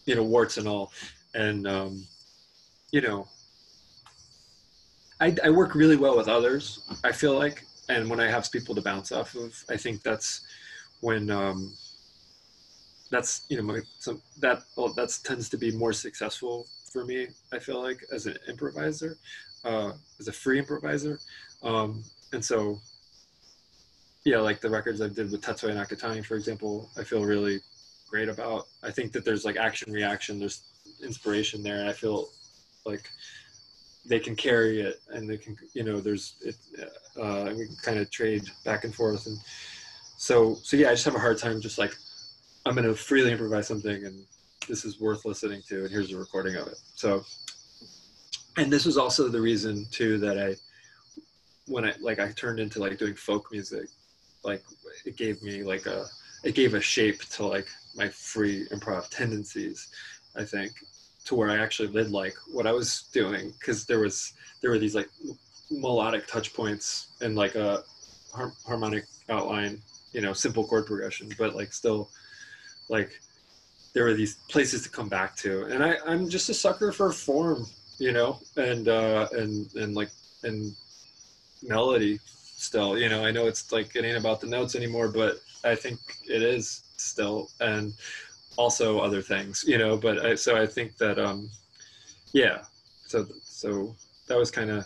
[0.06, 0.90] you know, warts and all,
[1.34, 2.06] and um,
[2.90, 3.28] you know,
[5.20, 6.80] I I work really well with others.
[7.04, 10.46] I feel like, and when I have people to bounce off of, I think that's
[11.00, 11.74] when um,
[13.14, 17.28] that's you know my some that well, that tends to be more successful for me.
[17.52, 19.16] I feel like as an improviser,
[19.64, 21.18] uh, as a free improviser,
[21.62, 22.80] um, and so
[24.24, 27.60] yeah, like the records I did with Tatsuya Nakatani, for example, I feel really
[28.08, 28.66] great about.
[28.82, 30.38] I think that there's like action reaction.
[30.38, 30.62] There's
[31.02, 32.30] inspiration there, and I feel
[32.84, 33.08] like
[34.06, 36.56] they can carry it, and they can, you know, there's it,
[37.20, 39.38] uh, we can kind of trade back and forth, and
[40.16, 41.94] so so yeah, I just have a hard time just like
[42.66, 44.24] I'm gonna freely improvise something, and
[44.68, 46.78] this is worth listening to, and here's a recording of it.
[46.94, 47.22] So,
[48.56, 50.56] and this was also the reason too that I
[51.66, 53.88] when I like I turned into like doing folk music,
[54.44, 54.62] like
[55.04, 56.06] it gave me like a
[56.42, 59.88] it gave a shape to like my free improv tendencies,
[60.36, 60.72] I think,
[61.26, 64.32] to where I actually did like what I was doing because there was
[64.62, 65.10] there were these like
[65.70, 67.82] melodic touch points and like a
[68.32, 69.80] har- harmonic outline,
[70.12, 72.10] you know, simple chord progression, but like still
[72.88, 73.20] like
[73.92, 77.12] there were these places to come back to, and I I'm just a sucker for
[77.12, 77.66] form,
[77.98, 80.10] you know, and uh, and and like
[80.42, 80.74] and
[81.62, 83.24] melody still you know.
[83.24, 85.98] I know it's like it ain't about the notes anymore but i think
[86.28, 87.94] it is still and
[88.56, 89.96] also other things you know.
[89.96, 91.50] But I, so i think that um
[92.34, 92.64] yeah.
[93.06, 93.94] So so
[94.28, 94.84] that was kind of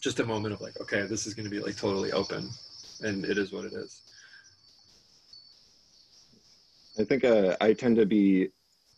[0.00, 2.48] just a moment of like okay this is going to be like totally open
[3.02, 4.00] and it is what it is
[6.98, 8.48] I think uh, I tend to be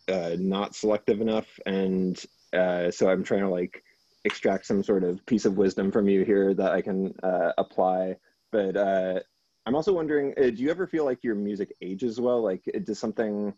[0.09, 2.23] uh, not selective enough, and
[2.53, 3.83] uh, so I'm trying to like
[4.25, 8.17] extract some sort of piece of wisdom from you here that I can uh, apply.
[8.53, 9.21] But uh,
[9.67, 12.43] I'm also wondering, uh, do you ever feel like your music ages well?
[12.43, 13.55] Like, does something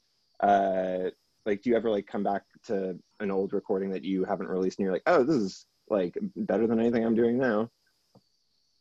[1.44, 4.78] like do you ever like come back to an old recording that you haven't released
[4.78, 7.68] and you're like, oh, this is like better than anything I'm doing now?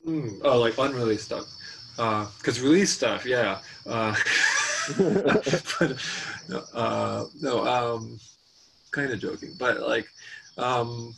[0.08, 1.46] Mm, oh, like unreleased stuff.
[2.38, 3.60] Because released stuff, yeah.
[4.98, 5.98] But
[6.50, 8.20] no, uh, no um,
[8.92, 10.08] kind of joking, but like,
[10.58, 11.14] um,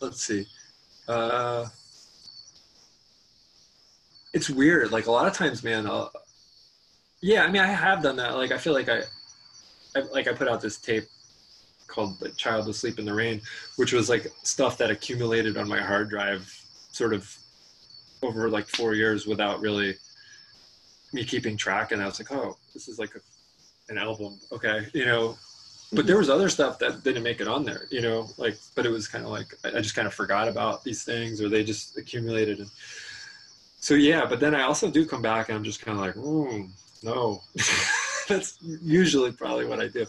[0.00, 0.46] let's see.
[1.08, 1.66] Uh,
[4.32, 4.90] it's weird.
[4.90, 5.86] Like a lot of times, man.
[5.86, 6.12] I'll,
[7.20, 8.36] yeah, I mean, I have done that.
[8.36, 9.02] Like, I feel like I,
[9.96, 11.04] I like I put out this tape
[11.86, 13.40] called "The Child Asleep in the Rain,"
[13.76, 16.46] which was like stuff that accumulated on my hard drive,
[16.90, 17.34] sort of
[18.22, 19.96] over like four years without really
[21.14, 21.92] me keeping track.
[21.92, 23.20] And I was like, oh, this is like a,
[23.90, 24.38] an album.
[24.52, 25.36] Okay, you know.
[25.92, 28.84] But there was other stuff that didn't make it on there, you know, like, but
[28.84, 31.62] it was kind of like, I just kind of forgot about these things or they
[31.62, 32.58] just accumulated.
[32.58, 32.68] And
[33.78, 36.16] so, yeah, but then I also do come back and I'm just kind of like,
[36.16, 36.66] oh,
[37.04, 37.42] no.
[38.28, 40.06] That's usually probably what I do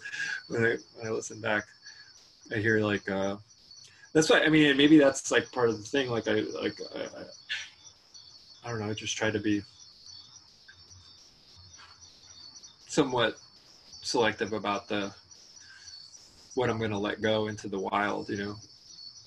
[0.48, 1.66] when I, when I listen back.
[2.52, 3.36] I hear like, uh,
[4.14, 6.10] that's why, I mean, maybe that's like part of the thing.
[6.10, 7.24] Like, I, like, I, I,
[8.64, 9.62] I don't know, I just try to be
[12.96, 13.38] somewhat
[14.02, 15.14] selective about the
[16.56, 18.30] what I'm going to let go into the wild.
[18.30, 18.56] You know,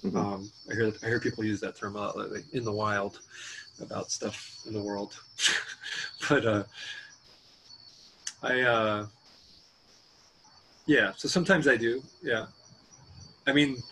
[0.05, 0.17] Mhm.
[0.17, 3.21] um, I hear I hear people use that term a lot lately, in the wild,
[3.81, 5.15] about stuff in the world.
[6.29, 6.65] but uh,
[8.43, 9.07] I uh,
[10.87, 12.03] yeah, so sometimes I do.
[12.23, 12.47] Yeah,
[13.47, 13.83] I mean.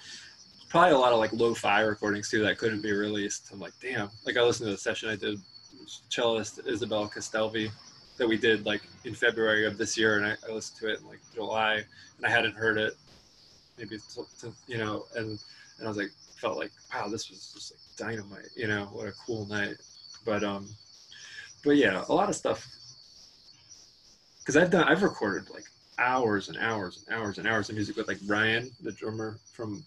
[0.69, 3.51] Probably a lot of like lo-fi recordings too that couldn't be released.
[3.53, 4.11] I'm like, damn.
[4.27, 5.39] Like I listened to the session I did,
[6.11, 7.70] cellist Isabel Castellvi,
[8.18, 11.01] that we did like in February of this year, and I, I listened to it
[11.01, 11.82] in like July,
[12.16, 12.94] and I hadn't heard it,
[13.78, 13.98] maybe
[14.66, 15.38] you know, and
[15.78, 16.10] and I was like,
[16.40, 19.76] felt like, wow, this was just like dynamite, you know, what a cool night.
[20.24, 20.68] But um,
[21.64, 22.66] but yeah, a lot of stuff.
[24.40, 25.64] Because I've done, I've recorded like
[25.98, 29.82] hours and hours and hours and hours of music with like Ryan, the drummer from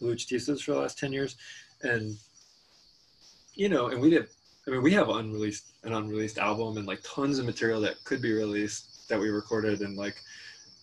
[0.00, 1.36] Ahleuchatistas for the last ten years,
[1.82, 2.16] and
[3.54, 4.28] you know, and we did
[4.68, 8.20] I mean, we have unreleased an unreleased album and like tons of material that could
[8.20, 10.16] be released that we recorded and like,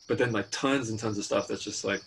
[0.07, 2.02] but then like tons and tons of stuff that's just like,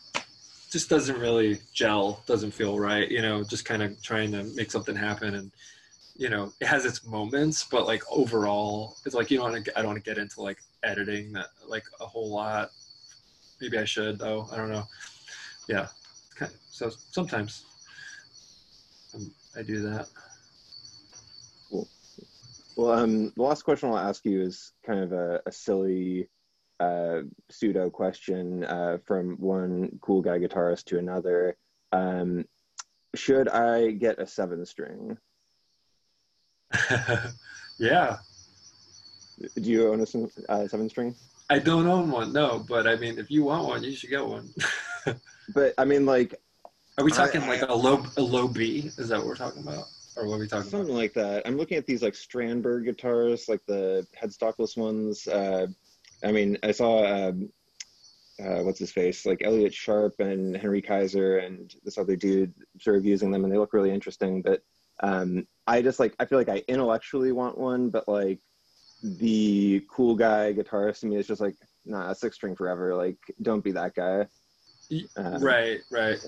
[0.71, 3.09] just doesn't really gel, doesn't feel right.
[3.09, 5.53] You know, just kind of trying to make something happen and,
[6.17, 9.79] you know, it has its moments, but like overall, it's like you don't want to.
[9.79, 12.71] I don't want to get into like editing that like a whole lot.
[13.61, 14.49] Maybe I should though.
[14.51, 14.83] I don't know.
[15.69, 15.87] Yeah.
[16.71, 17.65] So sometimes
[19.15, 20.09] um, I do that.
[22.79, 26.29] Well, um, the last question I'll ask you is kind of a, a silly
[26.79, 31.57] uh, pseudo question uh, from one cool guy guitarist to another.
[31.91, 32.45] Um,
[33.17, 35.19] should I get a seven string?
[37.81, 38.19] yeah.
[39.57, 41.17] Do you own a uh, seven string?
[41.51, 42.65] I don't own one, no.
[42.69, 44.55] But I mean, if you want one, you should get one.
[45.53, 46.37] but I mean, like,
[46.97, 48.93] are we talking I, like a low a low B?
[48.99, 49.87] Is that what we're talking about?
[50.19, 50.99] Or what are we talking Something about?
[50.99, 51.47] like that.
[51.47, 55.27] I'm looking at these like Strandberg guitars, like the headstockless ones.
[55.28, 55.69] Uh,
[56.24, 57.51] I mean, I saw um,
[58.43, 62.97] uh, what's his face, like Elliott Sharp and Henry Kaiser and this other dude sort
[62.97, 64.43] of using them, and they look really interesting.
[64.43, 64.62] But
[65.01, 68.40] um, I just like I feel like I intellectually want one, but like
[69.03, 71.55] the cool guy guitarist to me is just like,
[71.85, 72.95] nah, six string forever.
[72.95, 74.27] Like, don't be that guy.
[75.16, 76.19] Uh, right, right.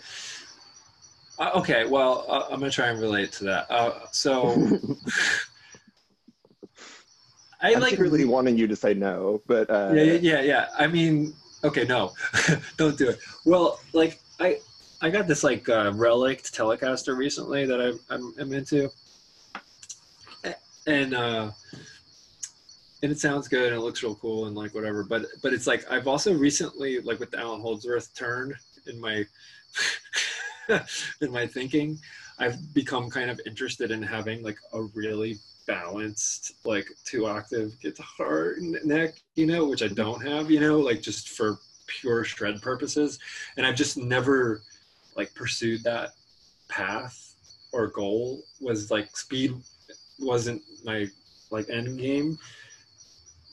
[1.40, 3.70] Uh, okay, well, uh, I'm gonna try and relate to that.
[3.70, 4.50] Uh, so
[7.62, 10.66] I I'm like secretly wanting you to say no, but uh, yeah, yeah, yeah, yeah.
[10.78, 11.32] I mean,
[11.64, 12.12] okay, no,
[12.76, 13.20] don't do it.
[13.46, 14.58] Well, like I,
[15.00, 18.90] I got this like uh, relic Telecaster recently that I, I'm, I'm into,
[20.86, 21.52] and uh,
[23.02, 25.04] and it sounds good and it looks real cool and like whatever.
[25.04, 28.54] But but it's like I've also recently like with the Allan Holdsworth turn
[28.86, 29.24] in my
[31.20, 31.98] in my thinking,
[32.38, 38.54] I've become kind of interested in having like a really balanced like two octave guitar
[38.82, 39.94] neck you know which i mm-hmm.
[39.94, 43.18] don't have you know like just for pure shred purposes.
[43.56, 44.62] And i've just never
[45.16, 46.10] like pursued that
[46.68, 47.34] path
[47.72, 49.54] or goal was like speed
[50.18, 51.06] wasn't my
[51.50, 52.38] like end game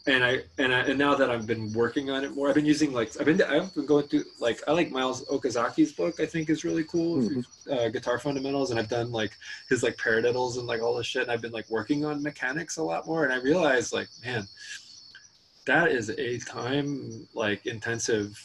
[0.07, 2.65] and I and I and now that I've been working on it more, I've been
[2.65, 6.19] using like I've been I've been going through like I like Miles Okazaki's book.
[6.19, 7.45] I think is really cool, Mhm.
[7.69, 9.34] uh, guitar fundamentals, and I've done like
[9.69, 11.23] his like paradiddles and like all this shit.
[11.23, 14.47] And I've been like working on mechanics a lot more, and I realized like man,
[15.65, 18.38] that is a time like intensive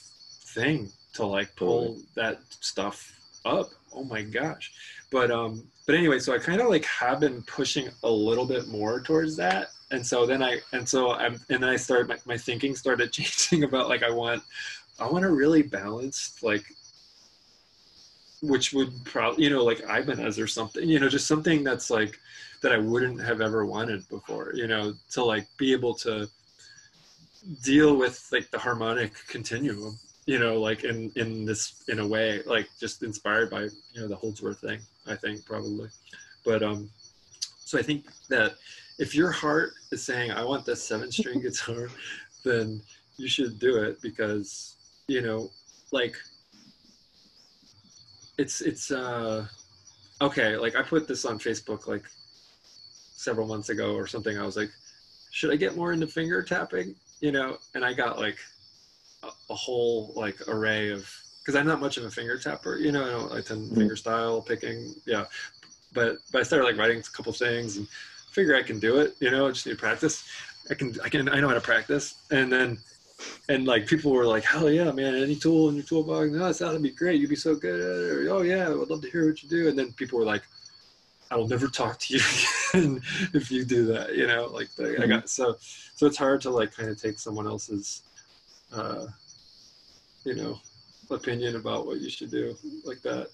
[0.55, 3.71] thing to like pull that stuff up.
[3.95, 4.73] Oh my gosh,
[5.11, 8.67] but um, but anyway, so I kind of like have been pushing a little bit
[8.69, 12.17] more towards that and so then I and so I'm and then I started my,
[12.25, 14.43] my thinking started changing about like I want
[14.99, 16.65] I want a really balanced like
[18.41, 22.19] which would probably you know like Ibanez or something you know just something that's like
[22.63, 26.29] that I wouldn't have ever wanted before you know to like be able to
[27.63, 32.41] deal with like the harmonic continuum you know like in in this in a way
[32.47, 35.89] like just inspired by you know the Holdsworth thing I think probably.
[36.45, 36.91] But um
[37.65, 38.55] so I think that
[39.03, 41.89] if your heart is saying I want this seven string guitar,
[42.45, 42.81] then
[43.17, 44.77] you should do it because
[45.09, 45.51] you know,
[45.91, 46.15] like
[48.39, 49.45] it's it's uh
[50.21, 50.57] okay.
[50.57, 52.05] Like I put this on Facebook like
[53.17, 54.39] several months ago or something.
[54.39, 54.71] I was like,
[55.33, 56.95] should I get more into finger tapping?
[57.21, 58.39] You know, and I got like
[59.25, 62.77] a, a whole like array of because I'm not much of a finger tapper.
[62.79, 63.77] You know, I don't like to Mhm.
[63.77, 64.95] finger style picking.
[65.07, 65.25] Yeah,
[65.93, 67.89] but but I started like writing a couple things and
[68.33, 69.15] figure I can do it.
[69.21, 70.25] You know, I just need to practice.
[70.71, 72.15] I can I can I know how to practice.
[72.31, 72.79] And then
[73.49, 76.31] and like people were like, hell yeah, man, any tool in your toolbox?
[76.31, 77.21] No, that would be great.
[77.21, 78.27] You'd be so good at it.
[78.27, 79.69] Or, oh yeah, I would love to hear what you do.
[79.69, 80.43] And then people were like,
[81.31, 82.21] I will never talk to you
[82.75, 83.03] again
[83.33, 84.15] if you do that.
[84.15, 87.19] You know, like the, I got so so it's hard to like kind of take
[87.19, 88.03] someone else's
[88.73, 89.07] uh
[90.25, 90.59] you know
[91.11, 93.29] opinion about what you should do like that.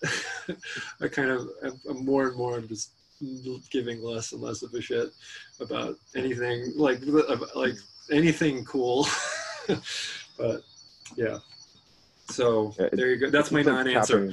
[1.00, 2.92] I kind of I'm, I'm more and more just
[3.70, 5.11] giving less and less of a shit
[5.61, 7.01] about anything like
[7.55, 7.74] like
[8.11, 9.07] anything cool.
[10.39, 10.61] but
[11.16, 11.39] yeah.
[12.31, 13.31] So Yeah, it- there you go.
[13.31, 14.32] That's my non-answer.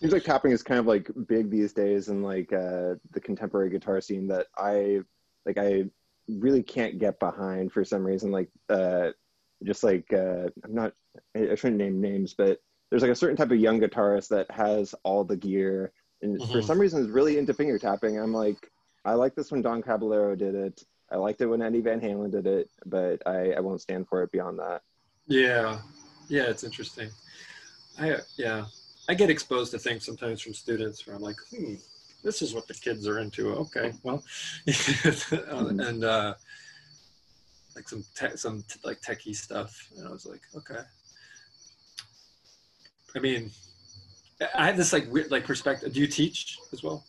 [0.00, 3.70] Seems like tapping is kind of like big these days in like uh, the contemporary
[3.70, 5.00] guitar scene that I
[5.46, 5.58] like.
[5.58, 5.84] I
[6.28, 8.30] really can't get behind for some reason.
[8.32, 9.10] Like uh,
[9.64, 10.92] just like uh, I'm not.
[11.36, 12.58] I I shouldn't name names, but
[12.90, 15.92] there's like a certain type of young guitarist that has all the gear,
[16.22, 16.64] and for Mhm.
[16.64, 18.18] some reason is really into finger tapping.
[18.18, 18.70] I'm like,
[19.04, 20.84] I like this when Don Caballero did it.
[21.10, 24.22] I liked it when Eddie Van Halen did it, but I, I won't stand for
[24.22, 24.82] it beyond that.
[25.26, 25.80] Yeah,
[26.28, 27.10] yeah, it's interesting.
[27.98, 28.66] I yeah,
[29.08, 31.74] I get exposed to things sometimes from students where I'm like, hmm,
[32.22, 33.52] this is what the kids are into.
[33.54, 34.24] Okay, well,
[35.50, 36.34] and uh,
[37.74, 40.80] like some tech, some like techie stuff, and I was like, okay.
[43.14, 43.50] I mean,
[44.54, 45.92] I have this like weird like perspective.
[45.92, 47.04] Do you teach as well?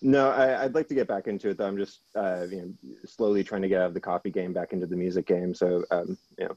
[0.00, 1.66] No, I, I'd like to get back into it though.
[1.66, 4.72] I'm just uh, you know slowly trying to get out of the coffee game back
[4.72, 5.54] into the music game.
[5.54, 6.56] So um, you know,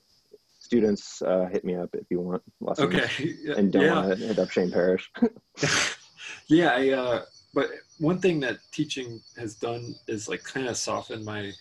[0.60, 4.06] students uh, hit me up if you want lessons Okay, and don't yeah.
[4.06, 5.12] want to hit up Shane Parish.
[6.48, 7.70] yeah I, uh but
[8.00, 11.52] one thing that teaching has done is like kind of soften my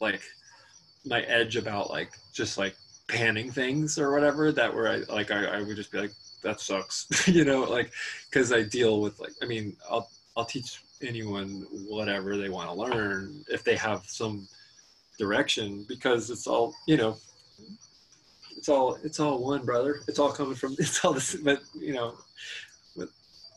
[0.00, 0.22] like
[1.04, 2.76] my edge about like just like
[3.08, 6.60] panning things or whatever that where i like i, I would just be like that
[6.60, 7.92] sucks you know like
[8.30, 12.74] because i deal with like i mean i'll i'll teach anyone whatever they want to
[12.74, 14.46] learn if they have some
[15.18, 17.16] direction because it's all you know
[18.62, 20.02] it's all it's all one brother.
[20.06, 22.14] It's all coming from it's all this but you know
[22.96, 23.10] with,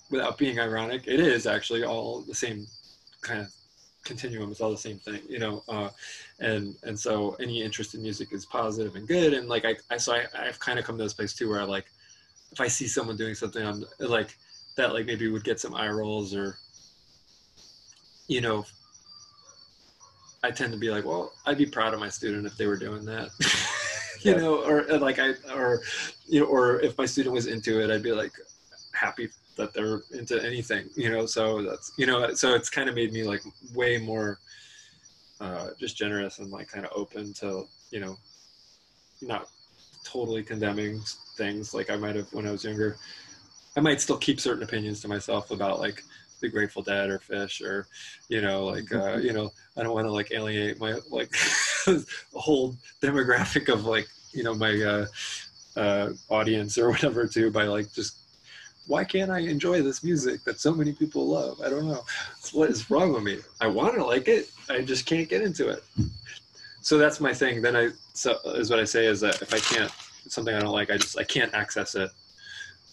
[0.09, 2.65] without being ironic it is actually all the same
[3.21, 3.51] kind of
[4.03, 4.49] continuum.
[4.49, 5.89] It's all the same thing you know uh,
[6.39, 9.33] and and so any interest in music is positive and good.
[9.33, 11.61] And like i, I so I, i've kind of come to this place too where
[11.61, 11.85] i like
[12.51, 14.37] if i see someone doing something i'm like
[14.77, 16.57] that like maybe would get some eye rolls or
[18.27, 18.65] you know
[20.45, 22.77] I tend to be like, well, I'd be proud of my student if they were
[22.77, 23.29] doing that.
[24.21, 24.37] you Yeah.
[24.37, 25.81] know, or uh, like I, or
[26.27, 28.33] you know, or if my student was into it, I'd be like
[28.93, 31.25] happy that they're into anything, you know.
[31.25, 33.41] So that's you know, so it's kind of made me like
[33.73, 34.39] way more
[35.41, 38.15] uh, just generous and like kind of open to you know,
[39.23, 39.49] not
[40.05, 41.01] totally condemning
[41.35, 42.97] things like I might have when I was younger.
[43.75, 46.03] I might still keep certain opinions to myself about like
[46.41, 47.87] the Grateful Dead or Phish or
[48.29, 51.33] you know like uh, you know I don't want to like alienate my like
[52.33, 55.05] whole demographic of like you know my uh,
[55.75, 58.19] uh, audience or whatever too by like just
[58.87, 61.59] why can't I enjoy this music that so many people love?
[61.61, 62.05] I don't know
[62.53, 63.39] what is wrong with me.
[63.59, 65.83] I want to like it, I just can't get into it.
[66.85, 67.63] So that's my thing.
[67.63, 69.91] Then I so is what I say is that if I can't
[70.29, 72.11] something I don't like, I just I can't access it.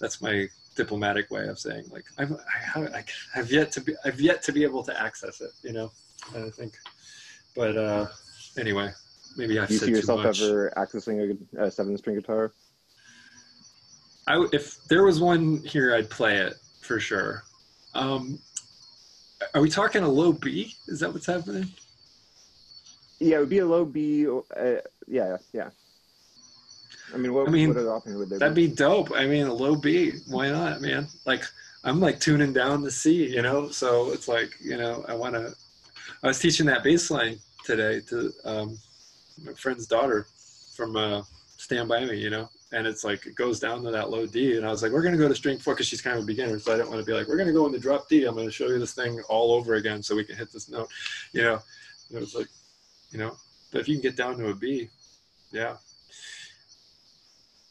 [0.00, 2.38] That's my diplomatic way of saying like I'm,
[2.74, 3.04] I, I
[3.34, 5.50] have yet to be I've yet to be able to access it.
[5.62, 5.92] You know,
[6.34, 6.72] I think.
[7.54, 8.06] But uh,
[8.58, 8.92] anyway,
[9.36, 12.54] maybe I've Do you see yourself ever accessing a, a seven string guitar?
[14.26, 17.42] I if there was one here, I'd play it for sure.
[17.94, 18.38] Um,
[19.52, 20.76] are we talking a low B?
[20.88, 21.68] Is that what's happening?
[23.22, 24.26] Yeah, it would be a low B.
[24.26, 24.40] Uh,
[25.06, 25.70] yeah, yeah.
[27.14, 29.12] I mean, what, I mean, what other option would there That'd be dope.
[29.12, 30.12] I mean, a low B.
[30.28, 31.06] Why not, man?
[31.24, 31.44] Like,
[31.84, 33.68] I'm like tuning down the C, you know.
[33.68, 35.54] So it's like, you know, I want to.
[36.24, 38.78] I was teaching that bass line today to um,
[39.44, 40.26] my friend's daughter
[40.74, 41.22] from uh,
[41.58, 42.48] Stand By Me, you know.
[42.72, 45.02] And it's like it goes down to that low D, and I was like, we're
[45.02, 47.00] gonna go to string four because she's kind of a beginner, so I didn't want
[47.00, 48.24] to be like, we're gonna go into drop D.
[48.24, 50.88] I'm gonna show you this thing all over again so we can hit this note,
[51.32, 51.60] you know.
[52.08, 52.48] And it was like,
[53.12, 53.36] you know,
[53.70, 54.88] but if you can get down to a B,
[55.52, 55.76] yeah,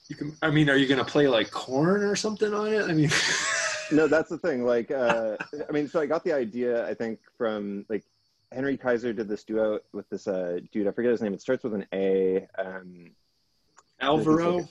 [0.08, 0.36] you can.
[0.42, 2.84] I mean, are you gonna play like Korn or something on it?
[2.84, 3.10] I mean,
[3.92, 4.64] no, that's the thing.
[4.64, 5.38] Like, uh,
[5.68, 8.04] I mean, so I got the idea, I think, from like
[8.52, 10.88] Henry Kaiser did this duo with this uh, dude.
[10.88, 11.34] I forget his name.
[11.34, 12.48] It starts with an A.
[12.58, 13.12] Um,
[14.00, 14.68] Alvaro,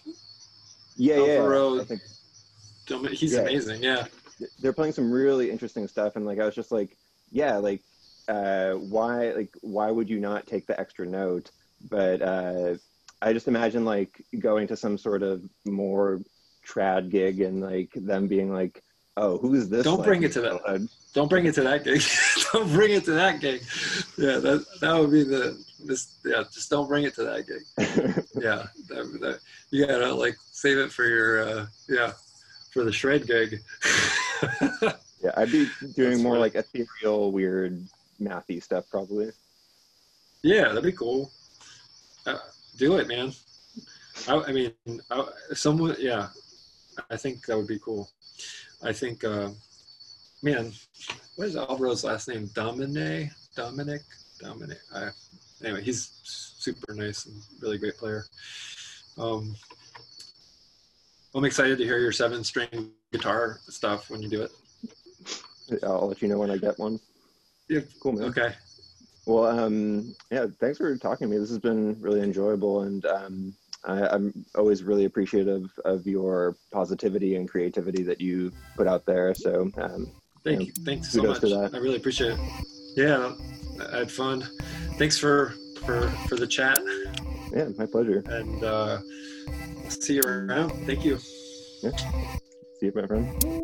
[0.96, 1.82] yeah, Alvaro- yeah.
[1.82, 2.00] I think
[3.12, 3.40] he's Yeah.
[3.40, 3.82] amazing.
[3.82, 4.06] Yeah,
[4.58, 6.96] they're playing some really interesting stuff, and like I was just like,
[7.30, 7.80] yeah, like
[8.30, 11.50] uh, why, like why would you not take the extra note?
[11.90, 12.74] But uh,
[13.20, 16.20] I just imagine like going to some sort of more
[16.66, 18.82] trad gig and like them being like,
[19.16, 19.84] oh, who's this?
[19.84, 20.88] Don't like, bring it to that.
[21.12, 22.02] don't bring it to that gig.
[22.52, 23.62] don't bring it to that gig.
[24.16, 26.18] Yeah, that that would be the this.
[26.24, 28.24] Yeah, just don't bring it to that gig.
[28.40, 29.40] Yeah, that, that,
[29.70, 32.12] you gotta like save it for your uh, yeah
[32.72, 33.60] for the shred gig.
[35.22, 36.40] yeah, I'd be doing That's more funny.
[36.40, 37.86] like ethereal, weird,
[38.20, 39.30] mathy stuff probably.
[40.42, 41.30] Yeah, that'd be cool.
[42.26, 42.38] Uh,
[42.78, 43.32] do it, man.
[44.28, 44.72] I, I mean,
[45.10, 45.24] I,
[45.54, 46.28] someone, yeah,
[47.10, 48.08] I think that would be cool.
[48.82, 49.50] I think, uh,
[50.42, 50.72] man,
[51.36, 52.50] what is Alvaro's last name?
[52.54, 54.02] Domene, Dominic,
[54.40, 54.78] Dominic.
[54.94, 55.10] I,
[55.62, 58.24] anyway, he's super nice and really great player.
[59.18, 59.54] Um,
[61.34, 64.52] I'm excited to hear your seven string guitar stuff when you do it.
[65.82, 66.98] I'll let you know when I get one.
[67.70, 67.80] Yeah.
[68.02, 68.24] Cool, man.
[68.24, 68.52] Okay.
[69.26, 71.38] Well, um, yeah, thanks for talking to me.
[71.38, 77.36] This has been really enjoyable, and um, I, I'm always really appreciative of your positivity
[77.36, 79.34] and creativity that you put out there.
[79.34, 80.10] So, um,
[80.42, 80.72] Thank you.
[80.84, 81.44] Thanks so much.
[81.44, 82.40] I really appreciate it.
[82.96, 83.34] Yeah,
[83.92, 84.46] I had fun.
[84.96, 86.78] Thanks for for for the chat
[87.52, 88.22] yeah, my pleasure.
[88.26, 89.00] and uh,
[89.88, 90.70] see you around.
[90.86, 91.18] Thank you.
[91.82, 91.96] Yeah.
[92.78, 93.59] See you, my friend.